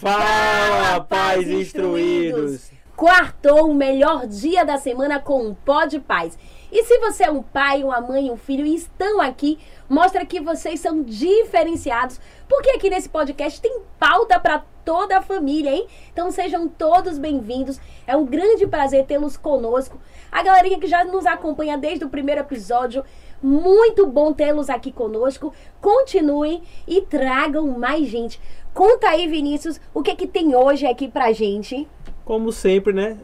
[0.00, 2.70] Fala, pais instruídos!
[2.96, 6.38] Quartou o melhor dia da semana com um pó de paz.
[6.72, 9.58] E se você é um pai, uma mãe, um filho e estão aqui,
[9.90, 12.18] mostra que vocês são diferenciados,
[12.48, 15.86] porque aqui nesse podcast tem pauta para toda a família, hein?
[16.10, 17.78] Então sejam todos bem-vindos.
[18.06, 20.00] É um grande prazer tê-los conosco.
[20.32, 23.04] A galerinha que já nos acompanha desde o primeiro episódio,
[23.42, 25.52] muito bom tê-los aqui conosco.
[25.80, 28.40] Continuem e tragam mais gente.
[28.72, 31.88] Conta aí, Vinícius, o que que tem hoje aqui pra gente?
[32.24, 33.18] Como sempre, né?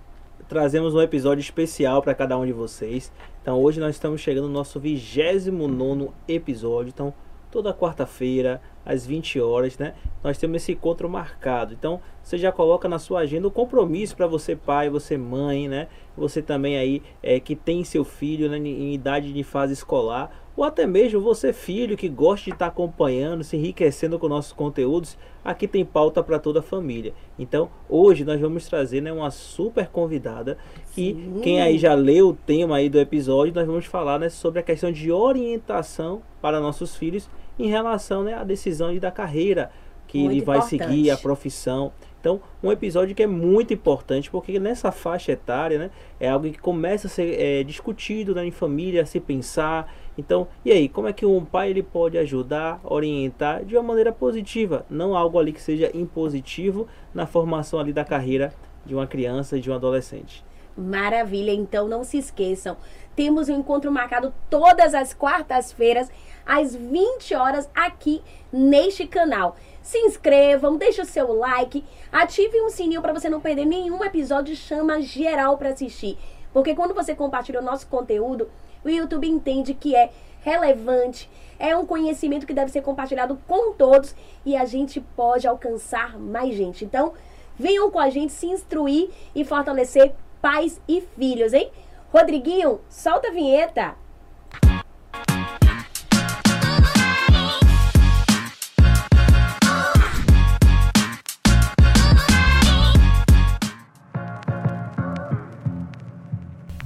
[0.49, 3.13] Trazemos um episódio especial para cada um de vocês.
[3.41, 6.91] Então hoje nós estamos chegando no nosso 29 episódio.
[6.91, 7.15] Então,
[7.49, 9.95] toda quarta-feira, às 20 horas, né?
[10.23, 11.73] Nós temos esse encontro marcado.
[11.73, 15.87] Então, você já coloca na sua agenda o compromisso para você pai, você mãe, né?
[16.17, 20.65] Você também aí é, que tem seu filho né, em idade de fase escolar ou
[20.65, 25.69] até mesmo você filho que gosta de estar acompanhando, se enriquecendo com nossos conteúdos, aqui
[25.69, 27.13] tem pauta para toda a família.
[27.39, 30.57] Então, hoje nós vamos trazer né, uma super convidada
[30.97, 34.61] e quem aí já leu o tema aí do episódio, nós vamos falar né, sobre
[34.61, 39.71] a questão de orientação para nossos filhos em relação né, à decisão da carreira
[40.07, 40.85] que muito ele vai importante.
[40.85, 41.93] seguir, a profissão.
[42.21, 46.59] Então, um episódio que é muito importante, porque nessa faixa etária, né, é algo que
[46.59, 49.93] começa a ser é, discutido né, em família, a se pensar.
[50.17, 54.13] Então, e aí, como é que um pai ele pode ajudar, orientar de uma maneira
[54.13, 58.53] positiva, não algo ali que seja impositivo na formação ali da carreira
[58.85, 60.45] de uma criança e de um adolescente.
[60.77, 62.77] Maravilha, então não se esqueçam.
[63.15, 66.11] Temos um encontro marcado todas as quartas-feiras,
[66.45, 69.57] às 20 horas, aqui neste canal
[69.87, 74.57] se inscrevam, deixe o seu like, ative o sininho para você não perder nenhum episódio,
[74.57, 76.19] chama geral para assistir.
[76.53, 78.49] Porque quando você compartilha o nosso conteúdo,
[78.87, 80.11] o YouTube entende que é
[80.43, 84.15] relevante, é um conhecimento que deve ser compartilhado com todos
[84.45, 86.85] e a gente pode alcançar mais gente.
[86.85, 87.13] Então,
[87.59, 91.69] venham com a gente se instruir e fortalecer pais e filhos, hein?
[92.13, 93.97] Rodriguinho, solta a vinheta.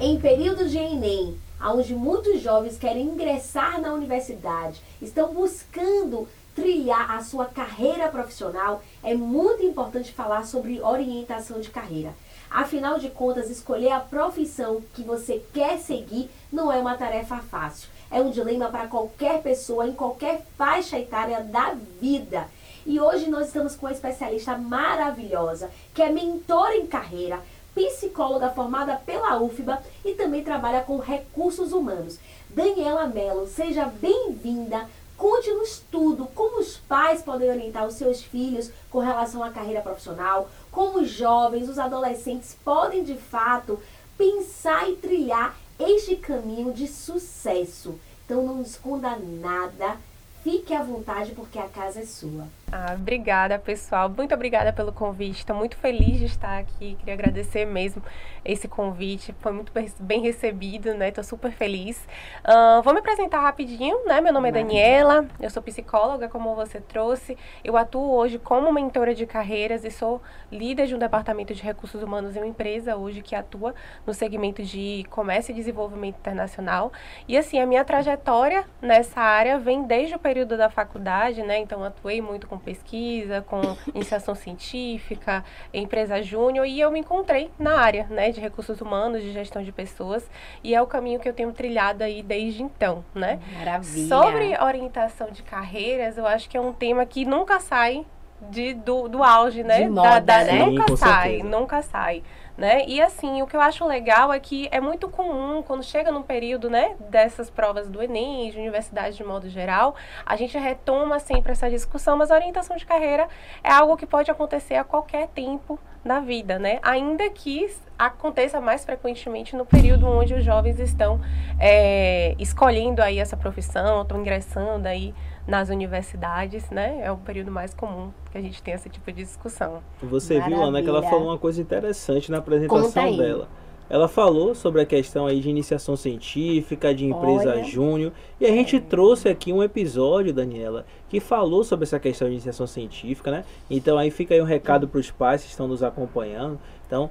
[0.00, 7.22] Em períodos de Enem, onde muitos jovens querem ingressar na universidade, estão buscando trilhar a
[7.22, 12.14] sua carreira profissional, é muito importante falar sobre orientação de carreira.
[12.50, 17.88] Afinal de contas, escolher a profissão que você quer seguir não é uma tarefa fácil.
[18.10, 22.48] É um dilema para qualquer pessoa em qualquer faixa etária da vida.
[22.84, 27.40] E hoje nós estamos com uma especialista maravilhosa, que é mentora em carreira,
[27.74, 32.18] psicóloga formada pela UFBA e também trabalha com recursos humanos.
[32.48, 34.88] Daniela Mello, seja bem-vinda.
[35.16, 40.48] Conte-nos tudo, como os pais podem orientar os seus filhos com relação à carreira profissional,
[40.72, 43.78] como os jovens, os adolescentes podem de fato
[44.16, 47.98] pensar e trilhar este caminho de sucesso.
[48.24, 49.96] Então não esconda nada,
[50.42, 52.46] fique à vontade porque a casa é sua.
[52.72, 54.08] Ah, obrigada, pessoal.
[54.08, 55.38] Muito obrigada pelo convite.
[55.38, 56.94] Estou muito feliz de estar aqui.
[57.00, 58.00] Queria agradecer mesmo
[58.44, 59.34] esse convite.
[59.40, 61.08] Foi muito bem recebido, né?
[61.08, 62.06] Estou super feliz.
[62.44, 64.20] Uh, vou me apresentar rapidinho, né?
[64.20, 65.26] Meu nome é Daniela.
[65.40, 67.36] Eu sou psicóloga, como você trouxe.
[67.64, 72.00] Eu atuo hoje como mentora de carreiras e sou líder de um departamento de recursos
[72.00, 73.74] humanos em uma empresa hoje que atua
[74.06, 76.92] no segmento de comércio e desenvolvimento internacional.
[77.26, 81.58] E assim, a minha trajetória nessa área vem desde o período da faculdade, né?
[81.58, 83.60] Então, atuei muito com pesquisa, com
[83.94, 89.32] iniciação científica, empresa júnior, e eu me encontrei na área, né, de recursos humanos, de
[89.32, 90.28] gestão de pessoas,
[90.62, 93.40] e é o caminho que eu tenho trilhado aí desde então, né?
[93.56, 94.08] Maravilha.
[94.08, 98.06] Sobre orientação de carreiras, eu acho que é um tema que nunca sai
[98.50, 99.82] de, do, do auge, né?
[99.82, 100.64] De moda, da, da, né?
[100.64, 102.22] Nunca sai, nunca sai
[102.60, 102.84] né?
[102.86, 106.22] E assim, o que eu acho legal é que é muito comum, quando chega num
[106.22, 109.94] período, né, dessas provas do Enem, de universidade de modo geral,
[110.26, 113.28] a gente retoma sempre essa discussão, mas a orientação de carreira
[113.64, 116.78] é algo que pode acontecer a qualquer tempo na vida, né?
[116.82, 117.66] Ainda que
[117.98, 121.18] aconteça mais frequentemente no período onde os jovens estão
[121.58, 125.14] é, escolhendo aí essa profissão, estão ingressando aí
[125.50, 127.00] nas universidades, né?
[127.02, 129.82] É o período mais comum que a gente tem esse tipo de discussão.
[130.00, 130.56] Você Maravilha.
[130.56, 133.48] viu, Ana, que ela falou uma coisa interessante na apresentação dela.
[133.90, 137.64] Ela falou sobre a questão aí de iniciação científica, de empresa Olha.
[137.64, 138.12] júnior.
[138.40, 138.52] E a é.
[138.52, 143.44] gente trouxe aqui um episódio, Daniela, que falou sobre essa questão de iniciação científica, né?
[143.68, 146.56] Então aí fica aí um recado para os pais que estão nos acompanhando.
[146.86, 147.10] Então,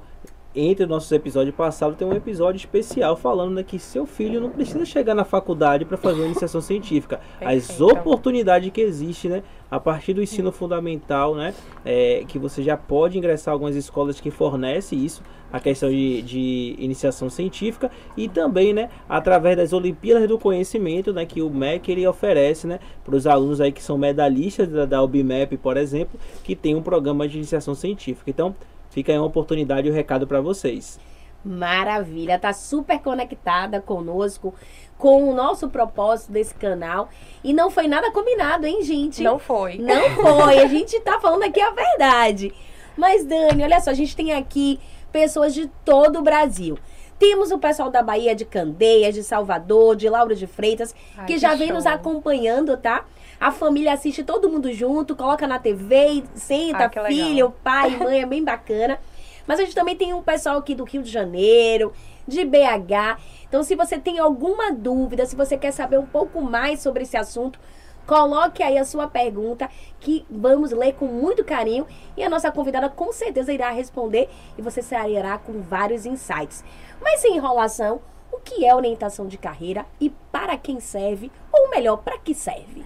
[0.55, 4.49] entre os nossos episódios passados, tem um episódio especial falando né, que seu filho não
[4.49, 7.19] precisa chegar na faculdade para fazer uma iniciação científica.
[7.39, 9.43] As oportunidades que existem, né?
[9.69, 11.53] A partir do ensino fundamental, né?
[11.85, 16.21] É, que você já pode ingressar em algumas escolas que fornecem isso, a questão de,
[16.21, 21.91] de iniciação científica e também, né, através das Olimpíadas do Conhecimento, né, que o MEC
[21.91, 26.19] ele oferece, né, para os alunos aí que são medalhistas da, da UBMEP, por exemplo,
[26.43, 28.29] que tem um programa de iniciação científica.
[28.29, 28.55] Então,
[28.89, 30.99] Fica aí uma oportunidade e um recado para vocês.
[31.43, 34.53] Maravilha, tá super conectada conosco,
[34.97, 37.07] com o nosso propósito desse canal.
[37.43, 39.23] E não foi nada combinado, hein, gente?
[39.23, 39.77] Não foi.
[39.77, 40.59] Não foi.
[40.59, 42.53] A gente tá falando aqui a verdade.
[42.97, 44.79] Mas, Dani, olha só, a gente tem aqui
[45.11, 46.77] pessoas de todo o Brasil.
[47.17, 51.33] Temos o pessoal da Bahia de Candeias, de Salvador, de Lauro de Freitas, Ai, que,
[51.33, 51.57] que já show.
[51.59, 53.05] vem nos acompanhando, tá?
[53.39, 58.25] A família assiste todo mundo junto, coloca na TV, senta, ah, filho, pai, mãe, é
[58.25, 58.99] bem bacana.
[59.47, 61.93] Mas a gente também tem um pessoal aqui do Rio de Janeiro,
[62.27, 63.17] de BH.
[63.47, 67.15] Então, se você tem alguma dúvida, se você quer saber um pouco mais sobre esse
[67.15, 67.59] assunto,
[68.05, 69.69] coloque aí a sua pergunta
[70.01, 71.87] que vamos ler com muito carinho
[72.17, 76.63] e a nossa convidada com certeza irá responder e você sairá com vários insights.
[77.01, 78.01] Mas sem enrolação,
[78.31, 82.83] o que é orientação de carreira e para quem serve, ou melhor, para que serve?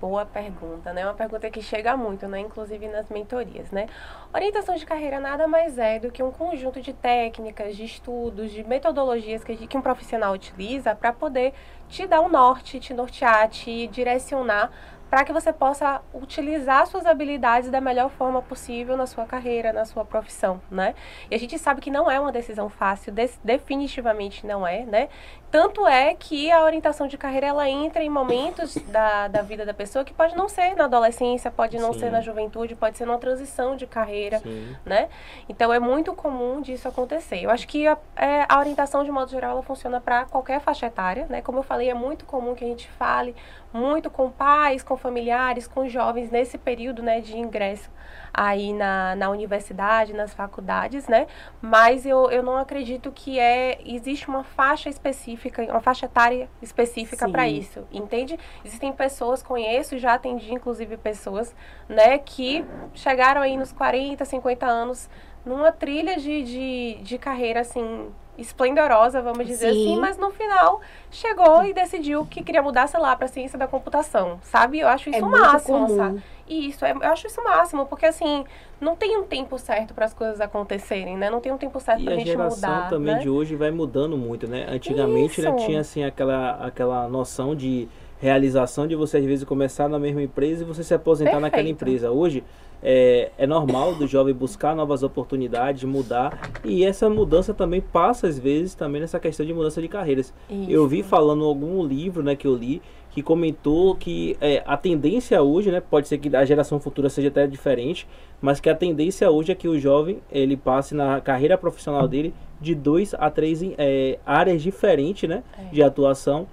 [0.00, 1.04] Boa pergunta, né?
[1.04, 2.40] Uma pergunta que chega muito, né?
[2.40, 3.88] Inclusive nas mentorias, né?
[4.34, 8.64] Orientação de carreira nada mais é do que um conjunto de técnicas, de estudos, de
[8.64, 11.52] metodologias que, que um profissional utiliza para poder
[11.88, 14.70] te dar um norte, te nortear, te direcionar
[15.12, 19.84] para que você possa utilizar suas habilidades da melhor forma possível na sua carreira, na
[19.84, 20.94] sua profissão, né?
[21.30, 23.12] E a gente sabe que não é uma decisão fácil,
[23.44, 25.10] definitivamente não é, né?
[25.52, 29.74] Tanto é que a orientação de carreira ela entra em momentos da, da vida da
[29.74, 32.00] pessoa que pode não ser na adolescência, pode não Sim.
[32.00, 34.74] ser na juventude, pode ser numa transição de carreira, Sim.
[34.82, 35.10] né?
[35.50, 37.42] Então é muito comum disso acontecer.
[37.42, 40.86] Eu acho que a, é, a orientação de modo geral ela funciona para qualquer faixa
[40.86, 41.42] etária, né?
[41.42, 43.36] Como eu falei, é muito comum que a gente fale
[43.74, 47.90] muito com pais, com familiares, com jovens nesse período, né, de ingresso
[48.32, 51.26] aí na, na universidade, nas faculdades, né?
[51.60, 57.28] Mas eu, eu não acredito que é existe uma faixa específica, uma faixa etária específica
[57.28, 58.38] para isso, entende?
[58.64, 61.54] Existem pessoas, conheço, já atendi inclusive pessoas,
[61.88, 62.64] né, que
[62.94, 65.10] chegaram aí nos 40, 50 anos
[65.44, 69.92] numa trilha de, de, de carreira assim esplendorosa, vamos dizer assim, Sim.
[69.92, 70.80] assim, mas no final
[71.10, 74.80] chegou e decidiu que queria mudar, sei lá, para ciência da computação, sabe?
[74.80, 76.22] Eu acho isso é o máximo, sabe?
[76.48, 78.44] E isso, é, eu acho isso o máximo, porque assim,
[78.80, 81.30] não tem um tempo certo para as coisas acontecerem, né?
[81.30, 82.44] Não tem um tempo certo para a gente mudar.
[82.46, 83.20] a geração também né?
[83.20, 84.66] de hoje vai mudando muito, né?
[84.68, 87.88] Antigamente né, tinha assim aquela, aquela noção de
[88.18, 91.42] realização de você às vezes começar na mesma empresa e você se aposentar Perfeito.
[91.42, 92.10] naquela empresa.
[92.10, 92.42] Hoje
[92.82, 96.52] é, é normal do jovem buscar novas oportunidades, mudar.
[96.64, 100.34] E essa mudança também passa, às vezes, também nessa questão de mudança de carreiras.
[100.50, 100.70] Isso.
[100.70, 102.82] Eu vi falando em algum livro né, que eu li
[103.12, 107.28] que comentou que é, a tendência hoje, né, pode ser que a geração futura seja
[107.28, 108.08] até diferente,
[108.40, 112.32] mas que a tendência hoje é que o jovem ele passe na carreira profissional dele
[112.58, 115.74] de dois a três é, áreas diferentes né, é.
[115.74, 116.46] de atuação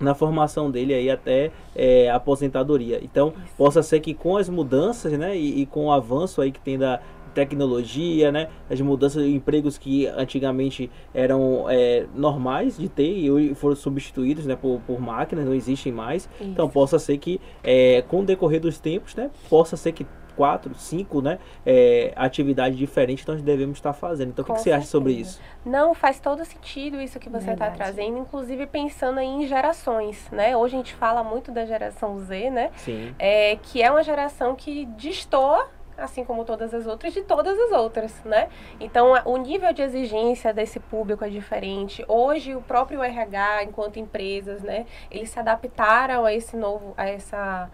[0.00, 3.00] na formação dele aí até é, aposentadoria.
[3.02, 3.54] Então, Isso.
[3.56, 6.78] possa ser que com as mudanças, né, e, e, com o avanço aí que tem
[6.78, 7.00] da
[7.34, 13.76] tecnologia, né, as mudanças de empregos que antigamente eram é, normais de ter e foram
[13.76, 16.28] substituídos, né, por, por máquinas, não existem mais.
[16.36, 16.52] Então, Isso.
[16.52, 20.06] Então, possa ser que é, com o decorrer dos tempos, né, possa ser que
[20.38, 24.28] quatro, cinco, né, é, atividades diferentes que nós devemos estar fazendo.
[24.28, 25.40] Então, o que, que você acha sobre isso?
[25.66, 30.56] Não, faz todo sentido isso que você está trazendo, inclusive pensando em gerações, né?
[30.56, 32.70] Hoje a gente fala muito da geração Z, né?
[32.76, 33.12] Sim.
[33.18, 37.72] É, que é uma geração que destoa assim como todas as outras, de todas as
[37.72, 38.48] outras, né?
[38.78, 42.04] Então, o nível de exigência desse público é diferente.
[42.06, 47.68] Hoje, o próprio RH, enquanto empresas, né, eles se adaptaram a esse novo, a essa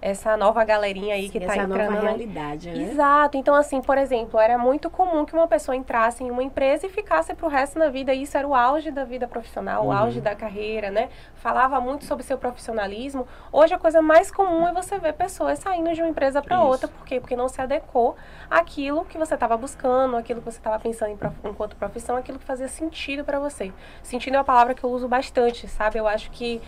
[0.00, 1.80] essa nova galerinha aí Sim, que está entrando.
[1.80, 2.90] Essa nova realidade, né?
[2.90, 3.36] Exato.
[3.36, 6.88] Então, assim, por exemplo, era muito comum que uma pessoa entrasse em uma empresa e
[6.88, 8.14] ficasse pro resto da vida.
[8.14, 9.88] Isso era o auge da vida profissional, uhum.
[9.88, 11.10] o auge da carreira, né?
[11.34, 13.26] Falava muito sobre seu profissionalismo.
[13.52, 16.88] Hoje, a coisa mais comum é você ver pessoas saindo de uma empresa para outra.
[16.88, 17.20] Por quê?
[17.20, 18.16] Porque não se adequou
[18.50, 21.34] àquilo que você estava buscando, aquilo que você estava pensando em prof...
[21.44, 23.72] enquanto profissão, aquilo que fazia sentido para você.
[24.02, 25.98] Sentido é uma palavra que eu uso bastante, sabe?
[25.98, 26.60] Eu acho que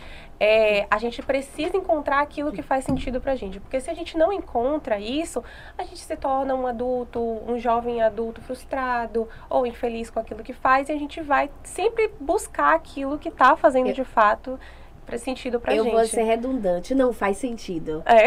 [0.45, 3.61] é, a gente precisa encontrar aquilo que faz sentido pra gente.
[3.61, 5.41] Porque se a gente não encontra isso,
[5.79, 10.53] a gente se torna um adulto, um jovem adulto frustrado ou infeliz com aquilo que
[10.53, 14.59] faz e a gente vai sempre buscar aquilo que tá fazendo eu, de fato
[15.17, 15.93] sentido pra eu gente.
[15.93, 18.03] Eu vou ser redundante, não faz sentido.
[18.05, 18.27] É.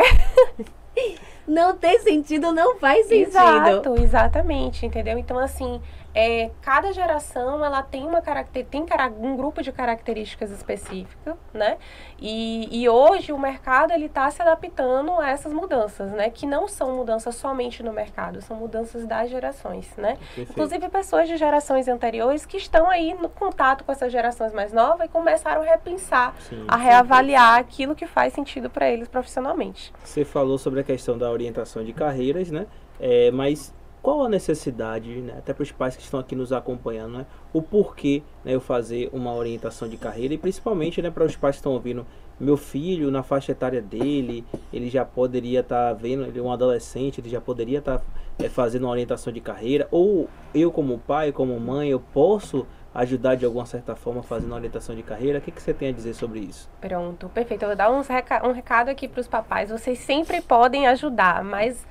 [1.47, 3.29] não ter sentido não faz sentido.
[3.29, 5.17] Exato, exatamente, entendeu?
[5.17, 5.81] Então, assim,
[6.15, 8.85] é, cada geração ela tem uma caracter, tem
[9.19, 11.77] um grupo de características específicas, né?
[12.17, 16.29] E, e hoje o mercado ele está se adaptando a essas mudanças, né?
[16.29, 20.15] Que não são mudanças somente no mercado, são mudanças das gerações, né?
[20.15, 20.51] Perfeito.
[20.53, 25.07] Inclusive pessoas de gerações anteriores que estão aí no contato com essas gerações mais novas
[25.07, 27.59] e começaram a repensar, sim, a reavaliar sim.
[27.59, 29.93] aquilo que faz sentido para eles profissionalmente.
[30.01, 32.65] Você falou sobre a questão da orientação de carreiras, né?
[32.99, 33.73] É, mas
[34.05, 37.59] qual a necessidade, né, até para os pais que estão aqui nos acompanhando, né, o
[37.59, 41.61] porquê né, eu fazer uma orientação de carreira e principalmente né, para os pais que
[41.61, 42.05] estão ouvindo,
[42.39, 46.51] meu filho na faixa etária dele, ele já poderia estar tá vendo, ele é um
[46.51, 48.05] adolescente, ele já poderia estar tá,
[48.37, 53.35] é, fazendo uma orientação de carreira, ou eu como pai, como mãe, eu posso ajudar
[53.35, 55.39] de alguma certa forma fazendo uma orientação de carreira?
[55.39, 56.69] O que, que você tem a dizer sobre isso?
[56.79, 57.63] Pronto, perfeito.
[57.63, 59.69] Eu vou dar reca um recado aqui para os papais.
[59.69, 61.85] Vocês sempre podem ajudar, mas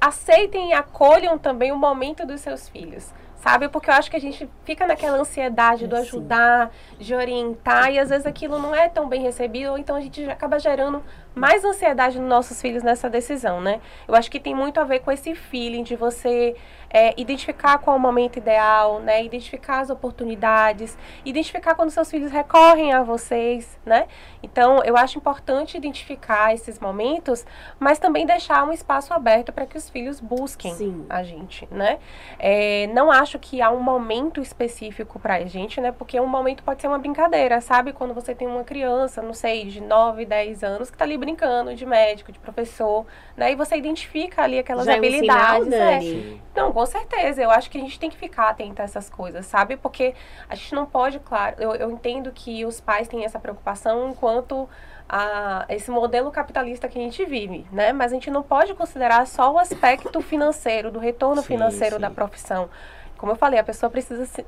[0.00, 3.12] aceitem e acolham também o momento dos seus filhos
[3.46, 3.68] sabe?
[3.68, 8.08] Porque eu acho que a gente fica naquela ansiedade do ajudar, de orientar, e às
[8.08, 11.00] vezes aquilo não é tão bem recebido, ou então a gente acaba gerando
[11.36, 13.78] mais ansiedade nos nossos filhos nessa decisão, né?
[14.08, 16.56] Eu acho que tem muito a ver com esse feeling de você
[16.88, 19.22] é, identificar qual é o momento ideal, né?
[19.22, 24.06] Identificar as oportunidades, identificar quando seus filhos recorrem a vocês, né?
[24.42, 27.44] Então, eu acho importante identificar esses momentos,
[27.78, 31.04] mas também deixar um espaço aberto para que os filhos busquem Sim.
[31.10, 31.98] a gente, né?
[32.38, 35.92] É, não acho que há um momento específico para a gente, né?
[35.92, 37.92] Porque um momento pode ser uma brincadeira, sabe?
[37.92, 41.74] Quando você tem uma criança, não sei, de 9, 10 anos, que está ali brincando
[41.74, 43.04] de médico, de professor,
[43.36, 43.50] né?
[43.50, 45.72] E você identifica ali aquelas Já habilidades.
[45.72, 46.40] É um sinal, né?
[46.54, 47.42] Não, com certeza.
[47.42, 49.76] Eu acho que a gente tem que ficar atento a essas coisas, sabe?
[49.76, 50.14] Porque
[50.48, 54.68] a gente não pode, claro, eu, eu entendo que os pais têm essa preocupação enquanto
[55.08, 57.92] a esse modelo capitalista que a gente vive, né?
[57.92, 62.00] Mas a gente não pode considerar só o aspecto financeiro, do retorno sim, financeiro sim.
[62.00, 62.68] da profissão.
[63.26, 64.46] Como eu falei, a pessoa precisa se,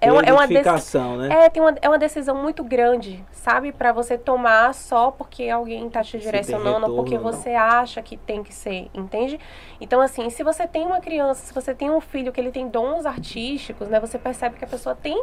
[0.00, 1.46] é uma, é uma decisão, né?
[1.46, 3.72] É, tem uma, é uma decisão muito grande, sabe?
[3.72, 8.44] para você tomar só porque alguém tá te direcionando ou porque você acha que tem
[8.44, 9.40] que ser, entende?
[9.80, 12.68] Então, assim, se você tem uma criança, se você tem um filho que ele tem
[12.68, 13.98] dons artísticos, né?
[13.98, 15.20] Você percebe que a pessoa tem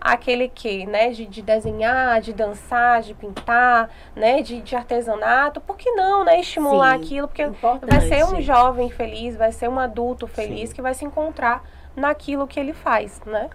[0.00, 5.76] aquele que, né, de, de desenhar, de dançar, de pintar, né, de, de artesanato, por
[5.76, 7.88] que não, né, estimular Sim, aquilo, porque importante.
[7.88, 10.74] vai ser um jovem feliz, vai ser um adulto feliz Sim.
[10.74, 11.62] que vai se encontrar
[11.96, 13.48] naquilo que ele faz, né?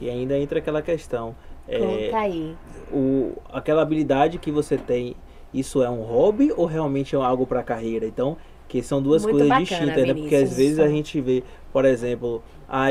[0.00, 1.34] E ainda entra aquela questão.
[1.68, 2.56] É, aí.
[2.92, 5.14] O, aquela habilidade que você tem,
[5.52, 8.06] isso é um hobby ou realmente é algo para carreira?
[8.06, 8.36] Então,
[8.68, 10.14] que são duas Muito coisas bacana, distintas, né?
[10.14, 11.42] Porque às vezes a gente vê,
[11.72, 12.88] por exemplo, a,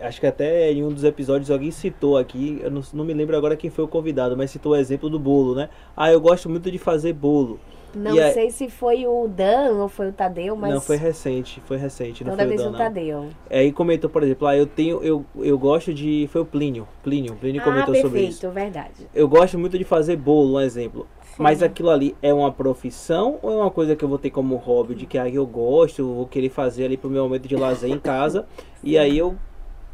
[0.00, 3.36] acho que até em um dos episódios alguém citou aqui, eu não, não me lembro
[3.36, 5.68] agora quem foi o convidado, mas citou o exemplo do bolo, né?
[5.96, 7.58] Ah, eu gosto muito de fazer bolo.
[7.94, 10.72] Não e sei se foi o Dan ou foi o Tadeu, mas.
[10.72, 12.24] Não, foi recente, foi recente.
[12.24, 13.26] Não Toda foi vez o, Dan, o Tadeu.
[13.48, 16.28] É, e comentou, por exemplo, ah, eu tenho, eu, eu gosto de.
[16.30, 16.86] Foi o Plínio.
[17.02, 18.50] Plínio, Plínio ah, comentou perfeito, sobre isso.
[18.50, 19.06] verdade.
[19.14, 21.06] Eu gosto muito de fazer bolo, um exemplo.
[21.22, 21.42] Sim.
[21.42, 24.56] Mas aquilo ali é uma profissão ou é uma coisa que eu vou ter como
[24.56, 27.56] hobby, de que aí eu gosto, eu vou querer fazer ali pro meu momento de
[27.56, 28.46] lazer em casa.
[28.82, 29.36] e aí eu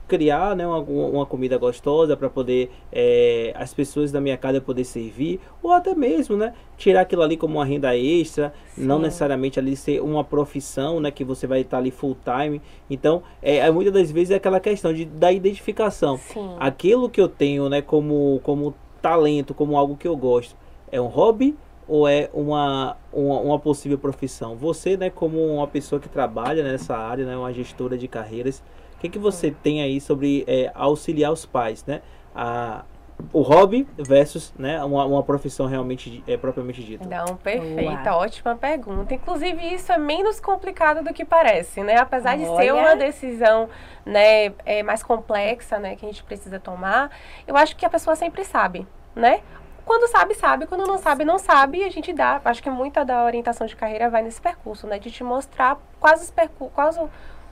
[0.06, 4.84] criar né, uma, uma comida gostosa para poder é, as pessoas da minha casa poder
[4.84, 8.84] servir ou até mesmo né tirar aquilo ali como uma renda extra Sim.
[8.84, 13.22] não necessariamente ali ser uma profissão né que você vai estar ali full time então
[13.42, 16.56] é, é muitas das vezes é aquela questão de da identificação Sim.
[16.58, 20.56] aquilo que eu tenho né como como talento como algo que eu gosto
[20.92, 21.56] é um hobby
[21.86, 24.56] ou é uma, uma, uma, possível profissão?
[24.56, 28.62] Você, né, como uma pessoa que trabalha nessa área, né, uma gestora de carreiras,
[29.04, 32.00] que, que você tem aí sobre é, auxiliar os pais, né?
[32.34, 32.84] A,
[33.32, 37.06] o hobby versus né, uma, uma profissão realmente é, propriamente dita.
[37.06, 38.20] Não, perfeita, Uau.
[38.20, 39.14] ótima pergunta.
[39.14, 41.96] Inclusive, isso é menos complicado do que parece, né?
[41.96, 42.38] Apesar Olha.
[42.38, 43.68] de ser uma decisão
[44.04, 47.10] né, é, mais complexa, né, que a gente precisa tomar,
[47.46, 49.42] eu acho que a pessoa sempre sabe, né?
[49.84, 50.66] Quando sabe, sabe.
[50.66, 51.78] Quando não sabe, não sabe.
[51.78, 52.40] E a gente dá.
[52.42, 54.98] Acho que muita da orientação de carreira vai nesse percurso, né?
[54.98, 56.98] De te mostrar quais os, percur quais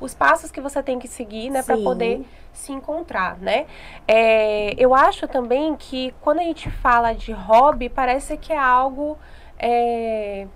[0.03, 3.67] os passos que você tem que seguir, né, para poder se encontrar, né?
[4.07, 9.17] É, eu acho também que quando a gente fala de hobby, parece que é algo
[9.59, 10.47] é,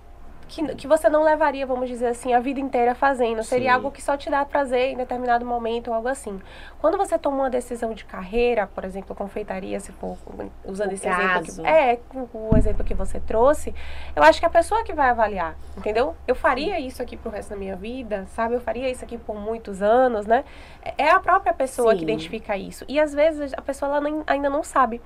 [0.47, 3.43] que, que você não levaria, vamos dizer assim, a vida inteira fazendo.
[3.43, 3.75] Seria Sim.
[3.75, 6.41] algo que só te dá prazer em determinado momento ou algo assim.
[6.79, 10.17] Quando você toma uma decisão de carreira, por exemplo, confeitaria, se for
[10.65, 11.61] usando o esse caso.
[11.61, 11.99] exemplo que, é,
[12.33, 13.73] o exemplo que você trouxe,
[14.15, 16.15] eu acho que a pessoa que vai avaliar, entendeu?
[16.27, 18.55] Eu faria isso aqui pro resto da minha vida, sabe?
[18.55, 20.45] Eu faria isso aqui por muitos anos, né?
[20.83, 21.97] É, é a própria pessoa Sim.
[21.97, 22.85] que identifica isso.
[22.87, 25.01] E às vezes a pessoa ela nem, ainda não sabe.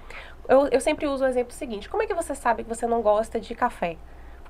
[0.47, 3.01] Eu, eu sempre uso o exemplo seguinte: como é que você sabe que você não
[3.01, 3.97] gosta de café?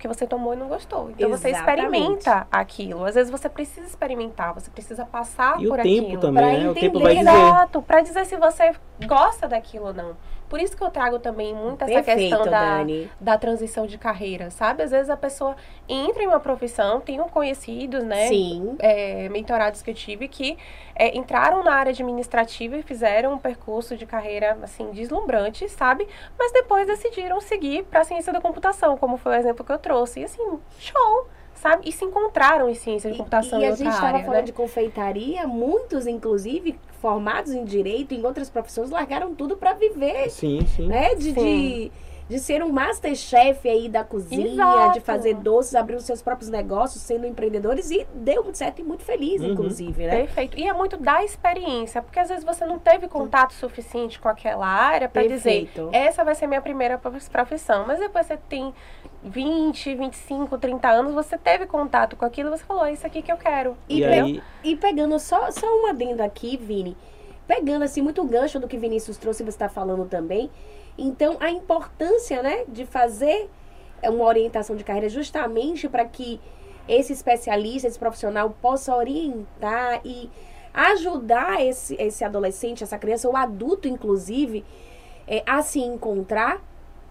[0.01, 1.12] Porque você tomou e não gostou.
[1.12, 1.39] Então Exatamente.
[1.41, 3.05] você experimenta aquilo.
[3.05, 6.22] Às vezes você precisa experimentar, você precisa passar E por o tempo aquilo.
[6.22, 6.70] também, pra né?
[6.70, 7.03] O tempo entender.
[7.03, 7.29] vai dizer.
[7.29, 8.74] Exato, pra dizer se você
[9.05, 10.17] gosta daquilo ou não.
[10.51, 13.10] Por isso que eu trago também muito essa Perfeito, questão da, Dani.
[13.22, 14.84] da transição de carreira, sabe?
[14.84, 15.55] Às vezes a pessoa
[15.88, 18.27] entra em uma profissão, tenho conhecidos, né?
[18.27, 18.75] Sim.
[18.79, 20.58] é, mentorados que eu tive que
[20.93, 26.05] é, entraram na área administrativa e fizeram um percurso de carreira assim deslumbrante, sabe?
[26.38, 29.77] Mas depois decidiram seguir para a ciência da computação, como foi o exemplo que eu
[29.79, 30.20] trouxe.
[30.20, 31.29] E assim, show,
[31.62, 31.88] sabe?
[31.88, 34.25] E se encontraram em ciência de computação e, em e a outra gente estava área,
[34.25, 34.46] falando né?
[34.46, 40.65] de confeitaria, muitos, inclusive, formados em direito, em outras profissões, largaram tudo para viver, Sim,
[40.65, 40.88] sim.
[40.88, 41.13] né?
[41.13, 41.34] De, Sim.
[41.34, 41.91] de,
[42.31, 44.93] de ser um masterchef aí da cozinha, Exato.
[44.93, 48.83] de fazer doces, abrir os seus próprios negócios, sendo empreendedores e deu muito certo e
[48.85, 49.50] muito feliz, Uhum.
[49.50, 50.15] inclusive, né?
[50.21, 50.57] Perfeito.
[50.57, 54.65] E é muito da experiência, porque às vezes você não teve contato suficiente com aquela
[54.65, 55.89] área para dizer, Perfeito.
[55.91, 57.83] essa vai ser minha primeira prof- profissão.
[57.85, 58.73] Mas depois você tem
[59.21, 63.31] 20, 25, 30 anos, você teve contato com aquilo, você falou, é isso aqui que
[63.31, 63.75] eu quero.
[63.89, 66.95] E, E aí, E pegando só, só um adendo aqui, Vini,
[67.45, 70.50] pegando assim muito o gancho do que Vinícius trouxe, você está falando também.
[70.98, 73.50] Então, a importância, né, de fazer
[74.03, 76.39] uma orientação de carreira justamente para que
[76.88, 80.29] esse especialista, esse profissional possa orientar e
[80.74, 84.65] ajudar esse, esse adolescente, essa criança, ou adulto, inclusive,
[85.27, 86.62] é, a se encontrar.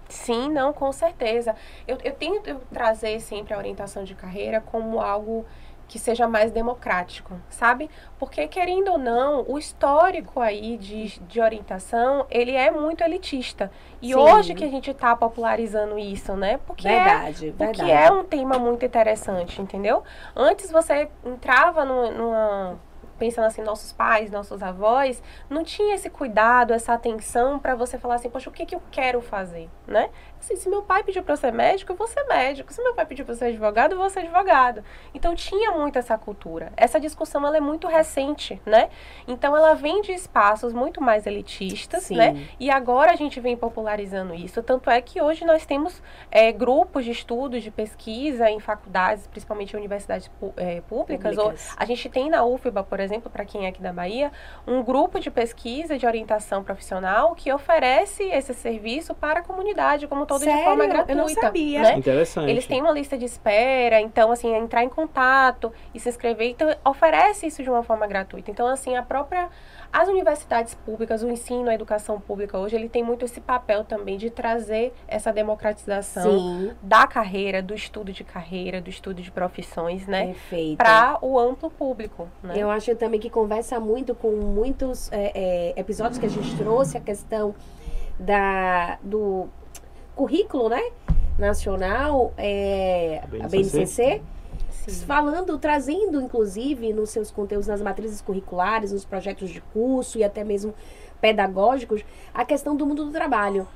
[0.08, 1.54] Sim, não, com certeza.
[1.86, 5.46] Eu, eu tento trazer sempre a orientação de carreira como algo
[5.90, 7.90] que seja mais democrático, sabe?
[8.16, 13.72] Porque, querendo ou não, o histórico aí de, de orientação, ele é muito elitista.
[14.00, 14.14] E Sim.
[14.14, 16.60] hoje que a gente está popularizando isso, né?
[16.64, 17.78] Porque é verdade, verdade.
[17.80, 20.04] porque é um tema muito interessante, entendeu?
[20.36, 22.78] Antes você entrava nu- numa.
[23.18, 28.14] Pensando assim, nossos pais, nossos avós, não tinha esse cuidado, essa atenção para você falar
[28.14, 30.08] assim, poxa, o que, que eu quero fazer, né?
[30.40, 32.72] Assim, se meu pai pediu para eu ser médico, eu vou ser médico.
[32.72, 34.82] Se meu pai pediu para ser advogado, eu vou ser advogado.
[35.14, 36.72] Então tinha muito essa cultura.
[36.76, 38.88] Essa discussão ela é muito recente, né?
[39.28, 42.16] Então ela vem de espaços muito mais elitistas, Sim.
[42.16, 42.48] né?
[42.58, 44.62] E agora a gente vem popularizando isso.
[44.62, 49.74] Tanto é que hoje nós temos é, grupos de estudos, de pesquisa em faculdades, principalmente
[49.74, 51.36] em universidades é, públicas.
[51.36, 51.74] Ou, Públicas.
[51.76, 54.32] a gente tem na UFBA, por exemplo, para quem é aqui da Bahia,
[54.66, 60.26] um grupo de pesquisa de orientação profissional que oferece esse serviço para a comunidade, como
[60.30, 60.64] todo de Sério?
[60.64, 61.40] forma Eu não gratuita.
[61.40, 61.82] sabia.
[61.82, 61.98] né?
[61.98, 62.50] interessante.
[62.50, 66.48] Eles têm uma lista de espera, então, assim, é entrar em contato e se inscrever.
[66.50, 68.50] Então, oferece isso de uma forma gratuita.
[68.50, 69.48] Então, assim, a própria.
[69.92, 74.16] As universidades públicas, o ensino, a educação pública hoje, ele tem muito esse papel também
[74.16, 80.06] de trazer essa democratização Sim, da carreira, do estudo de carreira, do estudo de profissões,
[80.06, 80.26] né?
[80.26, 80.78] perfeito.
[80.78, 82.54] Para o amplo público, né?
[82.56, 86.96] Eu acho também que conversa muito com muitos é, é, episódios que a gente trouxe,
[86.96, 87.52] a questão
[88.16, 89.48] da, do
[90.20, 90.82] currículo, né?
[91.38, 94.20] Nacional, é, a BNCC,
[94.70, 95.06] Sim.
[95.06, 100.44] falando, trazendo, inclusive, nos seus conteúdos, nas matrizes curriculares, nos projetos de curso e até
[100.44, 100.74] mesmo
[101.22, 102.04] pedagógicos,
[102.34, 103.66] a questão do mundo do trabalho.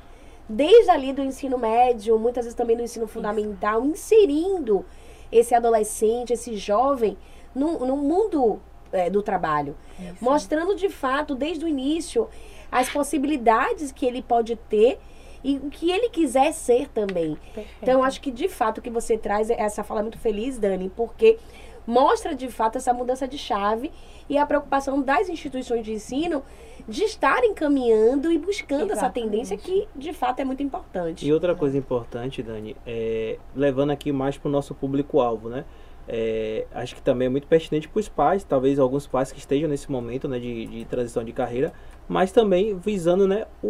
[0.47, 4.85] Desde ali do ensino médio, muitas vezes também no ensino fundamental, inserindo
[5.33, 7.17] esse adolescente, esse jovem,
[7.55, 8.61] no, no mundo
[8.93, 9.75] é, do trabalho.
[9.99, 10.23] Isso.
[10.23, 12.29] Mostrando de fato, desde o início,
[12.71, 15.01] as possibilidades que ele pode ter
[15.45, 17.37] e o que ele quiser ser também.
[17.55, 17.69] Perfeito.
[17.83, 20.59] Então, acho que de fato o que você traz, é essa fala é muito feliz,
[20.59, 21.39] Dani, porque
[21.87, 23.93] mostra de fato essa mudança de chave
[24.29, 26.43] e a preocupação das instituições de ensino
[26.89, 29.31] de estarem caminhando e buscando essa Exatamente.
[29.31, 31.27] tendência que de fato é muito importante.
[31.27, 35.65] E outra coisa importante, Dani, é, levando aqui mais para o nosso público-alvo, né?
[36.07, 39.69] É, acho que também é muito pertinente para os pais, talvez alguns pais que estejam
[39.71, 41.73] nesse momento né, de, de transição de carreira,
[42.07, 43.69] mas também visando né, o-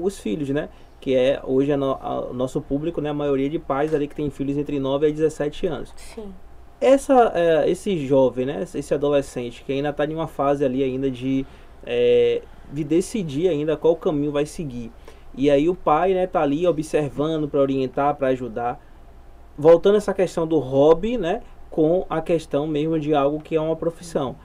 [0.00, 0.70] o- os filhos, né?
[1.04, 3.10] Que é hoje a no- a- o nosso público, né?
[3.10, 5.92] A maioria de pais ali que tem filhos entre 9 a 17 anos.
[5.96, 6.32] Sim.
[6.80, 8.64] Essa, é, esse jovem, né?
[8.74, 11.44] Esse adolescente que ainda está em uma fase ali ainda de,
[11.84, 12.40] é,
[12.72, 14.90] de decidir ainda qual caminho vai seguir.
[15.36, 18.80] E aí o pai, né, tá ali observando para orientar, para ajudar.
[19.58, 23.76] Voltando essa questão do hobby, né, com a questão mesmo de algo que é uma
[23.76, 24.36] profissão.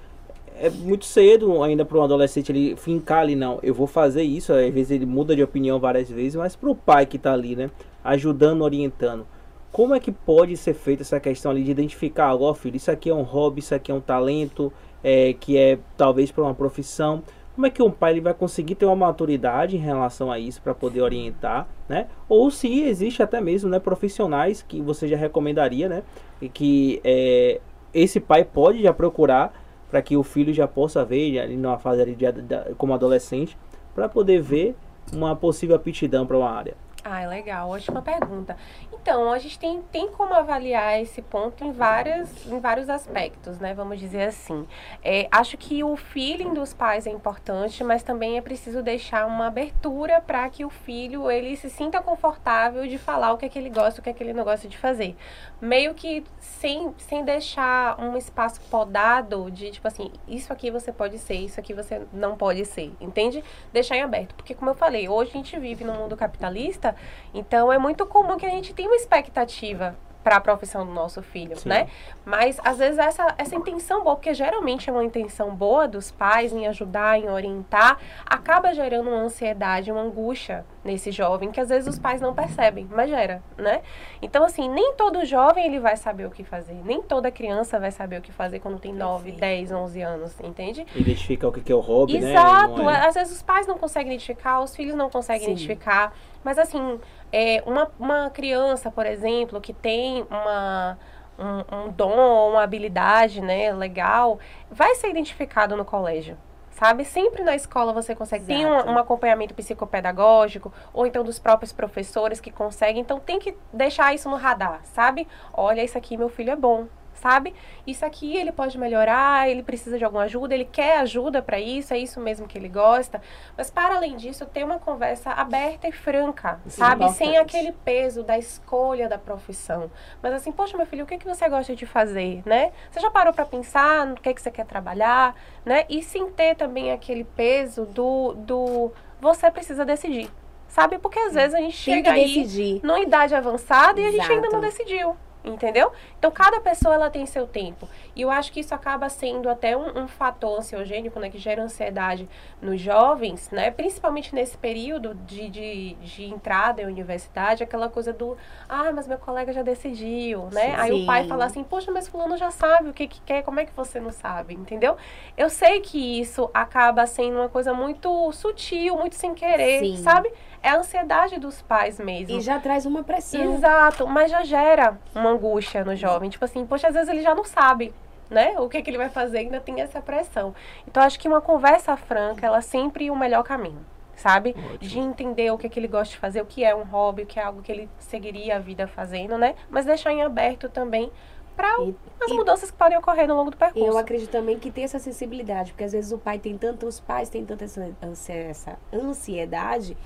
[0.62, 4.52] É muito cedo ainda para um adolescente ele fincar ali, não, eu vou fazer isso.
[4.52, 7.56] Às vezes ele muda de opinião várias vezes, mas para o pai que está ali,
[7.56, 7.72] né,
[8.04, 9.26] ajudando, orientando.
[9.72, 13.10] Como é que pode ser feita essa questão ali de identificar, ó filho, isso aqui
[13.10, 17.24] é um hobby, isso aqui é um talento, é, que é talvez para uma profissão.
[17.56, 20.62] Como é que um pai ele vai conseguir ter uma maturidade em relação a isso
[20.62, 22.08] para poder orientar, né?
[22.28, 26.04] Ou se existe até mesmo, né, profissionais que você já recomendaria, né,
[26.42, 27.62] e que é,
[27.94, 29.54] esse pai pode já procurar
[29.90, 33.58] para que o filho já possa ver ali numa fase ali de, da- como adolescente,
[33.96, 34.76] para poder ver
[35.12, 36.76] uma possível aptidão para uma área.
[37.04, 37.70] Ah, legal.
[37.70, 38.58] Ótima pergunta.
[38.92, 43.74] Então, a gente tem, tem como avaliar esse ponto em, várias, em vários aspectos, né?
[43.74, 44.68] Vamos dizer assim.
[45.04, 49.48] É, acho que o feeling dos pais é importante, mas também é preciso deixar uma
[49.48, 53.58] abertura para que o filho ele se sinta confortável de falar o que é que
[53.58, 55.16] ele gosta, o que é que ele não gosta de fazer.
[55.62, 61.18] Meio que sem, sem deixar um espaço podado de, tipo assim, isso aqui você pode
[61.18, 63.42] ser, isso aqui você não pode ser, entende?
[63.72, 64.36] Deixar em aberto.
[64.36, 66.89] Porque, como eu falei, hoje a gente vive num mundo capitalista
[67.34, 71.22] então é muito comum que a gente tenha uma expectativa para a profissão do nosso
[71.22, 71.70] filho, Sim.
[71.70, 71.88] né?
[72.26, 76.52] Mas às vezes essa, essa intenção boa, porque geralmente é uma intenção boa dos pais
[76.52, 81.88] em ajudar, em orientar, acaba gerando uma ansiedade, uma angústia nesse jovem que às vezes
[81.88, 83.82] os pais não percebem, mas gera, né?
[84.22, 87.92] Então assim, nem todo jovem ele vai saber o que fazer, nem toda criança vai
[87.92, 90.86] saber o que fazer quando tem 9, 10, 11 anos, entende?
[90.96, 92.78] Identificar o que é o hobby, Exato.
[92.78, 92.84] né?
[92.84, 92.90] Exato.
[92.90, 93.08] É...
[93.08, 95.52] Às vezes os pais não conseguem identificar, os filhos não conseguem Sim.
[95.52, 97.00] identificar, mas assim,
[97.32, 100.98] é, uma, uma criança, por exemplo, que tem uma,
[101.38, 104.40] um, um dom, uma habilidade né, legal,
[104.72, 106.38] vai ser identificado no colégio
[106.72, 107.04] sabe?
[107.04, 108.46] Sempre na escola você consegue.
[108.46, 113.02] ter um, um, acompanhamento psicopedagógico, ou então dos próprios professores que conseguem.
[113.02, 115.28] Então tem que deixar isso no radar, sabe?
[115.52, 116.88] Olha, isso aqui meu filho é bom
[117.20, 117.54] sabe?
[117.86, 121.94] Isso aqui ele pode melhorar, ele precisa de alguma ajuda, ele quer ajuda para isso,
[121.94, 123.22] é isso mesmo que ele gosta.
[123.58, 127.04] Mas para além disso, ter uma conversa aberta e franca, Sim, sabe?
[127.04, 127.18] Importante.
[127.18, 129.92] Sem aquele peso da escolha da profissão.
[130.22, 132.72] Mas assim, poxa, meu filho, o que, que você gosta de fazer, né?
[132.90, 135.86] Você já parou para pensar no que, que você quer trabalhar, né?
[135.90, 140.30] E sem ter também aquele peso do, do você precisa decidir.
[140.68, 141.00] Sabe?
[141.00, 142.80] Porque às vezes a gente chega aí decidir.
[142.84, 144.02] numa idade avançada Exato.
[144.02, 145.18] e a gente ainda não decidiu
[145.54, 145.92] entendeu?
[146.18, 149.76] Então cada pessoa ela tem seu tempo e eu acho que isso acaba sendo até
[149.76, 152.28] um, um, fator ansiogênico, né, que gera ansiedade
[152.62, 158.38] nos jovens, né, principalmente nesse período de, de, de entrada em universidade, aquela coisa do,
[158.68, 160.72] ah, mas meu colega já decidiu, né?
[160.72, 160.76] Sim.
[160.78, 163.60] Aí o pai fala assim, poxa, mas fulano já sabe o que, que quer, como
[163.60, 164.98] é que você não sabe, entendeu?
[165.38, 169.98] Eu sei que isso acaba sendo uma coisa muito sutil, muito sem querer, Sim.
[169.98, 170.32] sabe?
[170.62, 172.38] É a ansiedade dos pais mesmo.
[172.38, 173.56] E já traz uma pressão.
[173.56, 176.30] Exato, mas já gera uma angústia no jovem.
[176.30, 177.94] Tipo assim, poxa, às vezes ele já não sabe,
[178.30, 178.60] né?
[178.60, 180.54] O que, que ele vai fazer ainda tem essa pressão.
[180.88, 183.86] Então, acho que uma conversa franca, ela é sempre o melhor caminho
[184.20, 184.50] sabe?
[184.50, 184.78] Ótimo.
[184.80, 187.24] De entender o que, é que ele gosta de fazer, o que é um hobby,
[187.24, 189.56] o que é algo que ele seguiria a vida fazendo, né?
[189.70, 191.10] Mas deixar em aberto também
[191.56, 191.76] para
[192.22, 193.86] as mudanças que podem ocorrer no longo do percurso.
[193.86, 197.00] Eu acredito também que tem essa sensibilidade, porque às vezes o pai tem tanto, os
[197.02, 197.94] pais têm tanta essa,
[198.32, 199.98] essa ansiedade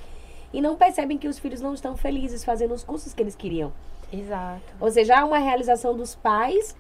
[0.54, 3.74] e não percebem que os filhos não estão felizes fazendo os cursos que eles queriam.
[4.12, 4.62] Exato.
[4.80, 6.76] Ou seja, há uma realização dos pais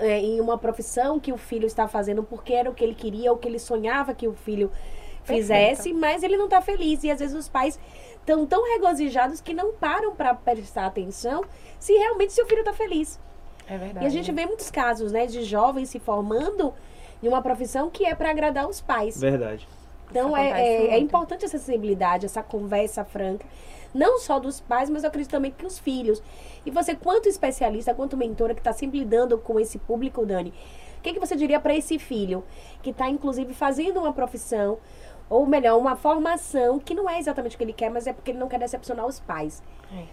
[0.00, 3.32] é, em uma profissão que o filho está fazendo porque era o que ele queria,
[3.32, 4.70] o que ele sonhava que o filho
[5.24, 5.98] fizesse, Perfeito.
[5.98, 7.02] mas ele não está feliz.
[7.02, 7.78] E às vezes os pais
[8.18, 11.42] estão tão regozijados que não param para prestar atenção
[11.78, 13.18] se realmente seu filho está feliz.
[13.66, 14.04] É verdade.
[14.04, 16.74] E a gente vê muitos casos, né, de jovens se formando
[17.22, 19.20] em uma profissão que é para agradar os pais.
[19.20, 19.66] Verdade.
[20.10, 23.46] Então é, é, é, importante essa sensibilidade, essa conversa franca,
[23.94, 26.22] não só dos pais, mas eu acredito também que os filhos.
[26.66, 30.52] E você, quanto especialista, quanto mentora que está sempre lidando com esse público, Dani,
[30.98, 32.44] o que, que você diria para esse filho
[32.82, 34.78] que está, inclusive, fazendo uma profissão,
[35.28, 38.32] ou melhor, uma formação que não é exatamente o que ele quer, mas é porque
[38.32, 39.62] ele não quer decepcionar os pais?
[39.96, 40.04] É.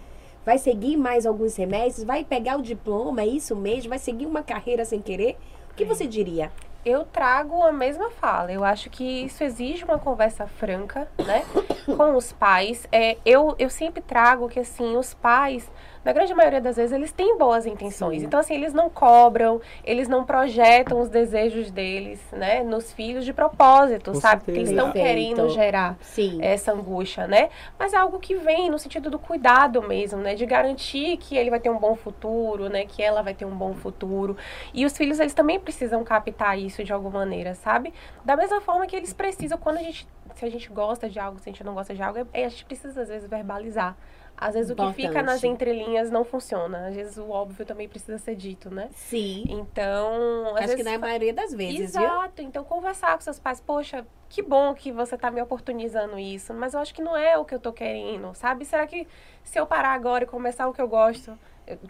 [0.45, 4.41] Vai seguir mais alguns semestres, vai pegar o diploma, é isso mesmo, vai seguir uma
[4.41, 5.37] carreira sem querer?
[5.71, 5.85] O que é.
[5.85, 6.51] você diria?
[6.87, 8.51] Eu trago a mesma fala.
[8.51, 11.43] Eu acho que isso exige uma conversa franca, né,
[11.85, 12.87] com os pais.
[12.91, 15.69] É, eu, eu sempre trago que, assim, os pais
[16.07, 18.21] na grande maioria das vezes, eles têm boas intenções.
[18.21, 18.27] Sim.
[18.27, 23.33] Então, assim, eles não cobram, eles não projetam os desejos deles, né, nos filhos de
[23.33, 24.45] propósito, Com sabe?
[24.45, 26.41] Porque eles estão querendo gerar Sim.
[26.41, 27.49] essa angústia, né?
[27.77, 30.33] Mas é algo que vem no sentido do cuidado mesmo, né?
[30.33, 32.85] De garantir que ele vai ter um bom futuro, né?
[32.85, 34.37] Que ela vai ter um bom futuro.
[34.73, 37.93] E os filhos, eles também precisam captar isso de alguma maneira, sabe?
[38.23, 41.37] Da mesma forma que eles precisam, quando a gente, se a gente gosta de algo,
[41.37, 43.97] se a gente não gosta de algo, é, a gente precisa, às vezes, verbalizar.
[44.37, 44.93] Às vezes Importante.
[44.93, 46.87] o que fica nas entrelinhas não funciona.
[46.87, 48.89] Às vezes o óbvio também precisa ser dito, né?
[48.93, 49.45] Sim.
[49.49, 50.55] Então.
[50.55, 50.75] Acho vezes...
[50.75, 52.33] que na maioria das vezes, Exato.
[52.37, 52.47] Viu?
[52.47, 56.75] Então, conversar com seus pais, poxa, que bom que você está me oportunizando isso, mas
[56.75, 58.63] eu acho que não é o que eu tô querendo, sabe?
[58.63, 59.07] Será que
[59.43, 61.37] se eu parar agora e começar o que eu gosto,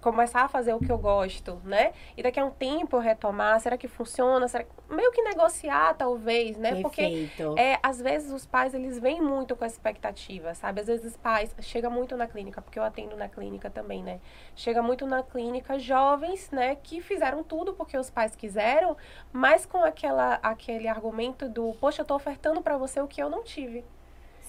[0.02, 1.94] começar a fazer o que eu gosto, né?
[2.16, 4.48] E daqui a um tempo eu retomar, será que funciona?
[4.48, 4.72] Será que...
[4.90, 6.82] Meio que negociar, talvez, né?
[6.82, 7.44] Perfeito.
[7.44, 10.82] Porque é, às vezes os pais, eles vêm muito com essa expectativa, sabe?
[10.82, 14.20] Às vezes os pais, chega muito na clínica, porque eu atendo na clínica também, né?
[14.56, 18.96] Chega muito na clínica jovens, né, que fizeram tudo porque os pais quiseram,
[19.32, 23.30] mas com aquela, aquele argumento do, poxa, eu tô ofertando para você o que eu
[23.30, 23.84] não tive.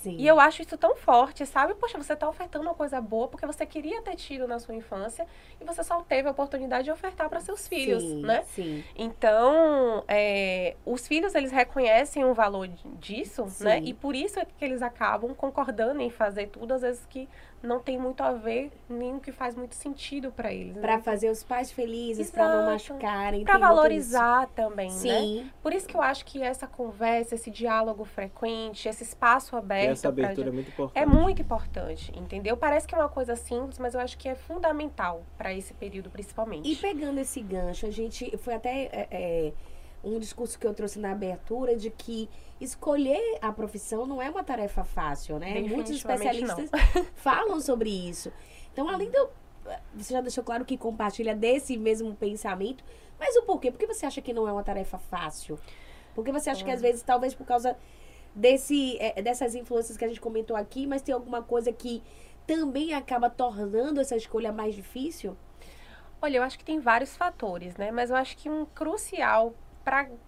[0.02, 0.16] Sim.
[0.16, 1.74] E eu acho isso tão forte, sabe?
[1.74, 5.26] Poxa, você está ofertando uma coisa boa porque você queria ter tido na sua infância
[5.60, 8.42] e você só teve a oportunidade de ofertar para seus filhos, sim, né?
[8.48, 8.84] Sim.
[8.96, 13.50] Então, é, os filhos, eles reconhecem o valor disso, né?
[13.50, 13.64] sim.
[13.64, 13.80] né?
[13.84, 17.28] E por isso é que eles acabam concordando em fazer tudo, às vezes que
[17.62, 20.76] não tem muito a ver, nem que faz muito sentido para eles.
[20.76, 20.80] Né?
[20.80, 23.44] Para fazer os pais felizes, para não machucarem.
[23.44, 25.42] Para valorizar também, Sim.
[25.42, 25.50] né?
[25.62, 29.88] Por isso que eu acho que essa conversa, esse diálogo frequente, esse espaço aberto.
[29.88, 30.50] E essa abertura pra...
[30.50, 30.98] é muito importante.
[30.98, 32.56] É muito importante, entendeu?
[32.56, 36.10] Parece que é uma coisa simples, mas eu acho que é fundamental para esse período,
[36.10, 36.70] principalmente.
[36.70, 38.88] E pegando esse gancho, a gente foi até.
[38.92, 39.52] É, é,
[40.02, 42.28] um discurso que eu trouxe na abertura de que
[42.60, 45.60] escolher a profissão não é uma tarefa fácil, né?
[45.60, 46.70] Muitos especialistas
[47.16, 48.32] falam sobre isso.
[48.72, 49.28] Então, além do.
[49.94, 52.82] Você já deixou claro que compartilha desse mesmo pensamento,
[53.18, 53.70] mas o porquê?
[53.70, 55.58] Por que você acha que não é uma tarefa fácil?
[56.14, 56.64] Porque você acha é.
[56.64, 57.76] que às vezes, talvez por causa
[58.34, 62.02] desse, é, dessas influências que a gente comentou aqui, mas tem alguma coisa que
[62.46, 65.36] também acaba tornando essa escolha mais difícil?
[66.20, 67.90] Olha, eu acho que tem vários fatores, né?
[67.90, 69.54] Mas eu acho que um crucial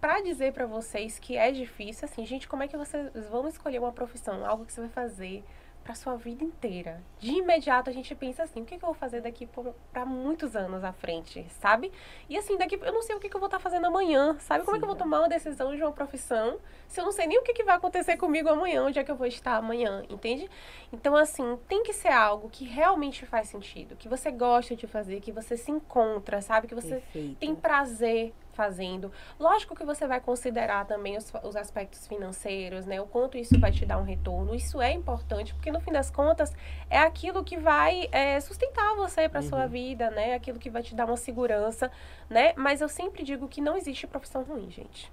[0.00, 3.78] para dizer para vocês que é difícil, assim, gente, como é que vocês vão escolher
[3.78, 5.44] uma profissão, algo que você vai fazer
[5.82, 7.02] para sua vida inteira.
[7.18, 9.48] De imediato a gente pensa assim, o que, que eu vou fazer daqui
[9.92, 11.90] para muitos anos à frente, sabe?
[12.28, 14.36] E assim, daqui eu não sei o que, que eu vou estar tá fazendo amanhã,
[14.38, 14.64] sabe?
[14.64, 14.78] Como Sim.
[14.78, 17.38] é que eu vou tomar uma decisão de uma profissão se eu não sei nem
[17.38, 20.50] o que, que vai acontecer comigo amanhã, onde é que eu vou estar amanhã, entende?
[20.92, 25.20] Então, assim, tem que ser algo que realmente faz sentido, que você gosta de fazer,
[25.20, 26.66] que você se encontra, sabe?
[26.66, 27.38] Que você Perfeito.
[27.38, 29.10] tem prazer fazendo.
[29.38, 33.00] Lógico que você vai considerar também os, os aspectos financeiros, né?
[33.00, 34.54] O quanto isso vai te dar um retorno.
[34.54, 36.52] Isso é importante, porque no fim das contas
[36.88, 39.48] é aquilo que vai é, sustentar você para uhum.
[39.48, 40.34] sua vida, né?
[40.34, 41.90] Aquilo que vai te dar uma segurança,
[42.28, 42.52] né?
[42.56, 45.12] Mas eu sempre digo que não existe profissão ruim, gente.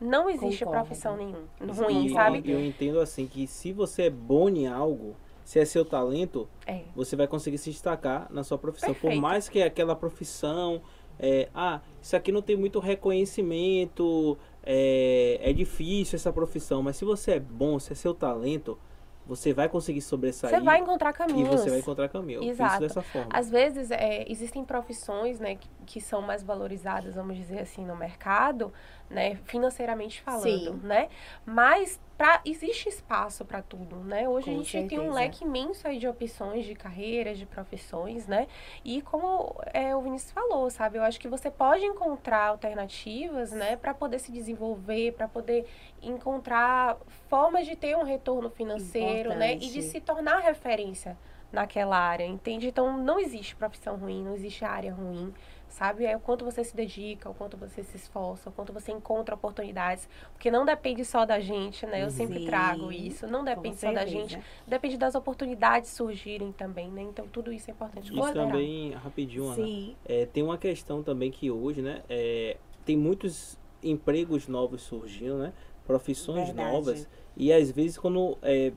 [0.00, 0.86] Não existe Concordo.
[0.86, 2.42] profissão nenhuma ruim, e, sabe?
[2.44, 6.82] Eu entendo assim que se você é bom em algo, se é seu talento, é.
[6.94, 8.90] você vai conseguir se destacar na sua profissão.
[8.90, 9.14] Perfeito.
[9.14, 10.82] Por mais que aquela profissão
[11.18, 17.04] é, ah, isso aqui não tem muito reconhecimento, é, é difícil essa profissão, mas se
[17.04, 18.78] você é bom, se é seu talento,
[19.26, 20.54] você vai conseguir sobressair.
[20.54, 21.48] Você vai encontrar caminhos.
[21.48, 22.42] E você vai encontrar caminho.
[22.42, 22.80] Exato.
[22.80, 23.28] dessa forma.
[23.32, 27.96] Às vezes, é, existem profissões né, que, que, são mais valorizadas, vamos dizer assim, no
[27.96, 28.72] mercado,
[29.08, 30.80] né, financeiramente falando, Sim.
[30.82, 31.08] né?
[31.44, 34.28] Mas pra, existe espaço para tudo, né?
[34.28, 35.00] Hoje Com a gente certeza.
[35.00, 38.46] tem um leque imenso aí de opções de carreiras, de profissões, né?
[38.84, 40.98] E como é, o Vinícius falou, sabe?
[40.98, 45.66] Eu acho que você pode encontrar alternativas, né, para poder se desenvolver, para poder
[46.06, 46.96] encontrar
[47.28, 49.38] formas de ter um retorno financeiro, Importante.
[49.38, 51.16] né, e de se tornar referência
[51.52, 52.68] naquela área, entende?
[52.68, 55.32] Então não existe profissão ruim, não existe área ruim
[55.74, 56.04] sabe?
[56.04, 59.34] É o quanto você se dedica, o quanto você se esforça, o quanto você encontra
[59.34, 62.04] oportunidades, porque não depende só da gente, né?
[62.04, 66.88] Eu Sim, sempre trago isso, não depende só da gente, depende das oportunidades surgirem também,
[66.88, 67.02] né?
[67.02, 69.96] Então tudo isso é importante Isso também, rapidinho, Ana, Sim.
[70.04, 75.52] É, tem uma questão também que hoje, né, é, tem muitos empregos novos surgindo, né?
[75.86, 76.72] Profissões Verdade.
[76.72, 78.72] novas, e às vezes quando é,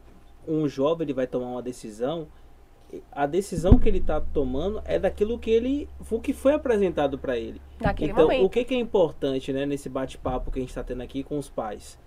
[0.48, 2.28] um jovem ele vai tomar uma decisão,
[3.12, 7.38] a decisão que ele está tomando é daquilo que ele o que foi apresentado para
[7.38, 7.62] ele.
[7.80, 8.46] Naquele então, momento.
[8.46, 11.38] o que, que é importante, né, nesse bate-papo que a gente está tendo aqui com
[11.38, 12.00] os pais,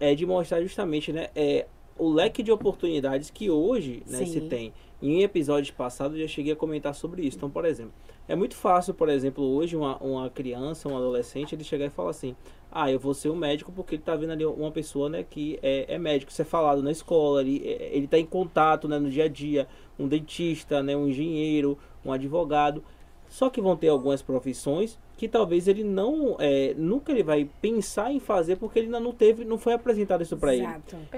[0.00, 1.66] é de mostrar justamente, né, é
[1.98, 4.72] o leque de oportunidades que hoje né, se tem.
[5.00, 7.36] Em episódios passados eu já cheguei a comentar sobre isso.
[7.36, 7.92] Então, por exemplo,
[8.28, 12.10] é muito fácil, por exemplo, hoje uma, uma criança, um adolescente, ele chegar e falar
[12.10, 12.36] assim:
[12.70, 15.58] Ah, eu vou ser um médico porque ele está vendo ali uma pessoa né, que
[15.62, 19.10] é, é médico, isso é falado na escola, ele é, está em contato né, no
[19.10, 19.66] dia a dia,
[19.98, 22.82] um dentista, né, um engenheiro, um advogado.
[23.28, 28.12] Só que vão ter algumas profissões que talvez ele não é, nunca ele vai pensar
[28.12, 30.66] em fazer porque ele ainda não teve, não foi apresentado isso para ele.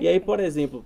[0.01, 0.85] E aí, por exemplo,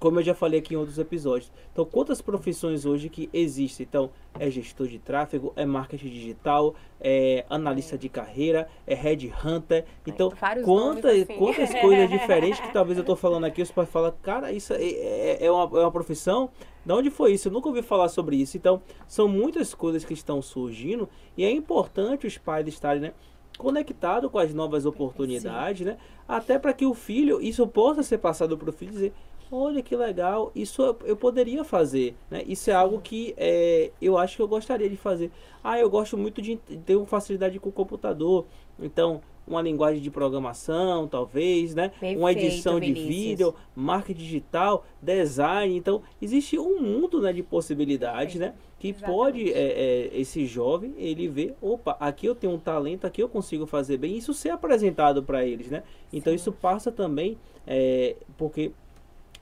[0.00, 1.52] como eu já falei aqui em outros episódios.
[1.70, 3.86] Então, quantas profissões hoje que existem?
[3.88, 9.84] Então, é gestor de tráfego, é marketing digital, é analista de carreira, é headhunter.
[10.06, 10.32] Então,
[10.64, 11.36] quantas, assim.
[11.36, 14.82] quantas coisas diferentes que talvez eu estou falando aqui, os pais falam, cara, isso é,
[14.82, 16.50] é, é, uma, é uma profissão?
[16.84, 17.48] De onde foi isso?
[17.48, 18.56] Eu nunca ouvi falar sobre isso.
[18.56, 23.12] Então, são muitas coisas que estão surgindo e é importante os pais estarem, né?
[23.60, 25.84] conectado com as novas oportunidades, Sim.
[25.84, 25.98] né?
[26.26, 29.12] Até para que o filho, isso possa ser passado para o filho dizer,
[29.50, 32.42] olha que legal, isso eu, eu poderia fazer, né?
[32.46, 35.30] Isso é algo que é, eu acho que eu gostaria de fazer.
[35.62, 38.46] Ah, eu gosto muito de ter uma facilidade com o computador,
[38.78, 41.88] então uma linguagem de programação, talvez, né?
[41.88, 43.06] Perfeito, uma edição Vinícius.
[43.06, 45.76] de vídeo, marketing digital, design.
[45.76, 48.54] Então, existe um mundo né, de possibilidades, Perfeito.
[48.54, 48.70] né?
[48.78, 49.16] Que Exatamente.
[49.16, 53.28] pode, é, é, esse jovem, ele ver, opa, aqui eu tenho um talento, aqui eu
[53.28, 55.82] consigo fazer bem, isso ser apresentado para eles, né?
[56.12, 56.36] Então, Sim.
[56.36, 57.36] isso passa também,
[57.66, 58.70] é, porque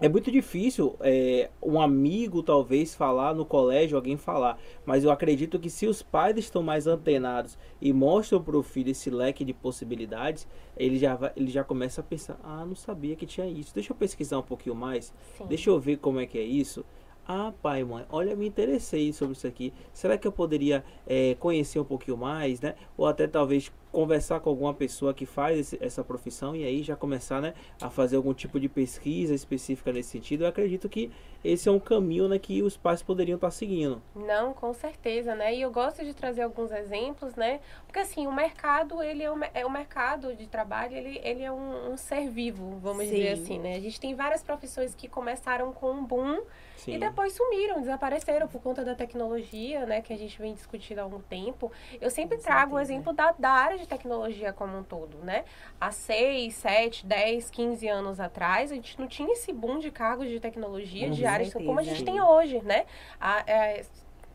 [0.00, 4.58] é muito difícil é, um amigo talvez falar no colégio, alguém falar.
[4.86, 8.90] Mas eu acredito que se os pais estão mais antenados e mostram para o filho
[8.90, 13.16] esse leque de possibilidades, ele já, vai, ele já começa a pensar, ah, não sabia
[13.16, 13.74] que tinha isso.
[13.74, 15.12] Deixa eu pesquisar um pouquinho mais.
[15.36, 15.46] Sim.
[15.48, 16.84] Deixa eu ver como é que é isso.
[17.26, 19.70] Ah, pai, mãe, olha, me interessei sobre isso aqui.
[19.92, 22.74] Será que eu poderia é, conhecer um pouquinho mais, né?
[22.96, 26.94] Ou até talvez conversar com alguma pessoa que faz esse, essa profissão e aí já
[26.94, 30.44] começar né, a fazer algum tipo de pesquisa específica nesse sentido.
[30.44, 31.10] Eu acredito que
[31.42, 34.00] esse é um caminho né, que os pais poderiam estar seguindo.
[34.14, 35.52] Não, com certeza, né?
[35.52, 37.58] E eu gosto de trazer alguns exemplos, né?
[37.86, 41.50] Porque assim, o mercado, ele é, um, é o mercado de trabalho, ele, ele é
[41.50, 43.14] um, um ser vivo, vamos Sim.
[43.16, 43.74] dizer assim, né?
[43.74, 46.40] A gente tem várias profissões que começaram com um boom
[46.76, 46.94] Sim.
[46.94, 50.02] e depois sumiram, desapareceram por conta da tecnologia, né?
[50.02, 51.72] Que a gente vem discutindo há algum tempo.
[52.00, 55.44] Eu sempre trago o exemplo da, da área de tecnologia como um todo, né?
[55.80, 60.28] Há 6, 7, 10, 15 anos atrás, a gente não tinha esse boom de cargos
[60.28, 61.66] de tecnologia, de áreas certeza.
[61.66, 62.86] como a gente tem hoje, né?
[63.20, 63.84] A- é,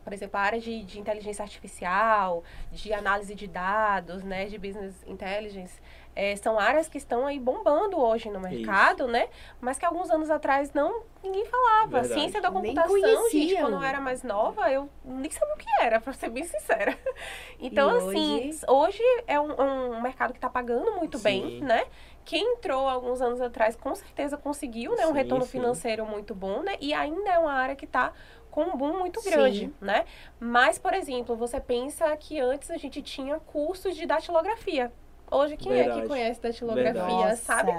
[0.04, 4.94] por exemplo, a área de, de inteligência artificial, de análise de dados, né, de business
[5.06, 5.80] intelligence,
[6.16, 9.28] é, são áreas que estão aí bombando hoje no mercado, né?
[9.60, 12.00] Mas que alguns anos atrás não ninguém falava.
[12.00, 12.14] Verdade.
[12.20, 16.00] Ciência da computação, gente, quando eu era mais nova, eu nem sabia o que era,
[16.00, 16.96] pra ser bem sincera.
[17.58, 18.60] Então, E assim, hoje?
[18.68, 19.52] hoje é um,
[19.94, 21.24] um mercado que está pagando muito Sim.
[21.24, 21.86] bem, né?
[22.24, 25.06] Quem entrou alguns anos atrás com certeza conseguiu, né?
[25.06, 25.52] Um Sim, retorno sim.
[25.52, 26.76] financeiro muito bom, né?
[26.80, 28.12] E ainda é uma área que está
[28.50, 29.30] com um boom muito Sim.
[29.30, 30.04] grande, né?
[30.38, 34.92] Mas, por exemplo, você pensa que antes a gente tinha cursos de datilografia.
[35.30, 36.02] Hoje, quem é Verdade.
[36.02, 37.36] que conhece datilografia, Verdade.
[37.38, 37.72] sabe?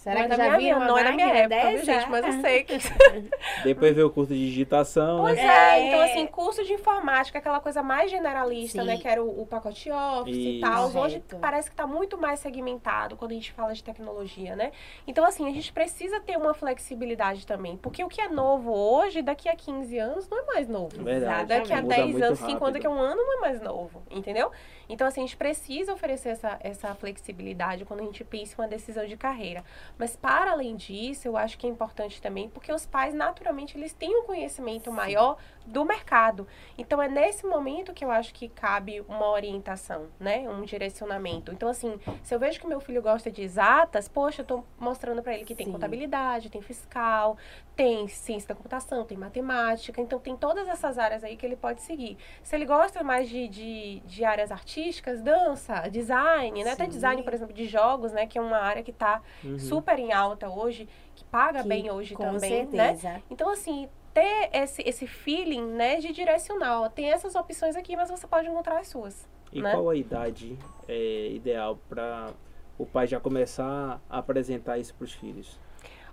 [0.00, 2.08] Será não que é já viram uma Não é da minha época, viu, gente?
[2.08, 2.78] Mas eu sei que...
[3.64, 5.42] Depois veio o curso de digitação, Pois né?
[5.44, 5.88] é, É.
[5.88, 8.86] então assim, curso de informática, aquela coisa mais generalista, Sim.
[8.86, 8.96] né?
[8.96, 10.60] Que era o, o pacote Office e Isso.
[10.62, 10.90] tal.
[10.96, 14.72] Hoje parece que tá muito mais segmentado quando a gente fala de tecnologia, né?
[15.06, 17.76] Então, assim, a gente precisa ter uma flexibilidade também.
[17.76, 21.02] Porque o que é novo hoje, daqui a 15 anos, não é mais novo.
[21.04, 21.46] Verdade.
[21.46, 22.72] Daqui a Muda 10 muito anos, 5 anos, rápido.
[22.72, 24.50] daqui a um ano, não é mais novo, entendeu?
[24.88, 28.68] Então, assim, a gente precisa oferecer essa, essa flexibilidade quando a gente pensa em uma
[28.68, 29.62] decisão de carreira.
[29.98, 33.92] Mas, para além disso, eu acho que é importante também, porque os pais, naturalmente, eles
[33.92, 36.46] têm um conhecimento maior do mercado.
[36.76, 40.48] Então, é nesse momento que eu acho que cabe uma orientação, né?
[40.48, 41.52] Um direcionamento.
[41.52, 45.22] Então, assim, se eu vejo que meu filho gosta de exatas, poxa, eu tô mostrando
[45.22, 45.72] para ele que tem Sim.
[45.72, 47.36] contabilidade, tem fiscal,
[47.76, 50.00] tem ciência da computação, tem matemática.
[50.00, 52.16] Então, tem todas essas áreas aí que ele pode seguir.
[52.42, 56.72] Se ele gosta mais de, de, de áreas artísticas, dança, design, né?
[56.72, 56.90] Até Sim.
[56.90, 58.26] design, por exemplo, de jogos, né?
[58.26, 59.58] Que é uma área que tá Uhum.
[59.58, 62.94] super em alta hoje, que paga Que- bem hoje Com também, né?
[62.96, 63.22] certeza.
[63.30, 66.88] Então, assim, ter esse, esse feeling, né, de direcional.
[66.90, 69.28] Tem essas opções aqui, mas você pode encontrar as suas.
[69.52, 69.72] E né?
[69.72, 70.56] qual a idade
[70.88, 72.30] é, ideal para
[72.78, 75.58] o pai já começar a apresentar isso para os filhos?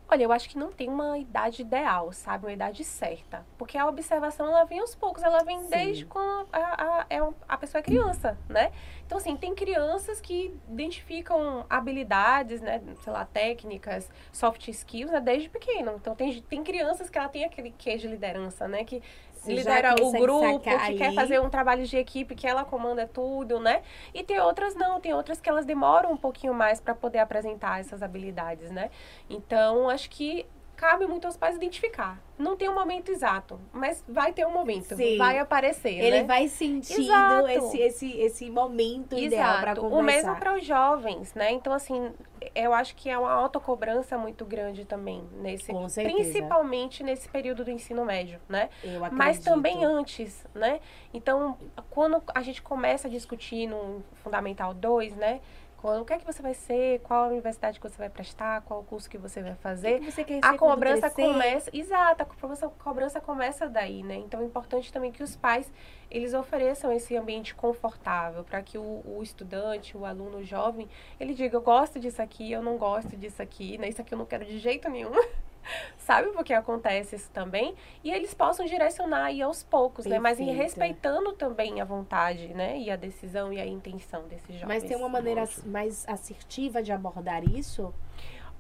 [0.10, 2.46] Olha, eu acho que não tem uma idade ideal, sabe?
[2.46, 3.46] Uma idade certa.
[3.58, 5.22] Porque a observação, ela vem aos poucos.
[5.22, 5.70] Ela vem Sim.
[5.70, 8.72] desde quando a, a, é a pessoa é criança, né?
[9.06, 12.82] Então, assim, tem crianças que identificam habilidades, né?
[13.04, 15.20] Sei lá, técnicas, soft skills, né?
[15.20, 15.94] Desde pequeno.
[15.96, 18.86] Então, tem, tem crianças que ela tem aquele queijo de liderança, né?
[18.86, 19.04] Que
[19.38, 22.66] Você lidera o consegue grupo, que sacar quer fazer um trabalho de equipe, que ela
[22.66, 23.82] comanda tudo, né?
[24.14, 27.80] E tem outras não, tem outras que elas demoram um pouquinho mais para poder apresentar
[27.80, 28.90] essas habilidades, né?
[29.30, 30.46] Então, acho que
[30.78, 32.22] cabe muito aos pais identificar.
[32.38, 35.18] Não tem um momento exato, mas vai ter um momento, Sim.
[35.18, 36.24] vai aparecer, Ele né?
[36.24, 37.50] vai sentindo Exato.
[37.50, 39.82] esse, esse, esse momento ideal para Exato.
[39.82, 40.00] conversar.
[40.00, 41.52] O mesmo para os jovens, né?
[41.52, 42.14] Então, assim,
[42.54, 46.16] eu acho que é uma autocobrança muito grande também nesse, Com certeza.
[46.16, 48.70] principalmente nesse período do ensino médio, né?
[49.12, 50.80] Mas também antes, né?
[51.12, 51.58] Então,
[51.90, 55.42] quando a gente começa a discutir no Fundamental 2, né?
[55.78, 58.62] Quando, o que é que você vai ser, qual a universidade que você vai prestar,
[58.62, 62.26] qual o curso que você vai O fazer, que você a cobrança começa, exato, a
[62.26, 64.16] cobrança, a cobrança começa daí, né?
[64.16, 65.72] Então é importante também que os pais
[66.10, 71.56] eles ofereçam esse ambiente confortável para que o, o estudante, o aluno jovem, ele diga
[71.56, 73.88] eu gosto disso aqui, eu não gosto disso aqui, né?
[73.88, 75.12] Isso aqui eu não quero de jeito nenhum.
[75.98, 77.76] Sabe porque acontece isso também?
[78.04, 80.20] E eles possam direcionar aí aos poucos, né?
[80.20, 80.64] Mas em Perfeito.
[80.64, 82.78] respeitando também a vontade, né?
[82.80, 84.68] E a decisão e a intenção desses jovens.
[84.68, 87.94] Mas tem uma maneira mais assertiva de abordar isso?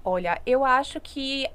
[0.03, 1.49] Olha, eu acho que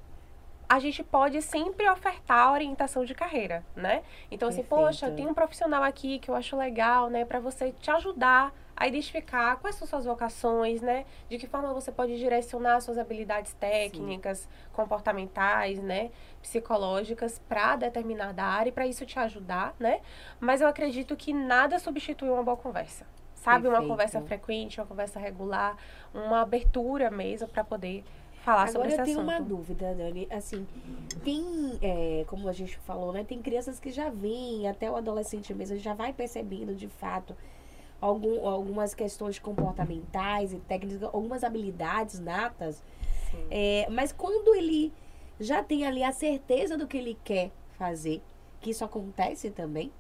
[0.69, 4.03] a gente pode sempre ofertar orientação de carreira, né?
[4.31, 4.83] Então, assim, Perfeito.
[4.83, 8.89] poxa, tem um profissional aqui que eu acho legal, né, para você te ajudar a
[8.89, 11.05] identificar quais são suas vocações, né?
[11.29, 16.11] De que forma você pode direcionar suas habilidades técnicas, comportamentais, né,
[16.41, 20.01] psicológicas para determinada área e para isso te ajudar, né?
[20.41, 23.07] Mas eu acredito que nada substitui uma boa conversa.
[23.35, 23.91] Sabe, uma Perfeito.
[23.91, 25.77] conversa frequente, uma conversa regular,
[26.15, 28.05] uma abertura mesmo para poder
[28.45, 29.31] falar Agora sobre esse eu tenho assunto.
[29.33, 30.29] uma dúvida, Dani.
[30.31, 30.67] Assim,
[31.25, 33.25] tem, é, como a gente falou, né?
[33.25, 37.37] Tem crianças que já vêm, até o adolescente mesmo, já vai percebendo de fato
[38.03, 42.83] algum, algumas questões comportamentais e técnicas, algumas habilidades natas.
[43.51, 44.93] É, mas quando ele
[45.41, 48.21] já tem ali a certeza do que ele quer fazer,
[48.61, 49.91] que isso acontece também,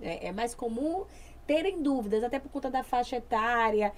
[0.00, 1.04] é, é mais comum
[1.46, 3.92] terem dúvidas, até por conta da faixa etária,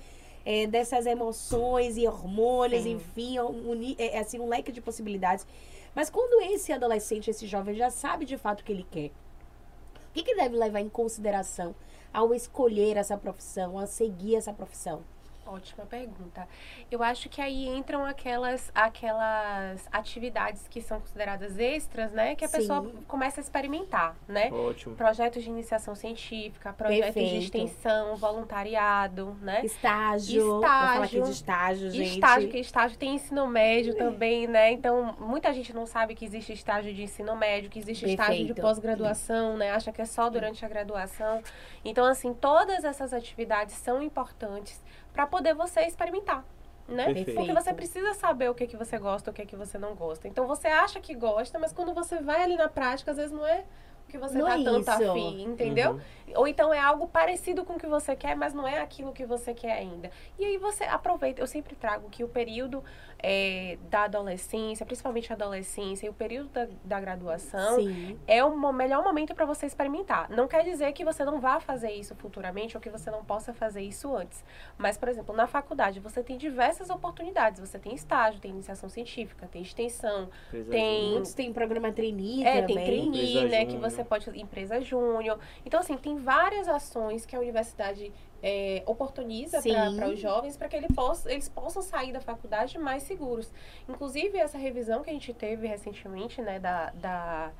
[0.45, 2.93] é, dessas emoções e hormônios, Sim.
[2.93, 5.47] enfim, um, uni- é, assim, um leque de possibilidades.
[5.95, 10.13] Mas quando esse adolescente, esse jovem já sabe de fato o que ele quer, o
[10.13, 11.75] que, que ele deve levar em consideração
[12.15, 15.03] ao escolher essa profissão, a seguir essa profissão?
[15.47, 16.49] Ótima pergunta.
[16.91, 22.35] Eu acho que aí entram aquelas, aquelas atividades que são consideradas extras, né?
[22.35, 22.59] Que a Sim.
[22.59, 24.51] pessoa começa a experimentar, né?
[24.51, 24.97] Ótimo.
[24.97, 27.43] Projetos de iniciação científica, projetos de Perfeito.
[27.45, 29.65] extensão, voluntariado, né?
[29.65, 30.45] Estágio.
[30.47, 31.25] Vou falar aqui Estágio.
[31.25, 32.15] de estágio, gente.
[32.15, 34.73] Estágio, que estágio tem ensino médio também, né?
[34.73, 38.55] Então, muita gente não sabe que existe estágio de ensino médio, que existe estágio de
[38.55, 38.63] Perfeito.
[38.63, 39.71] pós-graduação, né?
[39.73, 41.43] Acha que é só durante a graduação.
[41.85, 44.83] Então, assim, todas essas atividades são importantes
[45.15, 46.45] para poder você experimentar.
[46.87, 47.07] Né?
[47.07, 47.35] Perfeito.
[47.35, 50.29] Porque você precisa saber o que, que você gosta, o que, que você não gosta.
[50.29, 53.47] Então você acha que gosta, mas quando você vai ali na prática, às vezes não
[53.47, 53.65] é
[54.07, 54.91] o que você Não tá é tanto isso.
[54.91, 55.93] afim, entendeu?
[55.93, 56.01] Uhum.
[56.37, 59.25] Ou então é algo parecido com o que você quer, mas não é aquilo que
[59.25, 60.11] você quer ainda.
[60.39, 61.41] E aí você aproveita.
[61.41, 62.85] Eu sempre trago que o período
[63.27, 68.19] é, da adolescência, principalmente a adolescência, e o período da, da graduação Sim.
[68.27, 70.29] é o mo- melhor momento para você experimentar.
[70.29, 73.55] Não quer dizer que você não vá fazer isso futuramente ou que você não possa
[73.55, 74.45] fazer isso antes.
[74.77, 77.61] Mas, por exemplo, na faculdade você tem diversas oportunidades.
[77.61, 81.13] Você tem estágio, tem iniciação científica, tem extensão, Empresa Tem-.
[81.13, 82.77] Muitos têm programa trainee é, também.
[82.77, 83.65] tem trainee, né?
[83.65, 83.91] Que júnior.
[83.91, 84.39] você pode.
[84.39, 85.39] Empresa júnior.
[85.65, 88.13] Então, assim, tem várias ações que a universidade
[88.47, 89.63] é, oportuniza
[89.97, 93.51] para os jovens para que ele possa, eles possam sair da faculdade mais seguros.
[93.89, 96.91] Inclusive, essa revisão que a gente teve recentemente, né, da.
[96.91, 97.53] da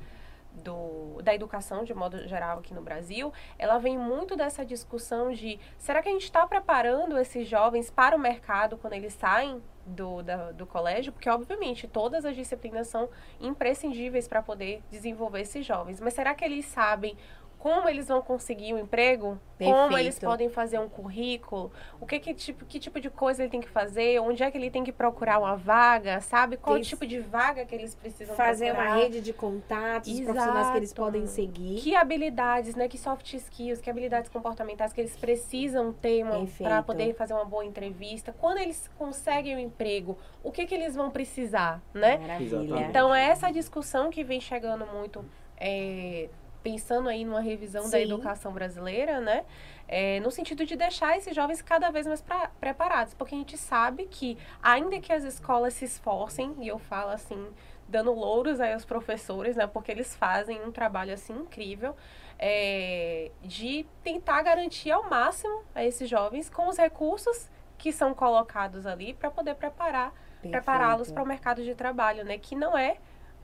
[0.57, 5.59] do, da educação de modo geral aqui no Brasil, ela vem muito dessa discussão de
[5.77, 10.23] será que a gente está preparando esses jovens para o mercado quando eles saem do,
[10.23, 11.11] da- do colégio?
[11.11, 13.09] Porque, obviamente, todas as disciplinas são
[13.41, 15.99] imprescindíveis para poder desenvolver esses jovens.
[15.99, 17.17] Mas será que eles sabem
[17.65, 19.39] como eles vão conseguir um emprego?
[19.57, 19.97] Como Perfeito.
[19.97, 21.71] eles podem fazer um currículo?
[21.99, 24.19] O que, que, tipo, que tipo de coisa ele tem que fazer?
[24.21, 26.21] Onde é que ele tem que procurar uma vaga?
[26.21, 26.57] Sabe?
[26.57, 28.97] Qual Tem- tipo de vaga que eles precisam Fazer uma procurar?
[28.97, 31.01] rede de contatos, os profissionais que eles Exato.
[31.01, 31.81] podem seguir.
[31.81, 32.87] Que habilidades, né?
[32.87, 36.23] Que soft skills, que habilidades comportamentais que eles precisam ter
[36.59, 38.31] para poder fazer uma boa entrevista.
[38.39, 42.19] Quando eles conseguem o emprego, o que, que eles vão precisar, né?
[42.19, 42.81] Maravilha.
[42.81, 45.25] Então, é essa discussão que vem chegando muito,
[45.57, 46.29] é,
[46.69, 48.05] pensando aí numa revisão da Sim.
[48.05, 49.45] educação brasileira, né?
[49.87, 53.13] É, no sentido de deixar esses jovens cada vez mais pra- preparados.
[53.13, 57.49] Porque a gente sabe que, ainda que as escolas se esforcem, e eu falo assim,
[57.87, 59.67] dando louros aí aos professores, né?
[59.67, 61.95] Porque eles fazem um trabalho, assim, incrível.
[62.39, 68.85] é, de tentar garantir ao máximo a esses jovens com os recursos que são colocados
[68.87, 70.11] ali para poder preparar
[70.41, 72.37] prepará-los para o mercado de trabalho, né?
[72.37, 72.97] Que não é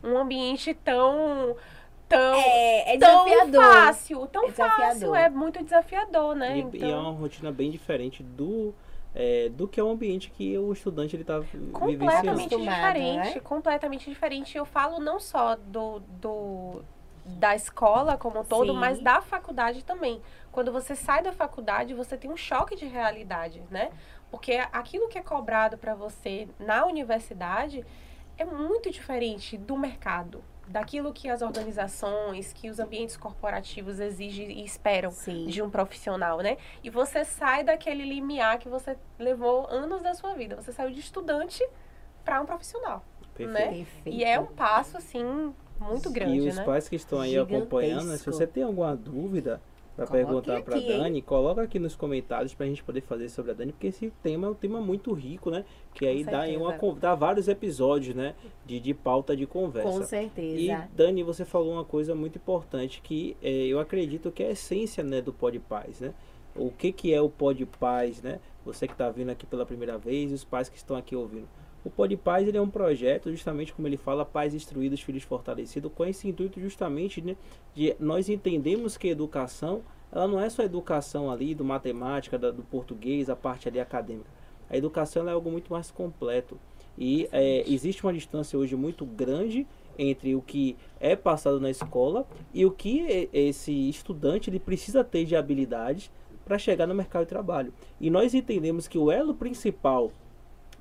[0.04, 1.56] um ambiente tão
[2.12, 3.64] tão É, é tão desafiador.
[3.64, 4.86] fácil, tão É desafiador.
[4.94, 6.58] fácil, é muito desafiador, né?
[6.58, 8.74] E, então, e é uma rotina bem diferente do,
[9.16, 11.72] é, do que é o ambiente que o estudante ele está vivenciando.
[11.74, 13.40] completamente diferente, né?
[13.42, 14.58] completamente diferente.
[14.58, 16.82] Eu falo não só do, do
[17.26, 18.80] da escola como um todo, Sim.
[18.80, 20.22] mas da faculdade também.
[20.52, 23.92] Quando você sai da faculdade, você tem um choque de realidade, né?
[24.32, 27.86] Porque aquilo que é cobrado para você na universidade
[28.38, 34.64] é muito diferente do mercado, daquilo que as organizações, que os ambientes corporativos exigem e
[34.64, 35.48] esperam Sim.
[35.48, 36.58] de um profissional, né?
[36.84, 40.56] E você sai daquele limiar que você levou anos da sua vida.
[40.56, 41.64] Você saiu de estudante
[42.24, 43.04] para um profissional.
[43.34, 43.52] Perfeito.
[43.52, 43.78] né?
[43.78, 44.18] Perfeito.
[44.18, 46.64] E é um passo, assim, muito grande, e os né?
[46.64, 47.58] pais que estão aí Gigantesco.
[47.58, 49.62] acompanhando, né, se você tem alguma dúvida
[50.06, 51.00] para Coloque perguntar para aqui, hein?
[51.00, 54.12] Dani, coloca aqui nos comentários para a gente poder fazer sobre a Dani, porque esse
[54.24, 55.66] tema é um tema muito rico, né?
[55.94, 58.36] Que aí dá, uma, dá vários episódios, né?
[58.66, 59.90] De, de pauta de conversa.
[59.90, 60.90] Com E, certeza.
[60.96, 65.04] Dani, você falou uma coisa muito importante que é, eu acredito que é a essência
[65.04, 66.14] né, do Pod Paz, né?
[66.56, 68.40] O que, que é o Pod Paz, né?
[68.66, 71.48] Você que está vindo aqui pela primeira vez e os pais que estão aqui ouvindo.
[71.84, 75.92] O Pod Paz ele é um projeto, justamente como ele fala, pais instruídos, filhos fortalecidos,
[75.96, 77.36] com esse intuito justamente né,
[77.74, 82.62] de nós entendemos que educação, ela não é só educação ali do matemática, da- do
[82.64, 84.30] português, a parte ali acadêmica.
[84.70, 86.58] A educação é algo muito mais completo.
[86.98, 89.66] E é, existe uma distância hoje muito grande
[89.98, 95.26] entre o que é passado na escola e o que esse estudante ele precisa ter
[95.26, 96.12] de habilidades
[96.46, 97.74] para chegar no mercado de trabalho.
[98.00, 100.12] E nós entendemos que o elo principal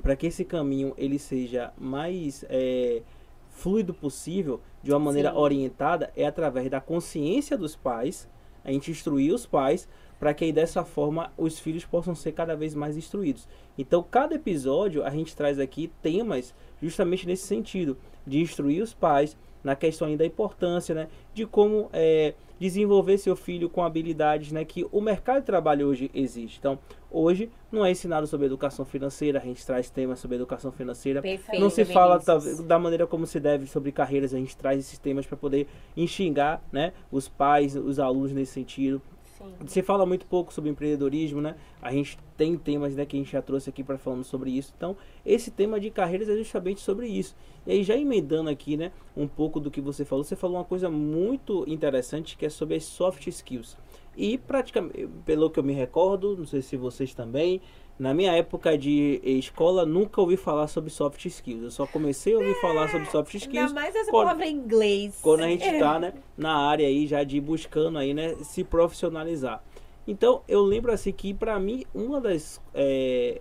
[0.02, 3.02] para que esse caminho ele seja mais é,
[3.50, 5.36] fluido possível, de uma maneira Sim.
[5.36, 8.28] orientada, é através da consciência dos pais,
[8.64, 9.88] a gente instruir os pais
[10.18, 13.48] para que aí, dessa forma os filhos possam ser cada vez mais instruídos.
[13.78, 19.36] Então, cada episódio a gente traz aqui temas justamente nesse sentido, de instruir os pais
[19.64, 24.64] na questão aí da importância, né, de como é, desenvolver seu filho com habilidades, né,
[24.64, 26.58] que o mercado de trabalho hoje existe.
[26.58, 26.78] Então,
[27.10, 31.20] hoje não é ensinado sobre educação financeira, a gente traz temas sobre educação financeira.
[31.20, 34.78] Perfeito, Não se fala talvez, da maneira como se deve sobre carreiras, a gente traz
[34.78, 39.02] esses temas para poder enxingar, né, os pais, os alunos nesse sentido.
[39.40, 39.66] Sim.
[39.66, 41.56] Se fala muito pouco sobre empreendedorismo, né?
[41.80, 44.74] A gente tem temas né, que a gente já trouxe aqui para falando sobre isso.
[44.76, 44.94] Então,
[45.24, 47.34] esse tema de carreiras é justamente sobre isso.
[47.66, 50.64] E aí, já emendando aqui, né, um pouco do que você falou, você falou uma
[50.64, 53.78] coisa muito interessante que é sobre as soft skills.
[54.22, 57.58] E praticamente, pelo que eu me recordo, não sei se vocês também,
[57.98, 61.62] na minha época de escola, nunca ouvi falar sobre soft skills.
[61.62, 64.54] Eu só comecei a ouvir falar sobre soft Ainda skills mais essa quando- palavra em
[64.56, 65.18] inglês.
[65.22, 65.78] quando a gente É.
[65.78, 69.64] tá, né, na área aí já de buscando aí, né, se profissionalizar.
[70.06, 73.40] Então, eu lembro assim que para mim uma das é,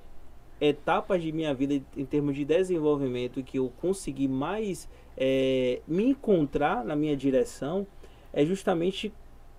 [0.61, 6.85] etapas de minha vida em termos de desenvolvimento que eu consegui mais é, me encontrar
[6.85, 7.85] na minha direção
[8.31, 9.11] é justamente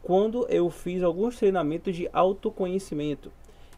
[0.03, 3.31] quando eu fiz alguns treinamentos de autoconhecimento.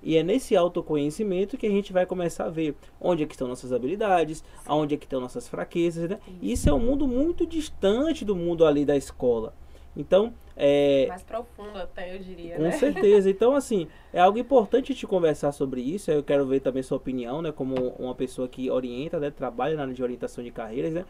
[0.02, 3.46] E é nesse autoconhecimento que a gente vai começar a ver onde é que estão
[3.46, 6.18] nossas habilidades, aonde é que estão nossas fraquezas, né?
[6.40, 9.54] Isso é um mundo muito distante do mundo ali da escola.
[9.96, 12.72] Então, é, Mais profundo até, eu diria, com né?
[12.72, 13.28] certeza.
[13.30, 16.10] Então, assim, é algo importante te conversar sobre isso.
[16.10, 17.52] Eu quero ver também sua opinião, né?
[17.52, 19.30] Como uma pessoa que orienta, né?
[19.30, 21.04] Trabalha na área de orientação de carreiras, né?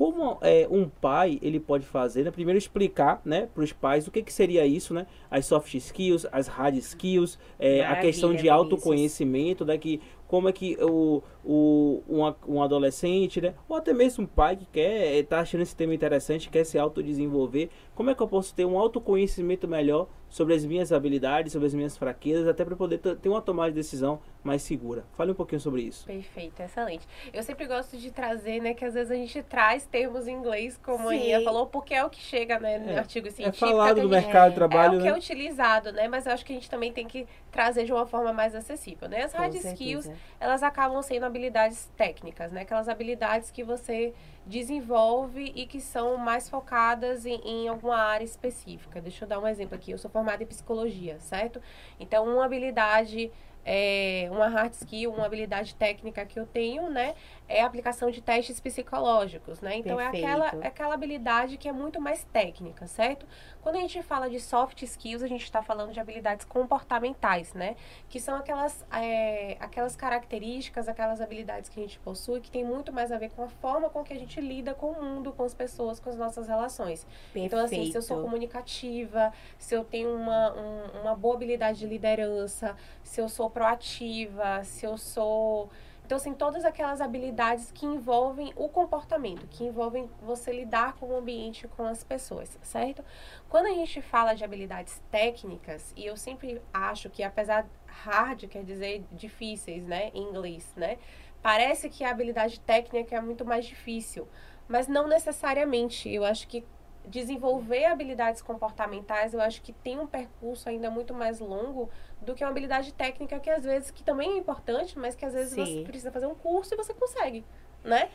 [0.00, 2.30] Como é, um pai ele pode fazer, né?
[2.30, 5.06] Primeiro explicar, né, para os pais o que, que seria isso, né?
[5.30, 9.76] As soft skills, as hard skills, é, a questão de autoconhecimento, né?
[9.76, 13.52] Que como é que o, o um, um adolescente, né?
[13.68, 17.68] Ou até mesmo um pai que quer estar achando esse tema interessante, quer se autodesenvolver,
[17.94, 21.74] como é que eu posso ter um autoconhecimento melhor sobre as minhas habilidades, sobre as
[21.74, 25.04] minhas fraquezas, até para poder ter uma tomada de decisão mais segura.
[25.12, 26.06] Fale um pouquinho sobre isso.
[26.06, 27.06] Perfeito, excelente.
[27.32, 30.78] Eu sempre gosto de trazer, né, que às vezes a gente traz termos em inglês,
[30.82, 31.18] como a Sim.
[31.18, 33.66] Aninha falou, porque é o que chega, né, no É, artigo É científico.
[33.70, 35.18] falado que a do gente- mercado de É trabalho, o que é né?
[35.18, 36.08] utilizado, né?
[36.08, 39.08] Mas eu acho que a gente também tem que trazer de uma forma mais acessível,
[39.08, 39.22] né?
[39.24, 39.74] As Com hard certeza.
[39.74, 42.62] skills, elas acabam sendo habilidades técnicas, né?
[42.62, 44.14] Aquelas habilidades que você
[44.46, 49.00] desenvolve e que são mais focadas em, em alguma área específica.
[49.00, 49.90] Deixa eu dar um exemplo aqui.
[49.90, 51.60] Eu sou formada em psicologia, certo?
[51.98, 53.30] Então, uma habilidade,
[53.64, 57.14] é, uma hard skill, uma habilidade técnica que eu tenho, né?
[57.52, 59.76] É a aplicação de testes psicológicos, né?
[59.76, 60.64] Então, é aquela, Perfeito.
[60.64, 63.26] é aquela habilidade que é muito mais técnica, certo?
[63.60, 67.74] Quando a gente fala de soft skills, a gente está falando de habilidades comportamentais, né?
[68.08, 72.92] Que são aquelas, é, aquelas características, aquelas habilidades que a gente possui que tem muito
[72.92, 75.42] mais a ver com a forma com que a gente lida com o mundo, com
[75.42, 77.06] as pessoas, com as nossas relações.
[77.34, 78.22] Então, assim, se eu sou Perfeito.
[78.30, 84.62] comunicativa, se eu tenho uma, um- uma boa habilidade de liderança, se eu sou proativa,
[84.64, 85.68] se eu sou.
[86.10, 91.16] Então, assim, todas aquelas habilidades que envolvem o comportamento, que envolvem você lidar com o
[91.16, 93.04] ambiente, com as pessoas, certo?
[93.48, 98.64] Quando a gente fala de habilidades técnicas, e eu sempre acho que apesar hard quer
[98.64, 100.98] dizer difíceis, né, em inglês, né?
[101.40, 104.26] Parece que a habilidade técnica é muito mais difícil,
[104.66, 106.12] mas não necessariamente.
[106.12, 106.64] Eu acho que
[107.06, 111.88] desenvolver habilidades comportamentais, eu acho que tem um percurso ainda muito mais longo
[112.20, 115.32] do que uma habilidade técnica que às vezes que também é importante, mas que às
[115.32, 115.64] vezes Sim.
[115.64, 117.44] você precisa fazer um curso e você consegue,
[117.82, 118.10] né?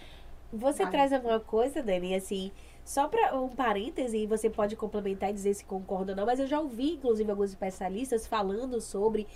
[0.54, 2.52] Você traz alguma coisa, Dani, assim,
[2.86, 6.40] só para um parêntese, e você pode complementar e dizer se concorda ou não, mas
[6.40, 9.28] eu já ouvi, inclusive, alguns especialistas falando sobre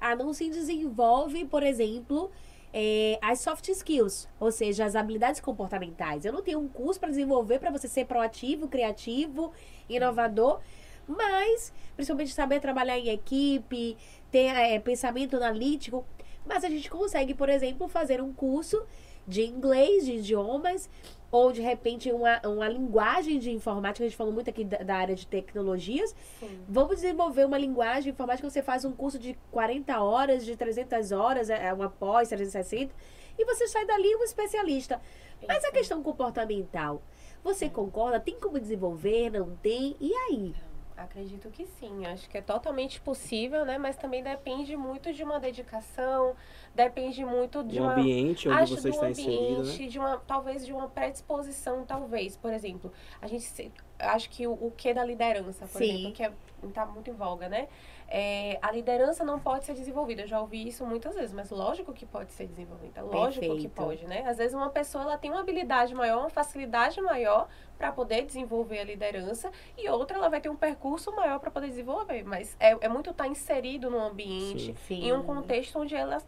[0.00, 2.30] a não se desenvolve, por exemplo,
[2.72, 6.24] é, as soft skills, ou seja, as habilidades comportamentais.
[6.24, 9.52] Eu não tenho um curso para desenvolver para você ser proativo, criativo,
[9.88, 10.60] inovador,
[11.06, 13.96] mas principalmente saber trabalhar em equipe,
[14.30, 16.04] ter é, pensamento analítico.
[16.46, 18.82] Mas a gente consegue, por exemplo, fazer um curso
[19.26, 20.88] de inglês, de idiomas,
[21.30, 24.04] ou de repente uma, uma linguagem de informática.
[24.04, 26.14] A gente falou muito aqui da, da área de tecnologias.
[26.40, 26.60] Sim.
[26.68, 28.48] Vamos desenvolver uma linguagem de informática.
[28.48, 32.92] Você faz um curso de 40 horas, de 300 horas, é é uma pós 360,
[33.38, 35.00] e você sai dali um especialista.
[35.46, 37.02] Mas a questão comportamental,
[37.42, 38.20] você concorda?
[38.20, 39.30] Tem como desenvolver?
[39.30, 39.96] Não tem?
[40.00, 40.54] E aí?
[41.00, 43.78] Acredito que sim, acho que é totalmente possível, né?
[43.78, 46.36] Mas também depende muito de uma dedicação,
[46.74, 49.72] depende muito de um uma ambiente onde acho você do está inserido, né?
[49.72, 52.92] ambiente, de uma talvez de uma predisposição, talvez, por exemplo,
[53.22, 55.90] a gente se- acho que o, o que da liderança, por Sim.
[55.90, 56.30] exemplo, que é,
[56.74, 57.68] tá muito em voga, né?
[58.12, 60.22] É, a liderança não pode ser desenvolvida.
[60.22, 63.00] Eu já ouvi isso muitas vezes, mas lógico que pode ser desenvolvida.
[63.02, 63.70] Lógico que Perfeito.
[63.70, 64.24] pode, né?
[64.26, 67.48] Às vezes uma pessoa ela tem uma habilidade maior, uma facilidade maior
[67.78, 71.68] para poder desenvolver a liderança e outra ela vai ter um percurso maior para poder
[71.68, 72.24] desenvolver.
[72.24, 75.04] Mas é, é muito estar inserido num ambiente, Sim.
[75.04, 76.20] em um contexto onde ela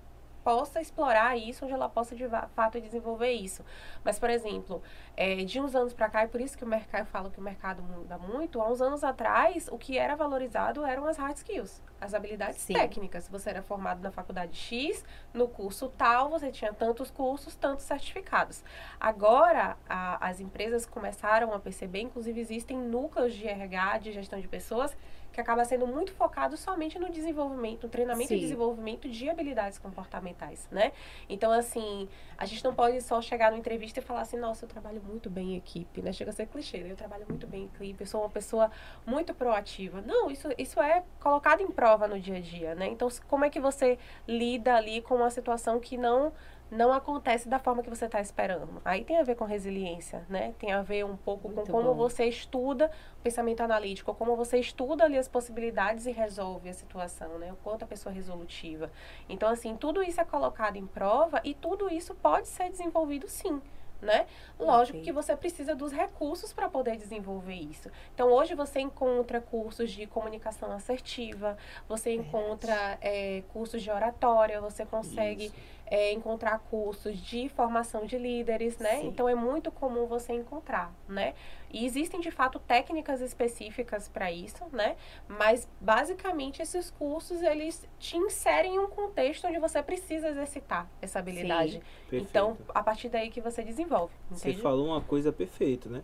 [0.42, 2.24] possa explorar isso, onde ela possa de
[2.54, 3.64] fato desenvolver isso.
[4.04, 4.82] Mas, por exemplo,
[5.16, 7.38] é, de uns anos para cá, e por isso que o mercado, eu falo que
[7.38, 11.36] o mercado muda muito, há uns anos atrás, o que era valorizado eram as hard
[11.36, 12.74] skills, as habilidades Sim.
[12.74, 13.28] técnicas.
[13.28, 18.62] Você era formado na faculdade X, no curso tal, você tinha tantos cursos, tantos certificados.
[18.98, 24.48] Agora, a- as empresas começaram a perceber, inclusive existem núcleos de RH, de gestão de
[24.48, 24.96] pessoas,
[25.32, 28.36] que acaba sendo muito focado somente no desenvolvimento, no treinamento Sim.
[28.36, 30.92] e desenvolvimento de habilidades comportamentais, né?
[31.28, 34.68] Então, assim, a gente não pode só chegar numa entrevista e falar assim, nossa, eu
[34.68, 36.12] trabalho muito bem em equipe, né?
[36.12, 36.92] Chega a ser clichê, né?
[36.92, 38.70] Eu trabalho muito bem em equipe, eu sou uma pessoa
[39.06, 40.02] muito proativa.
[40.02, 42.88] Não, isso, isso é colocado em prova no dia a dia, né?
[42.88, 46.32] Então, como é que você lida ali com uma situação que não
[46.72, 48.80] não acontece da forma que você está esperando.
[48.82, 50.54] Aí tem a ver com resiliência, né?
[50.58, 51.94] Tem a ver um pouco Muito com como bom.
[51.94, 57.38] você estuda o pensamento analítico, como você estuda ali as possibilidades e resolve a situação,
[57.38, 57.52] né?
[57.52, 58.90] O quanto a pessoa é resolutiva.
[59.28, 63.60] Então, assim, tudo isso é colocado em prova e tudo isso pode ser desenvolvido sim.
[64.00, 64.26] Né?
[64.58, 65.04] Lógico Ok.
[65.04, 67.88] que você precisa dos recursos para poder desenvolver isso.
[68.12, 71.56] Então, hoje você encontra cursos de comunicação assertiva,
[71.88, 75.54] você encontra eh, cursos de oratória, você consegue Isso.
[75.92, 79.00] É, encontrar cursos de formação de líderes, né?
[79.00, 79.08] Sim.
[79.08, 81.34] Então é muito comum você encontrar, né?
[81.70, 84.96] E existem de fato técnicas específicas para isso, né?
[85.28, 91.18] Mas basicamente esses cursos eles te inserem em um contexto onde você precisa exercitar essa
[91.18, 91.82] habilidade.
[92.08, 92.26] Perfeito.
[92.26, 94.62] Então, a partir daí que você desenvolve, Você entende?
[94.62, 96.02] falou uma coisa perfeita, né?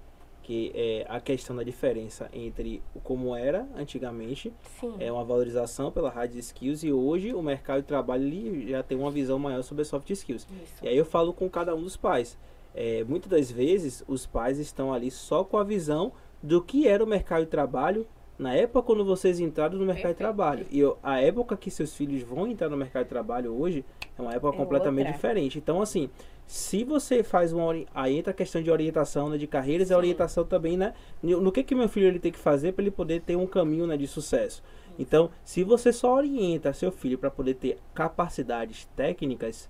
[0.48, 4.94] Que é a questão da diferença entre como era antigamente, Sim.
[4.98, 8.96] é uma valorização pela hard skills e hoje o mercado de trabalho ele já tem
[8.96, 10.46] uma visão maior sobre soft skills.
[10.64, 10.82] Isso.
[10.82, 12.38] E aí eu falo com cada um dos pais.
[12.74, 17.04] É, muitas das vezes os pais estão ali só com a visão do que era
[17.04, 18.06] o mercado de trabalho
[18.38, 20.16] na época quando vocês entraram no mercado de Perfeito.
[20.16, 20.66] trabalho.
[20.70, 23.84] E eu- a época que seus filhos vão entrar no mercado de trabalho hoje
[24.18, 25.12] é uma época É completamente outra.
[25.12, 25.58] diferente.
[25.58, 26.10] Então, assim,
[26.46, 27.72] se você faz uma.
[27.94, 29.98] Aí entra a questão de orientação né, de carreiras e a Sim.
[29.98, 30.94] orientação também, né?
[31.22, 33.86] No que, que meu filho ele tem que fazer para ele poder ter um caminho
[33.86, 34.62] né, de sucesso.
[34.98, 39.68] Então, se você só orienta seu filho para poder ter capacidades técnicas,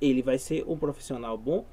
[0.00, 1.64] ele vai ser um profissional bom,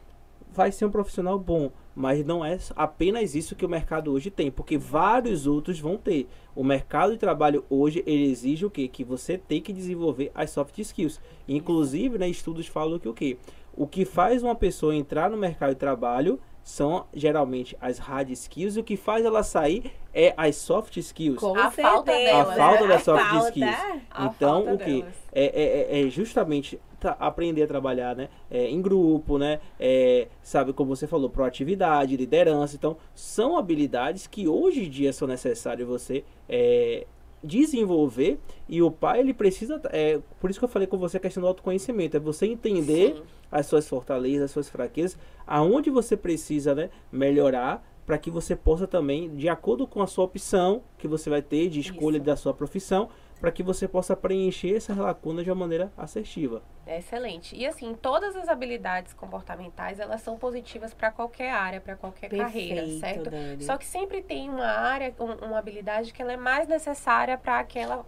[0.54, 4.52] vai ser um profissional bom, mas não é apenas isso que o mercado hoje tem,
[4.52, 6.28] porque vários outros vão ter.
[6.56, 8.88] O mercado de trabalho hoje ele exige o quê?
[8.88, 11.20] Que você tem que desenvolver as soft skills.
[11.48, 13.38] Inclusive, né, estudos falam que o quê?
[13.76, 18.78] O que faz uma pessoa entrar no mercado de trabalho são geralmente as hard skills
[18.78, 21.40] e o que faz ela sair é as soft skills.
[21.40, 22.88] Com A falta delas, A falta né?
[22.88, 23.48] das soft falta.
[23.50, 23.76] skills.
[24.20, 25.04] Então, o que?
[25.32, 26.80] É, é, é- é justamente
[27.20, 28.30] aprender a trabalhar né?
[28.50, 29.60] É, em grupo, né?
[29.78, 32.76] É, sabe, como você falou, proatividade, liderança.
[32.78, 37.06] Então, são habilidades que hoje em dia são necessárias você é,
[37.44, 38.40] desenvolver
[38.70, 41.42] e o pai ele precisa é por isso que eu falei com você a questão
[41.42, 43.24] do autoconhecimento é você entender Sim.
[43.52, 48.88] as suas fortalezas as suas fraquezas aonde você precisa né melhorar para que você possa
[48.88, 52.26] também de acordo com a sua opção que você vai ter de escolha Isso.
[52.26, 53.10] da sua profissão
[53.44, 57.54] para que você possa preencher essas lacunas de uma maneira assertiva É excelente.
[57.54, 62.84] E assim, todas as habilidades comportamentais, elas são positivas para qualquer área, para qualquer carreira,
[62.84, 63.30] Perfeito, certo?
[63.30, 63.62] Dani.
[63.62, 67.60] Só que sempre tem uma área, um- uma habilidade que ela é mais necessária para
[67.60, 68.06] aquela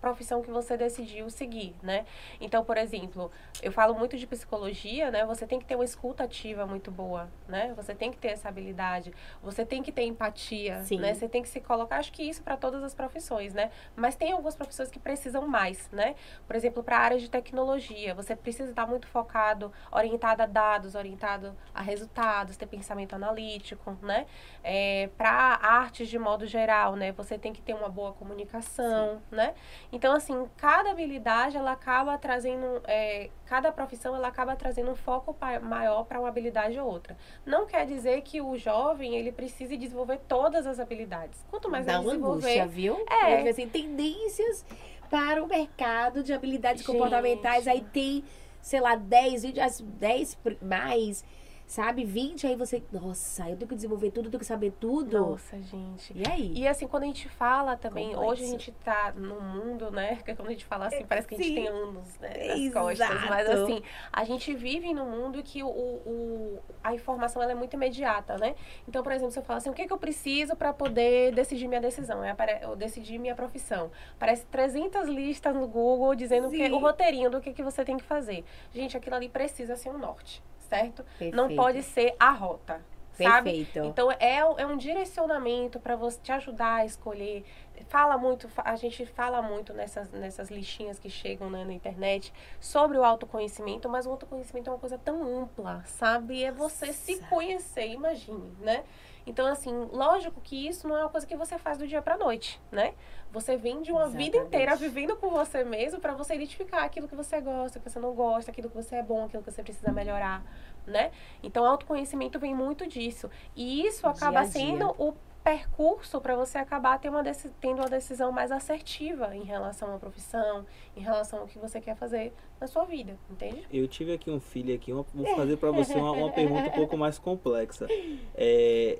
[0.00, 2.06] profissão que você decidiu seguir, né?
[2.40, 3.30] Então, por exemplo,
[3.62, 5.24] eu falo muito de psicologia, né?
[5.26, 7.72] Você tem que ter uma escuta ativa muito boa, né?
[7.76, 10.98] Você tem que ter essa habilidade, você tem que ter empatia, Sim.
[10.98, 11.14] né?
[11.14, 13.70] Você tem que se colocar, acho que isso para todas as profissões, né?
[13.96, 16.14] Mas tem algumas profissões que precisam mais, né?
[16.46, 20.94] Por exemplo, para a área de tecnologia, você precisa estar muito focado, orientado a dados,
[20.94, 24.26] orientado a resultados, ter pensamento analítico, né?
[24.62, 27.12] É, para artes de modo geral, né?
[27.12, 29.54] Você tem que ter uma boa comunicação, né?
[29.90, 35.34] Então, assim, cada habilidade, ela acaba trazendo, é, cada profissão, ela acaba trazendo um foco
[35.62, 37.16] maior para uma habilidade ou outra.
[37.46, 41.42] Não quer dizer que o jovem, ele precise desenvolver todas as habilidades.
[41.50, 42.46] Quanto mais Dá ele desenvolver...
[42.46, 43.02] angústia, viu?
[43.08, 43.36] É.
[43.36, 44.64] Porque, assim, tendências
[45.08, 46.92] para o mercado de habilidades Gente.
[46.92, 47.66] comportamentais.
[47.66, 48.22] Aí tem,
[48.60, 51.24] sei lá, 10 vídeos, as 10 pr- mais
[51.68, 52.02] sabe?
[52.02, 55.20] 20, aí você, nossa, eu tenho que desenvolver tudo, eu tenho que saber tudo.
[55.20, 56.14] Nossa, gente.
[56.16, 56.52] E aí?
[56.56, 58.32] E assim, quando a gente fala também, Complexo.
[58.32, 60.18] hoje a gente tá no mundo, né?
[60.24, 61.54] Que quando a gente fala assim, parece que a gente Sim.
[61.54, 62.86] tem anos né, nas Exato.
[62.86, 63.28] costas.
[63.28, 67.74] Mas assim, a gente vive num mundo que o, o, a informação ela é muito
[67.74, 68.54] imediata, né?
[68.88, 71.68] Então, por exemplo, se eu falo assim, o que, que eu preciso para poder decidir
[71.68, 72.24] minha decisão?
[72.24, 73.90] É, eu decidir minha profissão.
[74.18, 78.04] Parece 300 listas no Google dizendo que, o roteirinho do que, que você tem que
[78.04, 78.44] fazer.
[78.72, 81.04] Gente, aquilo ali precisa ser um norte, certo?
[81.32, 81.56] Não Perfeito.
[81.56, 82.80] pode ser a rota.
[83.12, 83.50] Sabe?
[83.50, 83.78] Perfeito.
[83.80, 87.44] Então é, é um direcionamento para você te ajudar a escolher.
[87.88, 92.96] Fala muito, a gente fala muito nessas, nessas listinhas que chegam né, na internet sobre
[92.96, 96.44] o autoconhecimento, mas o autoconhecimento é uma coisa tão ampla, sabe?
[96.44, 97.26] É você se Nossa.
[97.26, 98.84] conhecer, imagine, né?
[99.28, 102.16] Então, assim, lógico que isso não é uma coisa que você faz do dia pra
[102.16, 102.94] noite, né?
[103.30, 104.46] Você vem de uma vida Exatamente.
[104.46, 108.14] inteira vivendo com você mesmo para você identificar aquilo que você gosta, que você não
[108.14, 110.42] gosta, aquilo que você é bom, aquilo que você precisa melhorar,
[110.86, 111.10] né?
[111.42, 113.30] Então, autoconhecimento vem muito disso.
[113.54, 114.50] E isso Dia acaba a dia.
[114.52, 115.12] sendo o
[115.44, 117.22] percurso para você acabar ter uma
[117.60, 120.66] tendo uma decisão mais assertiva em relação à profissão,
[120.96, 123.66] em relação ao que você quer fazer na sua vida, entende?
[123.72, 126.72] Eu tive aqui um filho aqui, uma- vou fazer para você uma, uma pergunta um
[126.72, 127.86] pouco mais complexa.
[128.34, 128.98] É,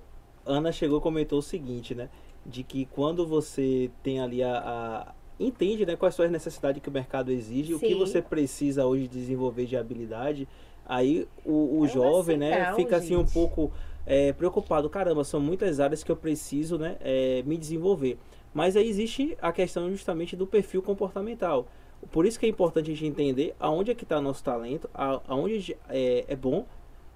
[0.48, 2.08] Ana chegou e comentou o seguinte, né?
[2.46, 6.88] De que quando você tem ali a, a- entende, né, quais são as necessidades que
[6.88, 7.94] o mercado exige, o que Sim.
[7.94, 10.48] você precisa hoje desenvolver de habilidade,
[10.84, 13.32] aí o, o É jovem, né, fica assim um gente.
[13.32, 13.70] pouco
[14.06, 14.88] é, preocupado.
[14.90, 18.18] Caramba, são muitas áreas que eu preciso, né, é, me desenvolver.
[18.52, 21.68] Mas aí existe a questão justamente do perfil comportamental.
[22.10, 25.60] Por isso que é importante a gente entender aonde é que está nosso talento, aonde
[25.60, 26.64] gente é, é bom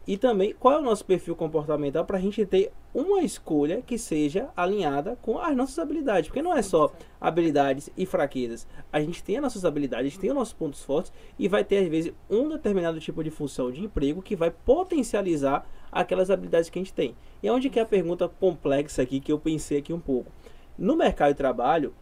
[0.07, 3.97] e também qual é o nosso perfil comportamental para a gente ter uma escolha que
[3.97, 6.29] seja alinhada com as nossas habilidades.
[6.29, 8.67] Porque não é só habilidades e fraquezas.
[8.93, 11.89] A gente tem as nossas habilidades, tem os nossos pontos fortes e vai ter, às
[11.89, 16.83] vezes, um determinado tipo de função de emprego que vai potencializar aquelas habilidades que a
[16.83, 17.17] gente tem.
[17.43, 20.31] E é onde que é a pergunta complexa aqui que eu pensei aqui um pouco.
[20.77, 21.95] No mercado de trabalho,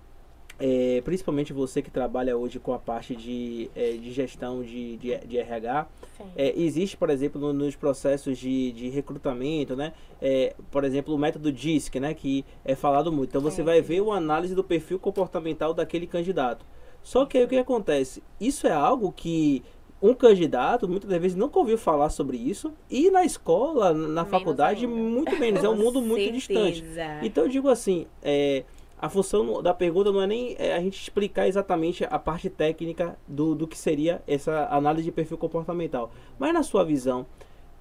[0.60, 5.16] é, principalmente você que trabalha hoje com a parte de, é, de gestão de, de,
[5.26, 5.88] de RH,
[6.36, 9.92] é, existe, por exemplo, no- nos processos de, de recrutamento, né?
[10.20, 12.12] É, por exemplo, o método DISC, né?
[12.14, 13.30] Que é falado muito.
[13.30, 16.64] Então você vai ver uma análise do perfil comportamental daquele candidato.
[17.02, 18.22] Só que aí o que acontece?
[18.38, 19.62] Isso é algo que
[20.02, 24.84] um candidato muitas vezes nunca ouviu falar sobre isso e na escola, na Menos faculdade,
[24.86, 24.96] ainda.
[24.96, 25.62] muito menos.
[25.64, 26.82] É um mundo muito distante.
[27.22, 28.64] Então eu digo assim, é,
[29.00, 33.18] a função da pergunta não é nem é, a gente explicar exatamente a parte técnica
[33.26, 36.12] do, do que seria essa análise de perfil comportamental.
[36.38, 37.24] Mas na sua visão,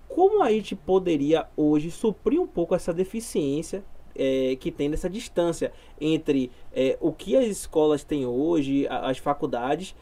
[0.07, 3.83] como a gente poderia hoje suprir um pouco essa deficiência
[4.15, 9.93] é, que tem nessa distância entre é, o que as escolas têm hoje, as faculdades,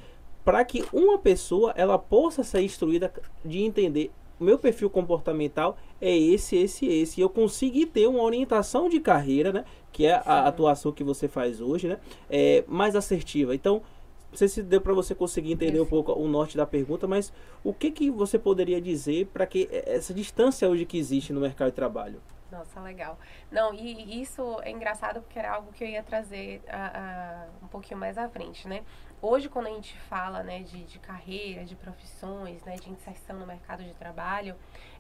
[0.45, 3.11] para que uma pessoa ela possa ser instruída
[3.43, 7.19] de entender o meu perfil comportamental é esse, esse, esse.
[7.19, 9.65] E eu consegui ter uma orientação de carreira, né?
[9.91, 11.99] Que é a atuação que você faz hoje, né?
[12.29, 13.55] É, mais assertiva.
[13.55, 13.81] Então,
[14.29, 17.31] não sei se deu para você conseguir entender um pouco o norte da pergunta, mas
[17.63, 21.69] o que, que você poderia dizer para que essa distância hoje que existe no mercado
[21.69, 22.21] de trabalho?
[22.51, 23.19] Nossa, legal.
[23.51, 27.67] Não, e isso é engraçado porque era algo que eu ia trazer a, a- um
[27.67, 28.83] pouquinho mais à frente, né?
[29.21, 33.47] Hoje, quando a gente fala né, de, de carreira, de profissões, né, de inserção no
[33.47, 34.55] mercado de trabalho,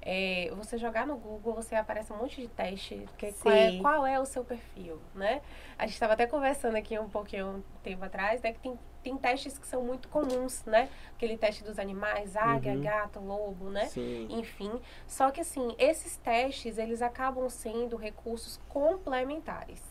[0.09, 4.07] é, você jogar no Google, você aparece um monte de teste, que qual, é, qual
[4.07, 5.41] é o seu perfil, né?
[5.77, 9.17] A gente estava até conversando aqui um pouquinho um tempo atrás, né, que tem, tem
[9.17, 10.87] testes que são muito comuns, né?
[11.13, 12.81] Aquele teste dos animais, águia, Uhum.
[12.81, 13.87] gato, lobo, né?
[13.87, 14.27] Sim.
[14.29, 19.81] Enfim, só que assim, esses testes, eles acabam sendo recursos complementares.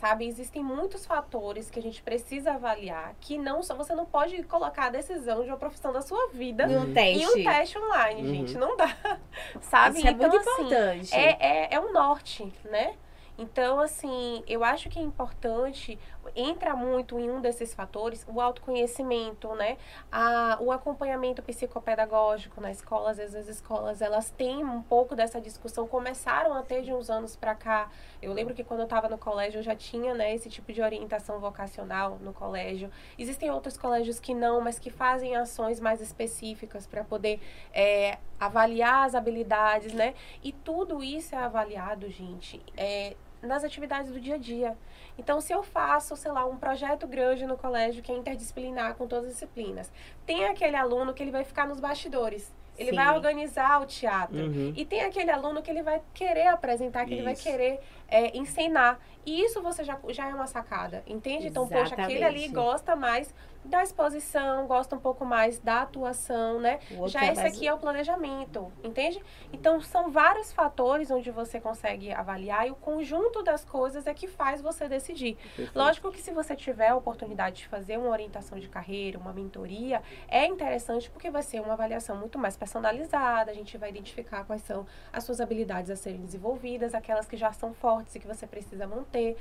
[0.00, 4.42] Sabe, existem muitos fatores que a gente precisa avaliar que não só você não pode
[4.42, 7.26] colocar a decisão de uma profissão da sua vida E um em teste.
[7.26, 8.28] um teste online, Uhum.
[8.34, 8.94] gente, não dá.
[9.62, 9.98] Sabe?
[9.98, 11.14] Isso é então muito assim, importante.
[11.14, 12.94] é, é, é um norte, né?
[13.38, 15.98] Então, assim, eu acho que é importante,
[16.34, 19.76] entra muito em um desses fatores, o autoconhecimento, né?
[20.10, 23.10] A, o acompanhamento psicopedagógico na escola.
[23.10, 27.10] Às vezes as escolas, elas têm um pouco dessa discussão, começaram a ter de uns
[27.10, 27.90] anos pra cá.
[28.20, 30.82] Eu lembro que quando eu estava no colégio, eu já tinha, né, esse tipo de
[30.82, 32.90] orientação vocacional no colégio.
[33.18, 37.40] Existem outros colégios que não, mas que fazem ações mais específicas para poder
[37.72, 40.14] é, avaliar as habilidades, né?
[40.42, 44.76] E tudo isso é avaliado, gente, é, nas atividades do dia a dia.
[45.16, 49.06] Então, se eu faço, sei lá, um projeto grande no colégio que é interdisciplinar com
[49.06, 49.92] todas as disciplinas,
[50.26, 52.52] tem aquele aluno que ele vai ficar nos bastidores.
[52.76, 52.96] Ele Sim.
[52.96, 54.36] vai organizar o teatro.
[54.36, 54.72] Uhum.
[54.76, 57.42] E tem aquele aluno que ele vai querer apresentar, que ele vai Isso.
[57.44, 58.98] querer é, ensinar.
[59.24, 61.46] E isso você já, já é uma sacada, entende?
[61.46, 62.52] Então, poxa, aquele ali Exatamente.
[62.52, 63.32] gosta mais
[63.64, 66.78] da exposição, gosta um pouco mais da atuação, né?
[67.06, 69.22] Já é esse mais- aqui é o planejamento, entende?
[69.52, 74.28] Então são vários fatores onde você consegue avaliar e o conjunto das coisas é que
[74.28, 75.36] faz você decidir.
[75.36, 75.76] Perfeito.
[75.78, 80.02] Lógico que se você tiver a oportunidade de fazer uma orientação de carreira, uma mentoria,
[80.28, 84.62] é interessante porque vai ser uma avaliação muito mais personalizada, a gente vai identificar quais
[84.62, 88.46] são as suas habilidades a serem desenvolvidas, aquelas que já são fortes e que você
[88.46, 89.36] precisa manter.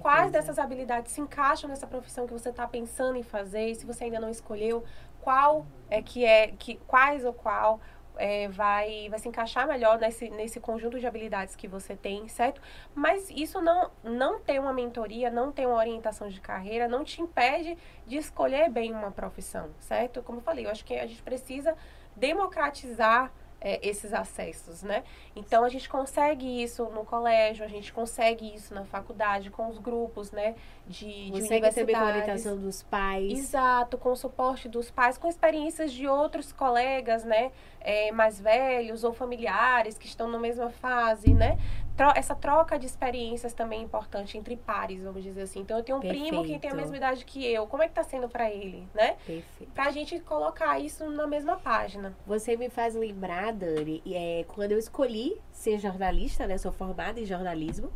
[0.00, 3.61] Quais dessas habilidades se encaixam nessa profissão que você está pensando em fazer?
[3.74, 4.84] Se você ainda não escolheu,
[5.20, 7.80] qual é que é, que, quais ou qual
[8.16, 12.60] é, vai, vai se encaixar melhor nesse, nesse conjunto de habilidades que você tem, certo?
[12.94, 17.22] Mas isso não, não ter uma mentoria, não ter uma orientação de carreira, não te
[17.22, 20.22] impede de escolher bem uma profissão, certo?
[20.22, 21.76] Como eu falei, eu acho que a gente precisa
[22.16, 23.32] democratizar
[23.64, 25.04] é, esses acessos, né?
[25.36, 29.78] Então a gente consegue isso no colégio, a gente consegue isso na faculdade, com os
[29.78, 30.56] grupos, né?
[30.86, 32.44] De, de Você receber com a universidades.
[32.46, 33.32] orientação dos pais.
[33.38, 37.52] Exato, com o suporte dos pais, com experiências de outros colegas, né?
[37.84, 41.58] é, mais velhos ou familiares que estão na mesma fase, né?
[41.96, 45.60] Tro- essa troca de experiências também é importante entre pares, vamos dizer assim.
[45.60, 46.76] Então, eu tenho um primo que tem a Perfeito.
[46.76, 47.66] mesma idade que eu.
[47.66, 49.16] Como é que tá sendo para ele, né?
[49.26, 49.72] Perfeito.
[49.74, 52.16] Pra gente colocar isso na mesma página.
[52.24, 56.56] Você me faz lembrar, Dani, é, quando eu escolhi ser jornalista, né?
[56.56, 57.90] Sou formada em jornalismo.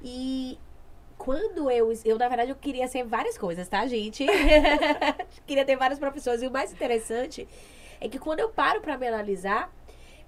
[0.00, 0.56] E
[1.18, 4.24] quando eu, eu, na verdade, eu queria ser várias coisas, tá, gente?
[5.44, 6.40] queria ter várias profissões.
[6.40, 7.46] E o mais interessante
[8.00, 9.70] é que quando eu paro pra me analisar,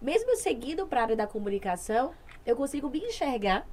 [0.03, 2.13] mesmo eu seguindo pra área da comunicação,
[2.45, 3.67] eu consigo me enxergar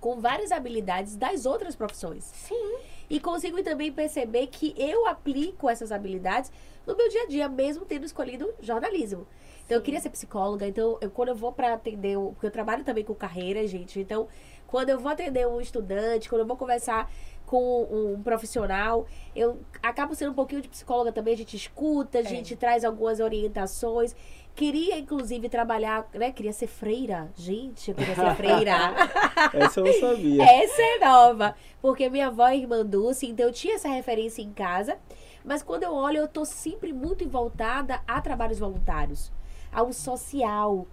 [0.00, 2.24] com várias habilidades das outras profissões.
[2.24, 2.78] Sim.
[3.10, 6.52] E consigo também perceber que eu aplico essas habilidades
[6.86, 9.26] no meu dia a dia, mesmo tendo escolhido jornalismo.
[9.66, 9.84] Então, eu Sim.
[9.84, 13.14] queria ser psicóloga, então, eu, quando eu vou para atender, porque eu trabalho também com
[13.14, 13.98] carreira, gente.
[14.00, 14.28] Então,
[14.70, 17.10] quando eu vou atender um estudante, quando eu vou conversar
[17.44, 21.34] com um profissional, eu acabo sendo um pouquinho de psicóloga também.
[21.34, 22.24] A gente escuta, a É.
[22.24, 24.14] gente traz algumas orientações.
[24.54, 26.30] Queria, inclusive, trabalhar, né?
[26.30, 27.28] Queria ser freira.
[27.34, 28.72] Gente, eu queria ser freira.
[29.54, 30.42] Essa eu não sabia.
[30.44, 31.54] Essa é nova.
[31.82, 34.98] Porque minha avó é irmã Dulce, então eu tinha essa referência em casa.
[35.44, 39.32] Mas quando eu olho, eu tô sempre muito voltada a trabalhos voluntários,
[39.72, 40.86] ao social.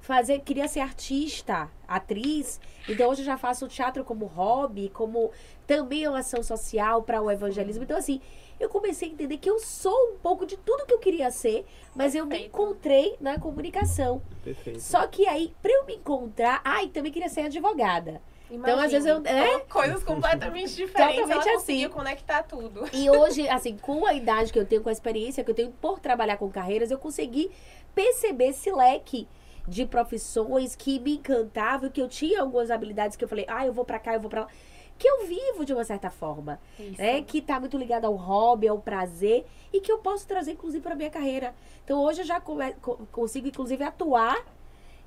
[0.00, 2.58] Fazer, queria ser artista, atriz.
[2.88, 5.30] Então hoje eu já faço teatro como hobby, como
[5.66, 7.84] também uma ação social para o evangelismo.
[7.84, 8.20] Então assim,
[8.58, 11.66] eu comecei a entender que eu sou um pouco de tudo que eu queria ser,
[11.94, 12.48] mas eu me Perfeito.
[12.54, 14.22] encontrei na comunicação.
[14.42, 14.80] Perfeito.
[14.80, 18.20] Só que aí, para eu me encontrar, ai, também queria ser advogada.
[18.50, 19.60] Então, às vezes, eu- é?
[19.60, 21.20] Coisas completamente diferentes.
[21.22, 21.88] Totalmente ela assim.
[21.88, 22.84] conectar tudo.
[22.92, 25.70] E hoje, assim, com a idade que eu tenho, com a experiência que eu tenho
[25.70, 27.50] por trabalhar com carreiras, eu consegui
[27.94, 29.28] perceber esse leque
[29.66, 33.72] de profissões que me encantavam, que eu tinha algumas habilidades que eu falei, ah, eu
[33.72, 34.48] vou pra cá, eu vou pra lá.
[34.98, 37.00] Que eu vivo de uma certa forma, Isso.
[37.00, 37.22] né?
[37.22, 40.94] Que tá muito ligado ao hobby, ao prazer e que eu posso trazer, inclusive, pra
[40.94, 41.54] minha carreira.
[41.84, 44.44] Então, hoje eu já come- co- consigo, inclusive, atuar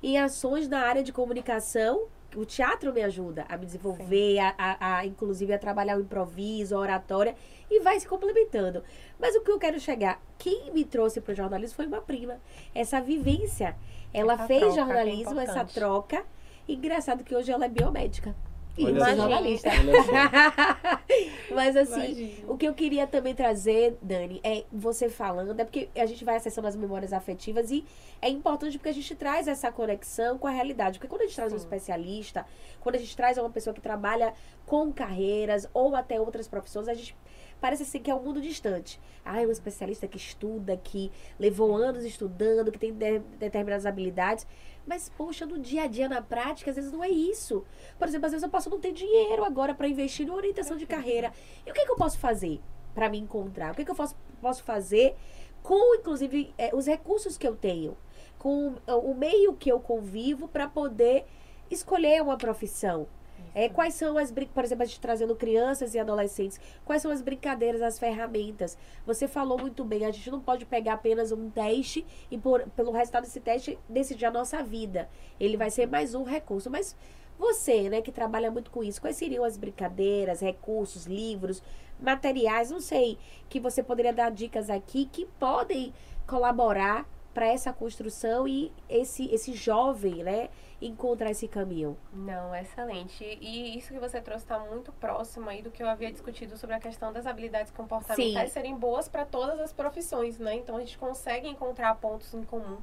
[0.02, 2.06] em ações na área de comunicação.
[2.34, 6.74] O teatro me ajuda a me desenvolver, a, a- a, inclusive a trabalhar o improviso,
[6.74, 7.36] a oratória,
[7.70, 8.82] e vai se complementando.
[9.18, 12.40] Mas o que eu quero chegar, quem me trouxe para o jornalismo foi uma prima.
[12.74, 13.76] Essa vivência.
[14.12, 15.74] Ela Essa fez troca é jornalismo, essa importante.
[15.74, 16.24] troca.
[16.68, 18.34] Engraçado que hoje ela é biomédica.
[18.76, 19.14] E sou só.
[19.14, 19.70] jornalista.
[21.54, 22.52] Mas assim, Imagino.
[22.52, 26.36] o que eu queria também trazer, Dani, é você falando, é porque a gente vai
[26.36, 27.84] acessando as memórias afetivas e
[28.20, 30.98] é importante porque a gente traz essa conexão com a realidade.
[30.98, 31.64] Porque quando a gente traz um Sim.
[31.64, 32.44] especialista,
[32.80, 34.34] quando a gente traz uma pessoa que trabalha
[34.66, 37.16] com carreiras ou até outras profissões, a gente
[37.64, 39.00] parece assim que é um mundo distante.
[39.24, 44.46] Ah, é um especialista que estuda, que levou anos estudando, que tem de- determinadas habilidades.
[44.86, 47.64] Mas, poxa, no dia a dia, na prática, às vezes não é isso.
[47.98, 50.84] Por exemplo, às vezes eu posso não ter dinheiro agora para investir em orientação de
[50.84, 51.32] carreira.
[51.66, 52.60] E o que, que eu posso fazer
[52.94, 53.72] para me encontrar?
[53.72, 55.16] O que, que eu posso, posso fazer
[55.62, 57.96] com, inclusive, eh, os recursos que eu tenho?
[58.38, 61.24] Com o meio que eu convivo para poder
[61.70, 63.06] escolher uma profissão?
[63.54, 67.22] É, quais são as por exemplo, a gente trazendo crianças e adolescentes, quais são as
[67.22, 68.76] brincadeiras, as ferramentas?
[69.06, 72.90] Você falou muito bem, a gente não pode pegar apenas um teste e por, pelo
[72.90, 75.08] resultado desse teste decidir a nossa vida.
[75.38, 76.68] Ele vai ser mais um recurso.
[76.68, 76.96] Mas
[77.38, 81.62] você, né, que trabalha muito com isso, quais seriam as brincadeiras, recursos, livros,
[82.00, 85.92] materiais, não sei, que você poderia dar dicas aqui que podem
[86.26, 90.48] colaborar para essa construção e esse, esse jovem, né,
[90.80, 91.96] encontrar esse caminho?
[92.12, 93.24] Não, excelente.
[93.40, 96.76] E isso que você trouxe está muito próximo aí do que eu havia discutido sobre
[96.76, 98.54] a questão das habilidades comportamentais Sim.
[98.54, 100.54] serem boas para todas as profissões, né?
[100.56, 102.78] Então a gente consegue encontrar pontos em comum.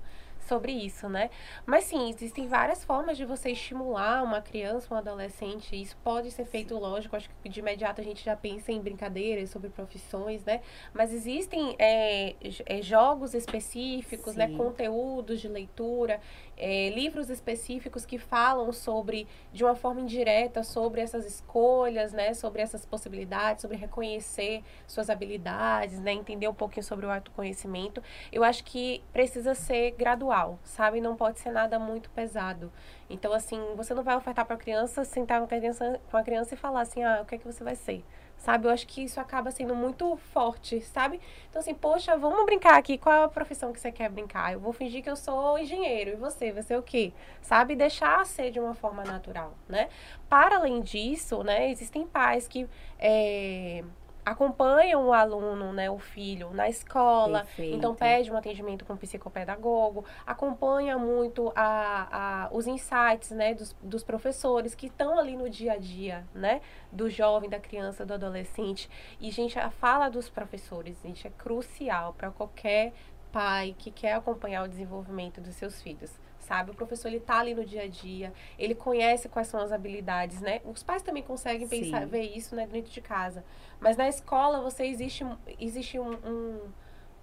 [0.47, 1.29] sobre isso, né?
[1.65, 5.79] Mas sim, existem várias formas de você estimular uma criança, um adolescente.
[5.79, 9.49] Isso pode ser feito, lógico, acho que de imediato a gente já pensa em brincadeiras
[9.49, 10.61] sobre profissões, né?
[10.93, 12.35] Mas existem é,
[12.81, 14.49] jogos específicos, né?
[14.57, 16.19] Conteúdos de leitura,
[16.61, 22.35] é, livros específicos que falam sobre, de uma forma indireta, sobre essas escolhas, né?
[22.35, 26.13] Sobre essas possibilidades, sobre reconhecer suas habilidades, né?
[26.13, 28.03] Entender um pouquinho sobre o autoconhecimento.
[28.31, 31.01] Eu acho que precisa ser gradual, sabe?
[31.01, 32.71] Não pode ser nada muito pesado.
[33.09, 36.23] Então, assim, você não vai ofertar para a criança, sentar com a criança, com a
[36.23, 38.05] criança e falar assim, ah, o que é que você vai ser?
[38.41, 38.67] Sabe?
[38.67, 41.21] Eu acho que isso acaba sendo muito forte, sabe?
[41.47, 42.97] Então, assim, poxa, vamos brincar aqui.
[42.97, 44.53] Qual é a profissão que você quer brincar?
[44.53, 46.11] Eu vou fingir que eu sou engenheiro.
[46.11, 46.51] E você?
[46.51, 47.13] Vai ser o quê?
[47.39, 47.75] Sabe?
[47.75, 49.89] Deixar ser de uma forma natural, né?
[50.27, 51.69] Para além disso, né?
[51.69, 52.67] Existem pais que...
[52.97, 53.83] É
[54.31, 57.75] acompanham o aluno, né, o filho, na escola, Perfeito.
[57.75, 63.75] então pede um atendimento com um psicopedagogo, acompanha muito a, a, os insights, né, dos,
[63.81, 66.61] dos professores que estão ali no dia a dia, né,
[66.91, 68.89] do jovem, da criança, do adolescente.
[69.19, 72.93] E, gente, a fala dos professores, gente, é crucial para qualquer
[73.31, 76.11] pai que quer acompanhar o desenvolvimento dos seus filhos
[76.51, 76.71] sabe?
[76.71, 80.41] O professor ele tá ali no dia a dia, ele conhece quais são as habilidades,
[80.41, 80.59] né?
[80.65, 83.41] Os pais também conseguem pensar, ver isso né, dentro de casa.
[83.79, 85.25] Mas na escola você existe,
[85.57, 86.59] existe um, um,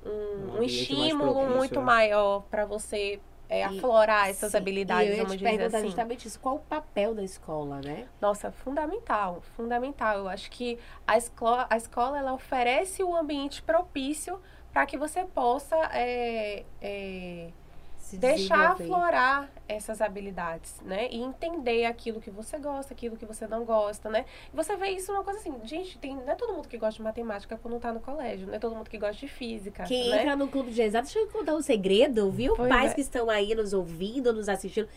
[0.07, 1.85] um, um estímulo propício, muito né?
[1.85, 3.21] maior para você
[3.51, 5.87] é, aflorar essas sim, habilidades, e eu ia te perguntar assim.
[5.89, 6.41] justamente isso.
[6.41, 8.09] Qual o papel da escola, né?
[8.19, 10.17] Nossa, fundamental, fundamental.
[10.17, 14.41] Eu acho que a escola, a escola ela oferece o um ambiente propício
[14.73, 17.51] para que você possa é, é,
[18.17, 21.09] deixar aflorar essas habilidades, né?
[21.11, 24.25] E entender aquilo que você gosta, aquilo que você não gosta, né?
[24.53, 26.97] E você vê isso uma coisa assim, gente, tem, não é todo mundo que gosta
[26.97, 29.85] de matemática quando tá no colégio, não é todo mundo que gosta de física.
[29.85, 30.21] Quem né?
[30.21, 32.55] entra no clube de exato, deixa eu contar um segredo, viu?
[32.57, 32.95] Pois Pais é.
[32.95, 34.89] que estão aí nos ouvindo, nos assistindo.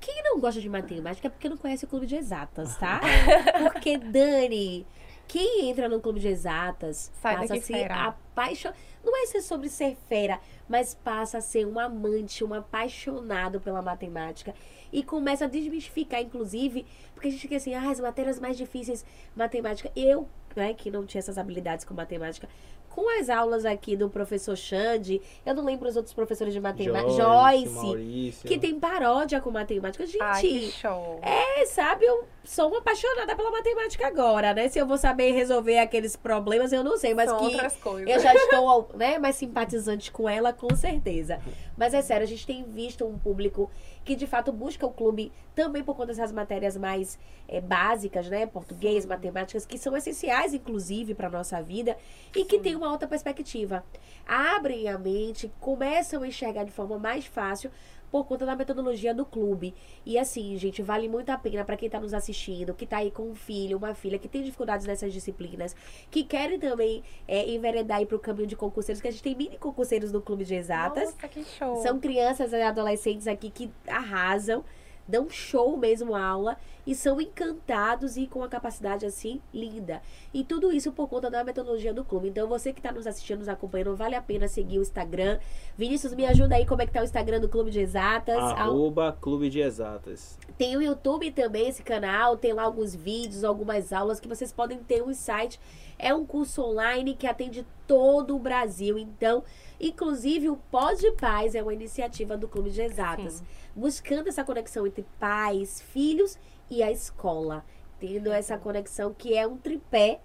[0.00, 3.00] Quem não gosta de matemática é porque não conhece o clube de exatas, tá?
[3.62, 4.86] porque, Dani,
[5.28, 8.76] quem entra no clube de exatas Sai passa a se apaixonar.
[9.02, 13.80] Não é ser sobre ser fera, mas passa a ser um amante, um apaixonado pela
[13.80, 14.54] matemática.
[14.92, 16.84] E começa a desmistificar, inclusive,
[17.14, 19.90] porque a gente fica assim, ah, as matérias mais difíceis, matemática.
[19.96, 22.48] Eu, né, que não tinha essas habilidades com matemática,
[22.90, 27.08] com as aulas aqui do professor Xande, eu não lembro os outros professores de matemática,
[27.12, 30.04] Joyce, Joyce que tem paródia com matemática.
[30.04, 31.20] Gente, Ai, que show.
[31.22, 34.68] é, sabe, eu sou uma apaixonada pela matemática agora, né?
[34.68, 38.10] Se eu vou saber resolver aqueles problemas, eu não sei, mas São que outras coisas.
[38.10, 41.38] eu já estou, né, mais simpatizante com ela, com certeza.
[41.80, 43.70] Mas é sério, a gente tem visto um público
[44.04, 47.18] que de fato busca o clube também por conta dessas matérias mais
[47.48, 48.44] é, básicas, né?
[48.44, 51.96] Português, matemáticas, que são essenciais, inclusive, para nossa vida
[52.36, 53.82] e que tem uma outra perspectiva.
[54.26, 57.70] Abrem a mente, começam a enxergar de forma mais fácil
[58.10, 59.74] por conta da metodologia do clube.
[60.04, 63.10] E assim, gente, vale muito a pena para quem está nos assistindo, que está aí
[63.10, 65.74] com um filho, uma filha que tem dificuldades nessas disciplinas,
[66.10, 69.34] que querem também é, enveredar aí para o caminho de concurseiros, que a gente tem
[69.34, 71.14] mini concurseiros no clube de exatas.
[71.14, 71.76] Nossa, que show.
[71.82, 74.64] São crianças e adolescentes aqui que arrasam
[75.10, 76.56] dão show mesmo aula
[76.86, 80.00] e são encantados e com a capacidade assim linda.
[80.32, 82.28] E tudo isso por conta da metodologia do clube.
[82.28, 85.38] Então você que está nos assistindo, nos acompanhando, vale a pena seguir o Instagram.
[85.76, 88.36] Vinícius, me ajuda aí como é que tá o Instagram do Clube de Exatas.
[88.36, 90.38] Arroba Clube de Exatas.
[90.56, 94.78] Tem o YouTube também, esse canal, tem lá alguns vídeos, algumas aulas que vocês podem
[94.78, 95.60] ter um site.
[96.02, 98.98] É um curso online que atende todo o Brasil.
[98.98, 99.44] Então,
[99.80, 103.34] inclusive o Pode Paz é uma iniciativa do Clube de Exatas.
[103.34, 103.44] Sim
[103.74, 106.38] buscando essa conexão entre pais, filhos
[106.70, 107.64] e a escola.
[107.98, 110.20] Tendo essa conexão que é um tripé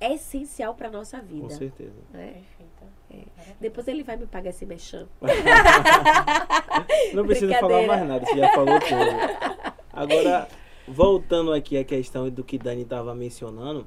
[0.00, 1.42] essencial para nossa vida.
[1.42, 1.94] Com certeza.
[2.12, 2.42] Né?
[3.10, 3.24] É.
[3.60, 5.08] Depois ele vai me pagar esse mexão.
[7.14, 9.74] Não precisa falar mais nada, você já falou tudo.
[9.92, 10.48] Agora,
[10.88, 13.86] voltando aqui à questão do que Dani estava mencionando,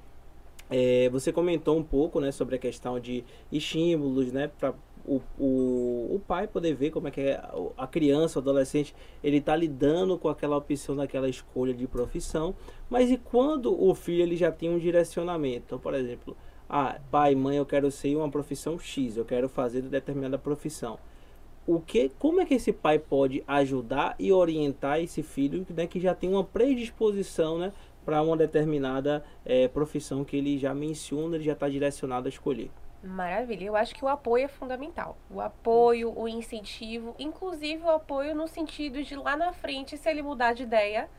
[0.69, 4.73] é, você comentou um pouco né, sobre a questão de estímulos né, para
[5.07, 7.41] o, o, o pai poder ver como é que é
[7.77, 12.55] a criança, o adolescente, ele está lidando com aquela opção daquela escolha de profissão,
[12.89, 15.63] mas e quando o filho ele já tem um direcionamento?
[15.67, 16.35] Então, por exemplo,
[16.67, 20.97] ah, pai, mãe, eu quero ser uma profissão X, eu quero fazer determinada profissão.
[21.67, 25.99] O que, como é que esse pai pode ajudar e orientar esse filho né, que
[25.99, 27.73] já tem uma predisposição né,
[28.05, 32.69] para uma determinada é, profissão que ele já menciona, ele já está direcionado a escolher?
[33.03, 33.65] Maravilha.
[33.65, 35.17] Eu acho que o apoio é fundamental.
[35.29, 40.21] O apoio, o incentivo, inclusive o apoio no sentido de lá na frente, se ele
[40.21, 41.09] mudar de ideia,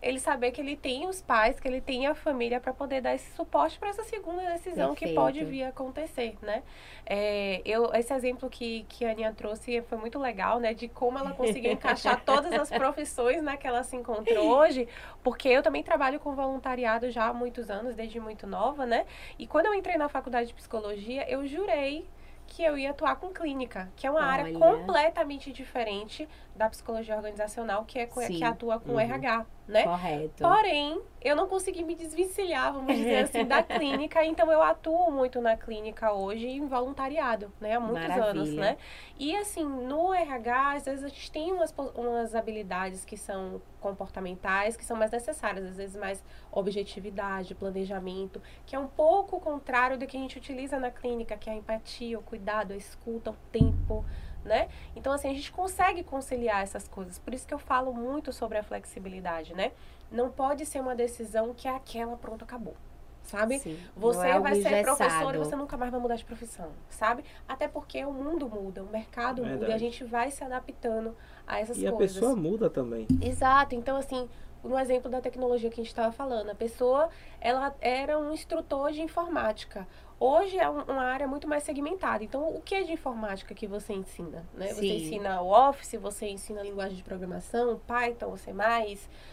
[0.00, 3.14] ele saber que ele tem os pais, que ele tem a família para poder dar
[3.14, 5.10] esse suporte para essa segunda decisão Perfeito.
[5.10, 6.62] que pode vir a acontecer, né?
[7.04, 10.72] É, eu, esse exemplo que, que a Aninha trouxe foi muito legal, né?
[10.72, 14.86] De como ela conseguiu encaixar todas as profissões na que ela se encontrou hoje,
[15.22, 19.04] porque eu também trabalho com voluntariado já há muitos anos, desde muito nova, né?
[19.38, 22.06] E quando eu entrei na faculdade de psicologia, eu jurei
[22.48, 24.58] que eu ia atuar com clínica, que é uma área Olha.
[24.58, 26.26] completamente diferente
[26.58, 28.34] da psicologia organizacional, que é Sim.
[28.34, 29.00] que atua com Uhum.
[29.00, 29.84] RH, né?
[29.84, 30.42] Correto.
[30.42, 34.24] Porém, eu não consegui me desvencilhar, vamos dizer assim, da clínica.
[34.24, 37.74] Então, eu atuo muito na clínica hoje em voluntariado, né?
[37.76, 38.30] Há muitos Maravilha.
[38.30, 38.76] anos, né?
[39.18, 44.76] E, assim, no RH, às vezes a gente tem umas, umas habilidades que são comportamentais,
[44.76, 45.64] que são mais necessárias.
[45.64, 50.36] Às vezes, mais objetividade, planejamento, que é um pouco o contrário do que a gente
[50.38, 54.04] utiliza na clínica, que é a empatia, o cuidado, a escuta, o tempo,
[54.48, 54.68] né?
[54.96, 57.18] Então, assim, a gente consegue conciliar essas coisas.
[57.18, 59.70] Por isso que eu falo muito sobre a flexibilidade, né?
[60.10, 62.74] Não pode ser uma decisão que é aquela, pronto, acabou.
[63.22, 63.58] Sabe?
[63.58, 66.70] Sim, não Você é vai ser professor e você nunca mais vai mudar de profissão,
[66.88, 67.22] sabe?
[67.46, 71.14] Até porque o mundo muda, o mercado muda e a gente vai se adaptando
[71.46, 72.14] a essas E a coisas.
[72.16, 73.06] pessoa muda também.
[73.20, 73.74] Exato.
[73.74, 74.26] Então, assim,
[74.64, 77.08] no exemplo da tecnologia que a gente estava falando, a pessoa,
[77.40, 79.86] ela era um instrutor de informática.
[80.20, 82.24] Hoje é um- uma área muito mais segmentada.
[82.24, 84.44] Então, o que é de informática que você ensina?
[84.52, 84.68] Né?
[84.74, 88.52] Você ensina o Office, você ensina linguagem de programação, Python, C++,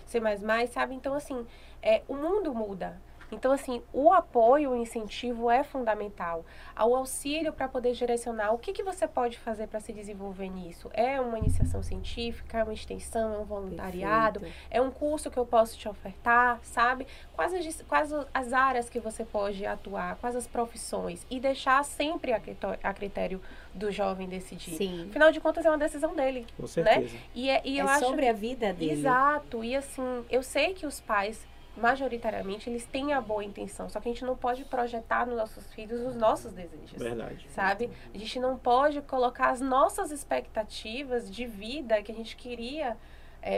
[0.05, 0.21] C++,
[0.67, 0.93] sabe?
[0.93, 1.45] Então, assim,
[1.81, 3.01] é, o mundo muda.
[3.31, 6.45] Então, assim, o apoio, o incentivo é fundamental.
[6.77, 10.89] O auxílio para poder direcionar o que, que você pode fazer para se desenvolver nisso.
[10.93, 14.67] É uma iniciação científica, é uma extensão, é um voluntariado, Perfeito.
[14.69, 17.07] é um curso que eu posso te ofertar, sabe?
[17.33, 21.25] Quais as, quais as áreas que você pode atuar, quais as profissões.
[21.29, 23.41] E deixar sempre a critério, a critério
[23.73, 24.77] do jovem decidir.
[24.77, 25.07] Sim.
[25.09, 26.45] Afinal de contas, é uma decisão dele.
[26.57, 27.15] Com certeza.
[27.33, 28.93] E, é, e eu é acho sobre a vida dele.
[28.93, 29.63] Exato.
[29.63, 31.45] E assim, eu sei que os pais,
[31.77, 33.89] majoritariamente, eles têm a boa intenção.
[33.89, 36.91] Só que a gente não pode projetar nos nossos filhos os nossos desejos.
[36.97, 37.45] Verdade.
[37.49, 37.89] Sabe?
[38.13, 42.97] A gente não pode colocar as nossas expectativas de vida que a gente queria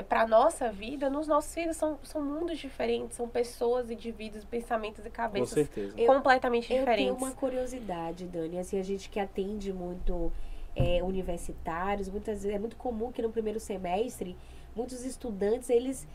[0.09, 1.78] para a nossa vida nos nossos filhos.
[1.78, 5.93] São, são mundos diferentes, são pessoas, indivíduos, pensamentos e Com cabeças certeza.
[5.97, 7.22] Eu- completamente Eu tenho diferentes.
[7.22, 8.59] uma curiosidade, Dani.
[8.59, 10.32] Assim, a gente que atende muito
[10.76, 14.38] é, universitários, muitas vezes é muito comum que no primeiro semestre
[14.76, 16.05] muitos estudantes eles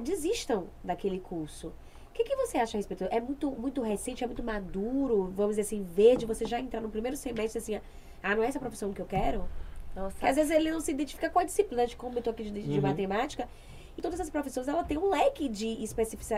[0.00, 1.68] desistam daquele curso.
[2.08, 3.04] O que, que você acha a respeito?
[3.10, 6.90] É muito, muito recente, é muito maduro, vamos dizer assim, verde, você já entrar no
[6.90, 7.80] primeiro semestre assim,
[8.22, 9.48] ah, não é essa a profissão que eu quero?
[9.94, 12.42] Nossa, Porque às vezes ele não se identifica com a disciplina, a gente comentou aqui
[12.44, 12.82] de, de Uhum.
[12.82, 13.48] matemática.
[13.96, 15.66] E todas essas profissões, ela tem um leque de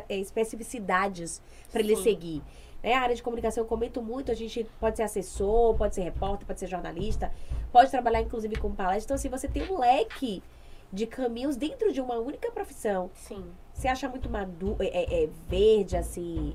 [0.08, 1.40] eh, especificidades
[1.70, 2.42] para ele seguir.
[2.82, 2.94] Né?
[2.94, 6.46] A área de comunicação, eu comento muito, a gente pode ser assessor, pode ser repórter,
[6.46, 7.32] pode ser jornalista,
[7.70, 9.04] pode trabalhar inclusive com palestra.
[9.04, 10.42] Então, assim, você tem um leque
[10.92, 13.10] de caminhos dentro de uma única profissão.
[13.14, 13.44] sim.
[13.72, 16.54] Você acha muito maduro, é, é- é verde, assim,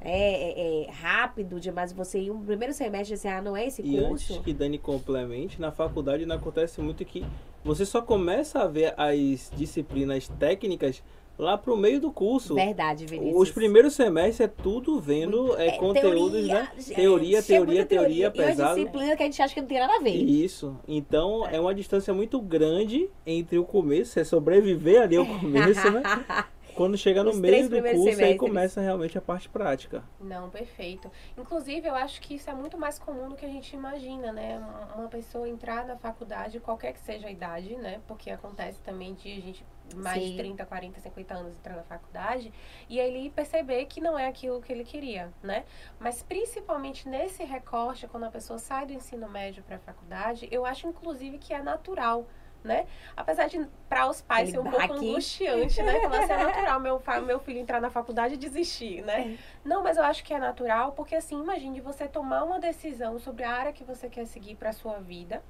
[0.00, 3.82] é, é- é rápido demais você ir um primeiro semestre assim, ah, não é esse
[3.82, 4.34] E curso?
[4.34, 7.24] antes que Dani complemente, na faculdade não acontece muito que
[7.64, 11.02] você só começa a ver as disciplinas técnicas
[11.42, 12.54] lá pro meio do curso.
[12.54, 13.40] Verdade, Vinícius.
[13.40, 16.68] Os primeiros semestres é tudo vendo é, É, conteúdos, teoria, né?
[16.94, 19.78] Teoria, é teoria, muita teoria, E uma disciplina que a gente acha que não tem
[19.78, 20.14] nada a ver.
[20.14, 20.76] Isso.
[20.86, 26.02] Então é uma distância muito grande entre o começo, é sobreviver ali ao começo, né?
[26.74, 28.38] Quando chega no meio do curso, aí semestres.
[28.38, 30.02] começa realmente a parte prática.
[30.20, 31.10] Não, perfeito.
[31.36, 34.58] Inclusive, eu acho que isso é muito mais comum do que a gente imagina, né?
[34.96, 38.00] Uma pessoa entrar na faculdade, qualquer que seja a idade, né?
[38.06, 40.30] Porque acontece também de a gente, mais Sim.
[40.30, 42.52] de 30, 40, 50 anos entrar na faculdade,
[42.88, 45.64] e aí ele perceber que não é aquilo que ele queria, né?
[46.00, 50.64] Mas principalmente nesse recorte, quando a pessoa sai do ensino médio para a faculdade, eu
[50.64, 52.26] acho inclusive que é natural.
[52.62, 52.86] Né?
[53.16, 56.00] Apesar de para os pais Aquele ser um pouco angustiante, né?
[56.00, 59.36] Falar assim, é natural meu, meu filho entrar na faculdade e desistir, né?
[59.64, 63.42] Não, mas eu acho que é natural, porque assim, imagine você tomar uma decisão sobre
[63.42, 65.42] a área que você quer seguir para sua vida.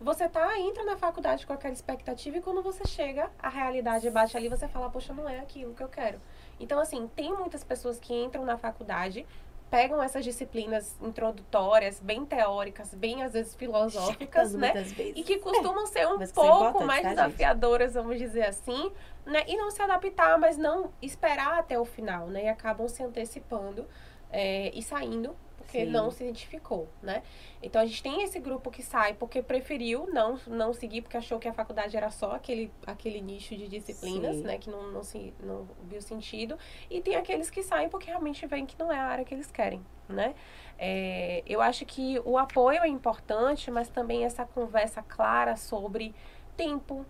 [0.00, 4.36] Você tá, entra na faculdade com aquela expectativa e quando você chega, a realidade bate
[4.36, 6.20] ali, você fala, poxa, não é aquilo que eu quero.
[6.60, 9.26] Então, assim, tem muitas pessoas que entram na faculdade,
[9.70, 15.12] pegam essas disciplinas introdutórias, bem teóricas, bem às vezes filosóficas, Chatas né?
[15.14, 17.16] E que costumam ser um mas são pouco mais tá, gente?
[17.16, 18.92] desafiadoras, vamos dizer assim,
[19.24, 19.44] né?
[19.46, 22.44] E não se adaptar, mas não esperar até o final, né?
[22.44, 23.86] E acabam se antecipando
[24.30, 25.36] é, e saindo
[25.66, 25.90] porque Sim.
[25.90, 27.22] não se identificou, né?
[27.60, 31.38] Então a gente tem esse grupo que sai porque preferiu não, não seguir, porque achou
[31.38, 34.42] que a faculdade era só aquele, aquele nicho de disciplinas, Sim.
[34.42, 34.58] né?
[34.58, 36.56] Que não, não, se, não viu sentido.
[36.88, 39.50] E tem aqueles que saem porque realmente veem que não é a área que eles
[39.50, 40.34] querem, né?
[40.78, 46.14] É, eu acho que o apoio é importante, mas também essa conversa clara sobre
[46.56, 47.04] tempo,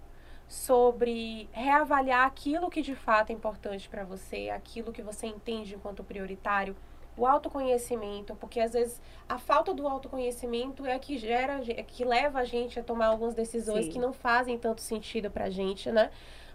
[0.49, 6.03] sobre reavaliar aquilo que de fato é importante para você, aquilo que você entende enquanto
[6.03, 6.75] prioritário,
[7.17, 12.41] o autoconhecimento, porque às vezes a falta do autoconhecimento é que gera, é que leva
[12.41, 13.93] a gente a tomar algumas decisões Sim.
[13.93, 16.11] que não fazem tanto sentido pra gente, né?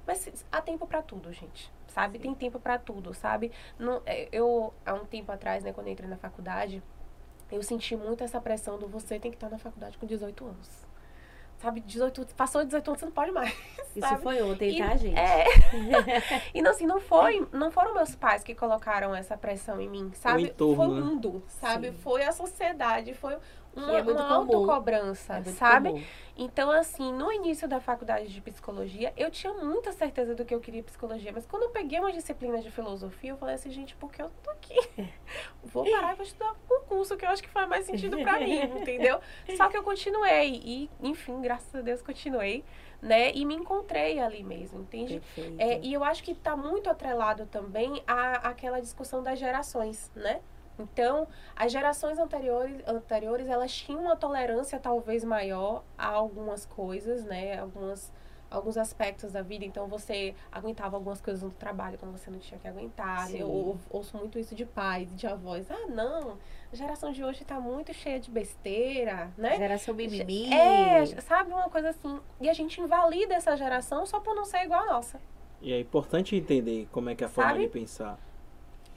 [0.06, 1.72] Mas há tempo para tudo, gente.
[1.88, 2.18] Sabe?
[2.18, 2.24] Sim.
[2.24, 3.52] Tem tempo para tudo, sabe?
[3.78, 6.82] Não, é, eu, há um tempo atrás, né, quando eu entrei na faculdade,
[7.52, 10.91] eu senti muito essa pressão do você tem que estar na faculdade com 18 anos.
[11.62, 13.54] Sabe, 18, passou 18 anos, você não pode mais.
[13.96, 14.24] Isso sabe?
[14.24, 15.16] foi ontem, E- tá, gente?
[15.16, 15.46] É.
[16.56, 20.12] e não, assim, não foi, não foram meus pais que colocaram essa pressão em mim,
[20.16, 20.44] sabe?
[20.44, 21.02] entorno, foi o né?
[21.02, 21.92] mundo, sabe?
[21.92, 21.98] Sim.
[22.02, 23.38] Foi a sociedade, foi
[23.76, 25.90] uma, é uma autocobrança, É sabe?
[25.90, 26.04] comum.
[26.38, 30.60] Então, assim, no início da faculdade de psicologia, eu tinha muita certeza do que eu
[30.60, 31.32] queria psicologia.
[31.32, 34.32] Mas quando eu peguei uma disciplina de filosofia, eu falei assim, gente, por que eu
[34.42, 34.76] tô aqui?
[35.64, 38.40] Vou parar e vou estudar um curso que eu acho que faz mais sentido pra
[38.40, 39.20] mim, entendeu?
[39.56, 40.60] Só que eu continuei.
[40.66, 42.66] E, enfim, graças a Deus, continuei,
[43.02, 43.32] né?
[43.34, 45.22] E me encontrei ali mesmo, entende?
[45.58, 50.42] É, e eu acho que está muito atrelado também à, àquela discussão das gerações, né?
[50.82, 57.60] Então, as gerações anteriores, anteriores, elas tinham uma tolerância talvez maior a algumas coisas, né?
[57.60, 58.12] Algumas,
[58.50, 59.64] alguns aspectos da vida.
[59.66, 63.28] Então, você aguentava algumas coisas no trabalho quando você não tinha que aguentar.
[63.28, 63.38] Sim.
[63.40, 65.70] Eu ou- ouço muito isso de pais, de avós.
[65.72, 66.38] Ah, não,
[66.72, 69.58] a geração de hoje está muito cheia de besteira, né?
[69.58, 70.54] Geração mimimi.
[70.54, 72.20] É, sabe uma coisa assim.
[72.40, 75.20] E a gente invalida essa geração só por não ser igual a nossa.
[75.62, 77.64] E é importante entender como é que é a forma Sabe?
[77.66, 78.18] de pensar.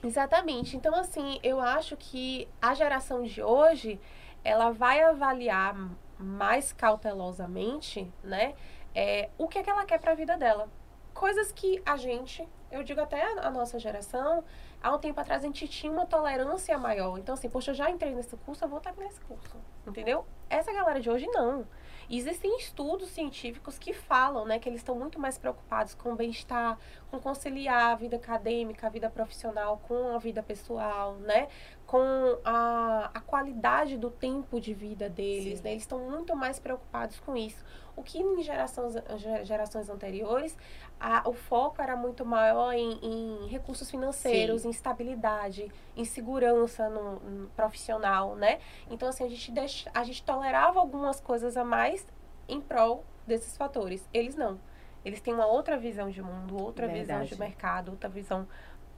[0.05, 0.77] Exatamente.
[0.77, 3.99] Então, assim, eu acho que a geração de hoje,
[4.45, 5.75] ela vai avaliar
[6.19, 8.55] mais cautelosamente, né,
[8.95, 10.69] é, o que é que ela quer para a vida dela.
[11.15, 14.45] Coisas que a gente, eu digo até a, a nossa geração,
[14.83, 17.19] há um tempo atrás a gente tinha uma tolerância maior.
[17.19, 19.57] Então, assim, poxa, eu já entrei nesse curso, eu vou estar nesse curso.
[19.87, 20.27] Entendeu?
[20.51, 21.67] Essa galera de hoje não.
[22.09, 26.17] E Existem estudos científicos que falam, né, que eles estão muito mais preocupados com o
[26.17, 26.79] bem-estar,
[27.11, 31.49] com conciliar a vida acadêmica, a vida profissional com a vida pessoal, né?
[31.87, 32.01] Com
[32.43, 35.65] a, a qualidade do tempo de vida deles, Sim.
[35.65, 35.71] né?
[35.73, 37.63] Eles estão muito mais preocupados com isso.
[37.97, 40.57] O que em gerações, ge- gerações anteriores,
[40.99, 47.21] a- o foco era muito maior em, em recursos financeiros, em estabilidade, em segurança no,
[47.21, 48.59] no profissional, né?
[48.91, 52.07] Então, assim, a gente, deixa, a gente tolerava algumas coisas a mais
[52.49, 54.09] em prol desses fatores.
[54.13, 54.59] Eles não.
[55.05, 57.39] Eles têm uma outra visão de mundo, outra visão de Verdade.
[57.41, 58.49] mercado, outra visão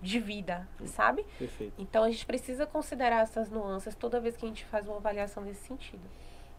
[0.00, 1.24] de vida, sabe?
[1.38, 1.74] Perfeito.
[1.78, 5.42] Então a gente precisa considerar essas nuances toda vez que a gente faz uma avaliação
[5.42, 6.02] nesse sentido.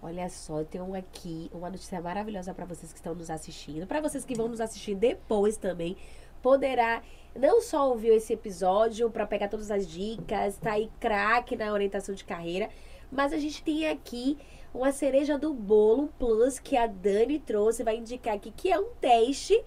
[0.01, 3.87] Olha só, eu tenho aqui uma notícia maravilhosa para vocês que estão nos assistindo.
[3.87, 5.97] Para vocês que vão nos assistir depois também,
[6.41, 7.01] poderá
[7.35, 12.13] não só ouvir esse episódio para pegar todas as dicas, tá aí craque na orientação
[12.13, 12.69] de carreira,
[13.11, 14.37] mas a gente tem aqui
[14.73, 18.89] uma cereja do bolo plus que a Dani trouxe, vai indicar aqui que é um
[19.01, 19.59] teste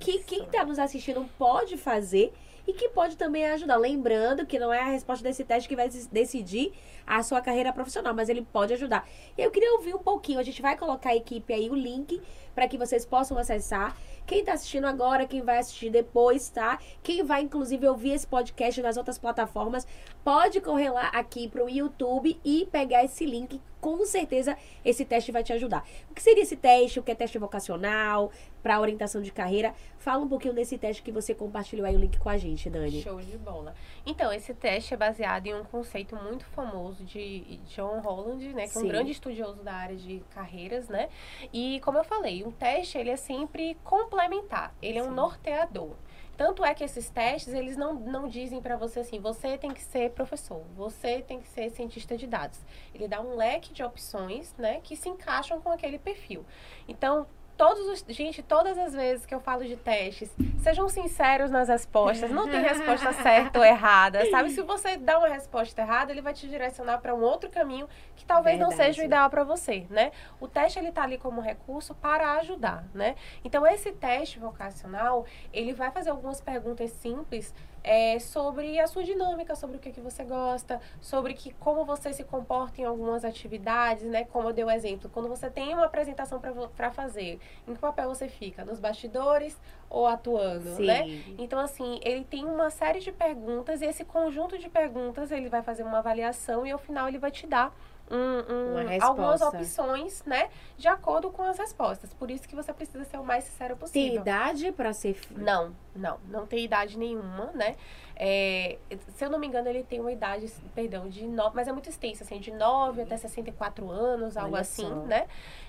[0.00, 2.32] que quem está nos assistindo pode fazer
[2.66, 3.76] e que pode também ajudar.
[3.76, 6.72] Lembrando que não é a resposta desse teste que vai decidir
[7.06, 9.08] a sua carreira profissional, mas ele pode ajudar.
[9.38, 12.20] Eu queria ouvir um pouquinho, a gente vai colocar a equipe aí, o link,
[12.54, 13.96] para que vocês possam acessar.
[14.26, 16.80] Quem tá assistindo agora, quem vai assistir depois, tá?
[17.02, 19.86] Quem vai, inclusive, ouvir esse podcast nas outras plataformas,
[20.24, 23.60] pode correr lá aqui pro YouTube e pegar esse link.
[23.80, 25.86] Com certeza, esse teste vai te ajudar.
[26.10, 26.98] O que seria esse teste?
[26.98, 28.32] O que é teste vocacional?
[28.66, 29.72] Para orientação de carreira?
[29.96, 33.00] Fala um pouquinho desse teste que você compartilhou aí o link com a gente, Dani.
[33.00, 33.76] Show de bola.
[34.04, 38.66] Então, esse teste é baseado em um conceito muito famoso de John Holland, né?
[38.66, 38.88] Que é um Sim.
[38.88, 41.08] grande estudioso da área de carreiras, né?
[41.52, 44.74] E, como eu falei, um teste, ele é sempre complementar.
[44.82, 45.14] Ele é um Sim.
[45.14, 45.94] norteador.
[46.36, 49.82] Tanto é que esses testes, eles não, não dizem pra você assim, você tem que
[49.82, 52.60] ser professor, você tem que ser cientista de dados.
[52.94, 56.44] Ele dá um leque de opções, né, que se encaixam com aquele perfil.
[56.86, 57.26] Então,
[57.56, 62.30] todos os, gente, todas as vezes que eu falo de testes, sejam sinceros nas respostas,
[62.30, 64.50] não tem resposta certa ou errada, sabe?
[64.50, 68.24] Se você dá uma resposta errada, ele vai te direcionar para um outro caminho que
[68.24, 68.88] talvez não Verdade.
[68.88, 70.12] seja o ideal para você, né?
[70.40, 73.16] O teste ele tá ali como recurso para ajudar, né?
[73.44, 77.54] Então esse teste vocacional, ele vai fazer algumas perguntas simples
[77.86, 82.12] é, sobre a sua dinâmica, sobre o que, que você gosta, sobre que, como você
[82.12, 84.24] se comporta em algumas atividades, né?
[84.24, 86.40] Como eu dei o exemplo, quando você tem uma apresentação
[86.76, 88.64] para fazer, em que papel você fica?
[88.64, 89.56] Nos bastidores
[89.88, 90.86] ou atuando, Sim.
[90.86, 91.04] né?
[91.38, 95.62] Então, assim, ele tem uma série de perguntas e esse conjunto de perguntas ele vai
[95.62, 97.72] fazer uma avaliação e ao final ele vai te dar
[98.10, 99.04] um- um- resposta.
[99.06, 100.48] algumas opções, né?
[100.76, 102.12] De acordo com as respostas.
[102.14, 104.20] Por isso que você precisa ser o mais sincero Tem possível.
[104.20, 105.18] idade para ser.
[105.30, 107.76] Não, não, não tem idade nenhuma, né?
[108.14, 108.78] É,
[109.14, 111.88] se eu não me engano, ele tem uma idade, perdão, de 9, mas é muito
[111.90, 115.26] extensa, assim, de 9 até 64 anos, algo assim, né?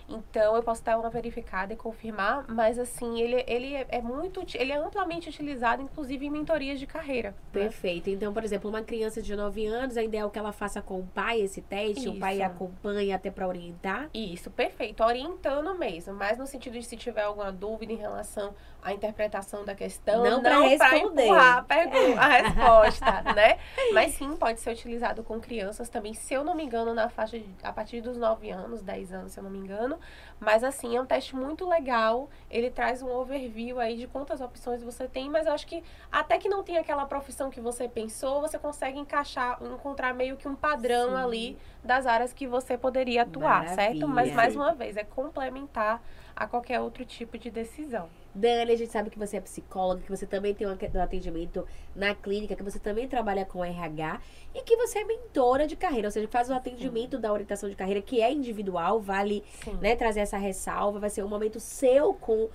[0.09, 4.41] Então eu posso dar uma verificada e confirmar, mas assim, ele, ele é, é muito,
[4.55, 7.31] ele é amplamente utilizado, inclusive em mentorias de carreira.
[7.31, 7.35] né?
[7.51, 8.09] Perfeito.
[8.09, 10.99] Então, por exemplo, uma criança de 9 anos, a ideia é que ela faça com
[10.99, 12.43] o pai esse teste, o pai Isso.
[12.45, 14.09] acompanha até para orientar.
[14.13, 15.03] Isso, perfeito.
[15.03, 19.75] Orientando mesmo, mas no sentido de se tiver alguma dúvida em relação à interpretação da
[19.75, 21.29] questão, Não pra pra responder.
[21.31, 23.57] a, pergunta, a resposta, né?
[23.93, 27.37] Mas sim, pode ser utilizado com crianças também, se eu não me engano, na faixa
[27.37, 29.96] de, a partir dos 9 anos, 10 anos, se eu não me engano.
[30.39, 32.29] Mas assim, é um teste muito legal.
[32.49, 36.37] Ele traz um overview aí de quantas opções você tem, mas eu acho que até
[36.37, 40.55] que não tenha aquela profissão que você pensou, você consegue encaixar, encontrar meio que um
[40.55, 41.15] padrão Sim.
[41.23, 44.07] ali das áreas que você poderia atuar, certo?
[44.07, 44.35] Mas Maravilha.
[44.35, 46.01] mais uma vez, é complementar
[46.35, 48.09] a qualquer outro tipo de decisão.
[48.37, 51.65] Dani, a gente sabe que você é psicóloga, que você também tem um atendimento
[51.95, 54.21] na clínica, que você também trabalha com RH
[54.53, 57.75] e que você é mentora de carreira, ou seja, faz o atendimento da orientação de
[57.75, 59.73] carreira que é individual, vale Sim.
[59.81, 62.47] né, trazer essa ressalva, vai ser um momento seu com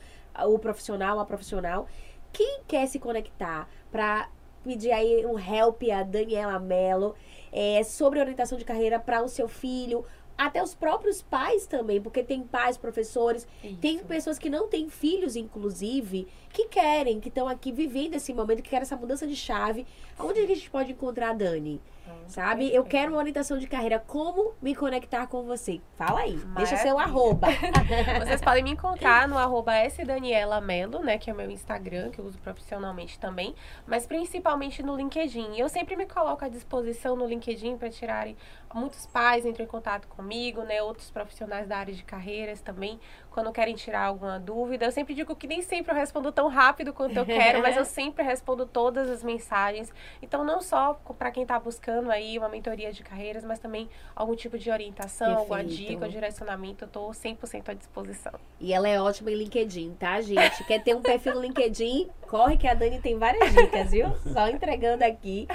[0.46, 1.88] o profissional, a profissional.
[2.32, 4.28] Quem quer se conectar para
[4.62, 7.16] pedir aí um help a Daniela Mello
[7.52, 10.04] é, sobre orientação de carreira para o seu filho,
[10.36, 13.46] até os próprios pais também, porque tem pais, professores,
[13.80, 14.04] tem Isso.
[14.04, 18.70] pessoas que não têm filhos, inclusive, que querem, que estão aqui vivendo esse momento, que
[18.70, 19.86] querem essa mudança de chave.
[20.18, 21.80] Onde a gente pode encontrar a Dani?
[22.06, 22.74] Hum, Sabe?
[22.74, 23.98] Eu quero uma orientação de carreira.
[23.98, 25.80] Como me conectar com você?
[25.96, 26.32] Fala aí.
[26.32, 26.76] Deixa Maravilha.
[26.78, 27.48] seu arroba.
[28.20, 31.16] Vocês podem me encontrar no arroba sdaniela.melo, né?
[31.16, 33.54] Que é o meu Instagram, que eu uso profissionalmente também.
[33.86, 35.56] Mas principalmente no LinkedIn.
[35.56, 38.36] Eu sempre me coloco à disposição no LinkedIn para tirarem...
[38.74, 40.82] Muitos pais entram em contato comigo, né?
[40.82, 42.98] Outros profissionais da área de carreiras também,
[43.30, 44.86] quando querem tirar alguma dúvida.
[44.86, 47.84] Eu sempre digo que nem sempre eu respondo tão rápido quanto eu quero, mas eu
[47.86, 49.92] sempre respondo todas as mensagens.
[50.20, 54.34] Então, não só para quem está buscando aí uma mentoria de carreiras, mas também algum
[54.34, 55.88] tipo de orientação, alguma Perfeito.
[55.88, 58.32] dica, direcionamento, eu tô 100% à disposição.
[58.60, 60.64] E ela é ótima em LinkedIn, tá, gente?
[60.64, 62.10] Quer ter um perfil no LinkedIn?
[62.28, 64.06] Corre que a Dani tem várias dicas, viu?
[64.32, 65.46] Só entregando aqui.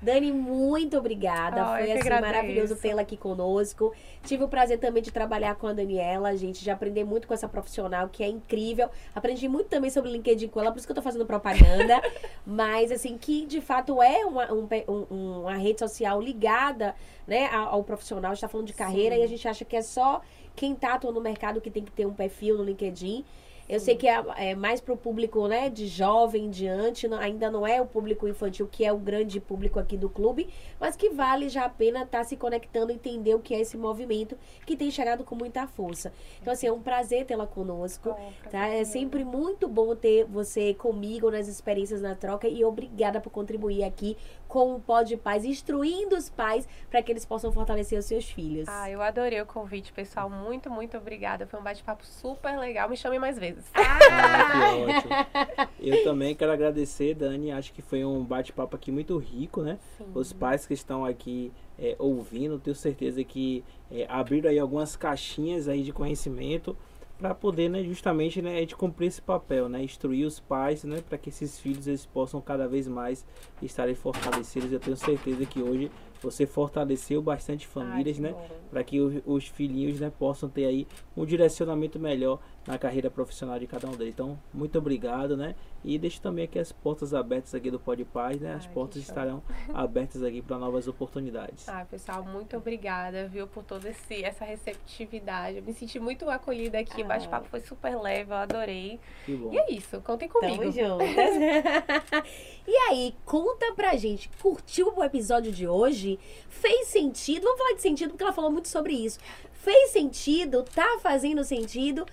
[0.00, 1.64] Dani, muito obrigada.
[1.78, 3.92] Foi assim maravilhoso tê-la aqui conosco.
[4.22, 7.48] Tive o prazer também de trabalhar com a Daniela, gente, de aprender muito com essa
[7.48, 8.88] profissional que é incrível.
[9.14, 12.00] Aprendi muito também sobre o LinkedIn com ela, por isso que eu tô fazendo propaganda.
[12.46, 16.94] Mas assim, que de fato é uma, um um- uma rede social ligada,
[17.26, 18.30] né, ao, ao profissional.
[18.30, 19.20] A gente tá falando de carreira Sim.
[19.20, 20.20] e a gente acha que é só
[20.54, 23.24] quem tá atuando no mercado que tem que ter um perfil no LinkedIn.
[23.68, 27.50] Eu sei que é, é mais pro público, né, de jovem em diante, não- ainda
[27.50, 30.48] não é o público infantil, que é o grande público aqui do clube,
[30.80, 34.36] mas que vale já a pena estar se conectando, entender o que é esse movimento
[34.64, 36.12] que tem chegado com muita força.
[36.40, 38.14] Então, assim, é um prazer tê-la conosco.
[38.50, 38.68] Tá?
[38.68, 43.84] É sempre muito bom ter você comigo nas experiências na troca e obrigada por contribuir
[43.84, 44.16] aqui
[44.48, 48.66] com o Pod Paz, instruindo os pais para que eles possam fortalecer os seus filhos.
[48.66, 50.30] Ah, eu adorei o convite, pessoal.
[50.30, 51.46] Muito, muito obrigada.
[51.46, 52.88] Foi um bate-papo super legal.
[52.88, 53.64] Me chamem mais vezes.
[53.74, 54.72] Ah,
[55.04, 55.70] que ótimo.
[55.78, 57.52] Eu também quero agradecer, Dani.
[57.52, 59.78] Acho que foi um bate-papo aqui muito rico, né?
[60.14, 65.68] Os pais que estão aqui é, ouvindo, tenho certeza que é, abriram aí algumas caixinhas
[65.68, 66.76] aí de conhecimento
[67.18, 71.18] para poder, né, justamente, né, gente cumprir esse papel, né, instruir os pais, né, para
[71.18, 73.26] que esses filhos eles possam cada vez mais
[73.60, 74.72] estarem fortalecidos.
[74.72, 75.90] Eu tenho certeza que hoje
[76.22, 78.34] você fortaleceu bastante famílias, Ai, né,
[78.70, 80.86] para que o- os filhinhos, né, possam ter aí
[81.16, 82.38] um direcionamento melhor
[82.68, 84.12] na carreira profissional de cada um deles.
[84.12, 85.54] Então, muito obrigado, né?
[85.82, 88.54] E deixo também aqui as portas abertas aqui do Pode Paz, né?
[88.54, 89.42] As Ai, portas estarão
[89.72, 91.66] abertas aqui para novas oportunidades.
[91.66, 95.56] Ah, pessoal, muito obrigada, viu, por toda esse, essa receptividade.
[95.56, 97.00] Eu me senti muito acolhida aqui.
[97.00, 97.04] Ah.
[97.04, 99.00] O bate-papo foi super leve, eu adorei.
[99.24, 99.50] Que bom.
[99.50, 100.58] E é isso, contem comigo.
[100.58, 101.08] Tamo juntas.
[102.68, 106.18] e aí, conta pra gente, curtiu o episódio de hoje?
[106.50, 107.44] Fez sentido?
[107.44, 109.18] Vamos falar de sentido porque ela falou muito sobre isso.
[109.52, 110.62] Fez sentido?
[110.62, 112.04] Tá fazendo sentido?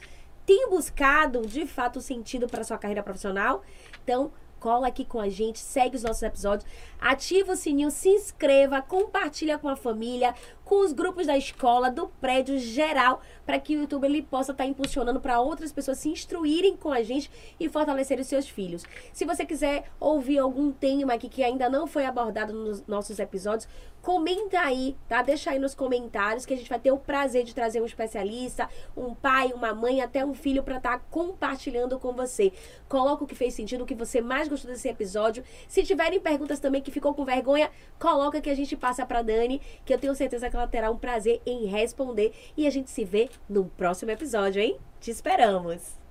[0.46, 3.64] Tem buscado de fato sentido para sua carreira profissional?
[4.04, 4.32] Então,
[4.66, 6.68] cola aqui com a gente, segue os nossos episódios,
[7.00, 12.08] ativa o sininho, se inscreva, compartilha com a família, com os grupos da escola, do
[12.20, 16.76] prédio geral, para que o YouTube ele possa estar impulsionando para outras pessoas se instruírem
[16.76, 18.84] com a gente e fortalecerem os seus filhos.
[19.14, 23.68] Se você quiser ouvir algum tema aqui que ainda não foi abordado nos nossos episódios,
[24.06, 25.23] comenta aí, tá?
[25.23, 28.69] Deixa aí nos comentários que a gente vai ter o prazer de trazer um especialista,
[28.95, 32.53] um pai, uma mãe, até um filho para estar compartilhando com você.
[32.88, 35.44] Coloca o que fez sentido, o que você mais gostou desse episódio.
[35.68, 39.60] Se tiverem perguntas também que ficou com vergonha, coloca que a gente passa para Dani,
[39.84, 43.03] que eu tenho certeza que ela terá um prazer em responder e a gente se
[43.03, 44.77] vê no próximo episódio, hein?
[44.99, 46.05] Te esperamos.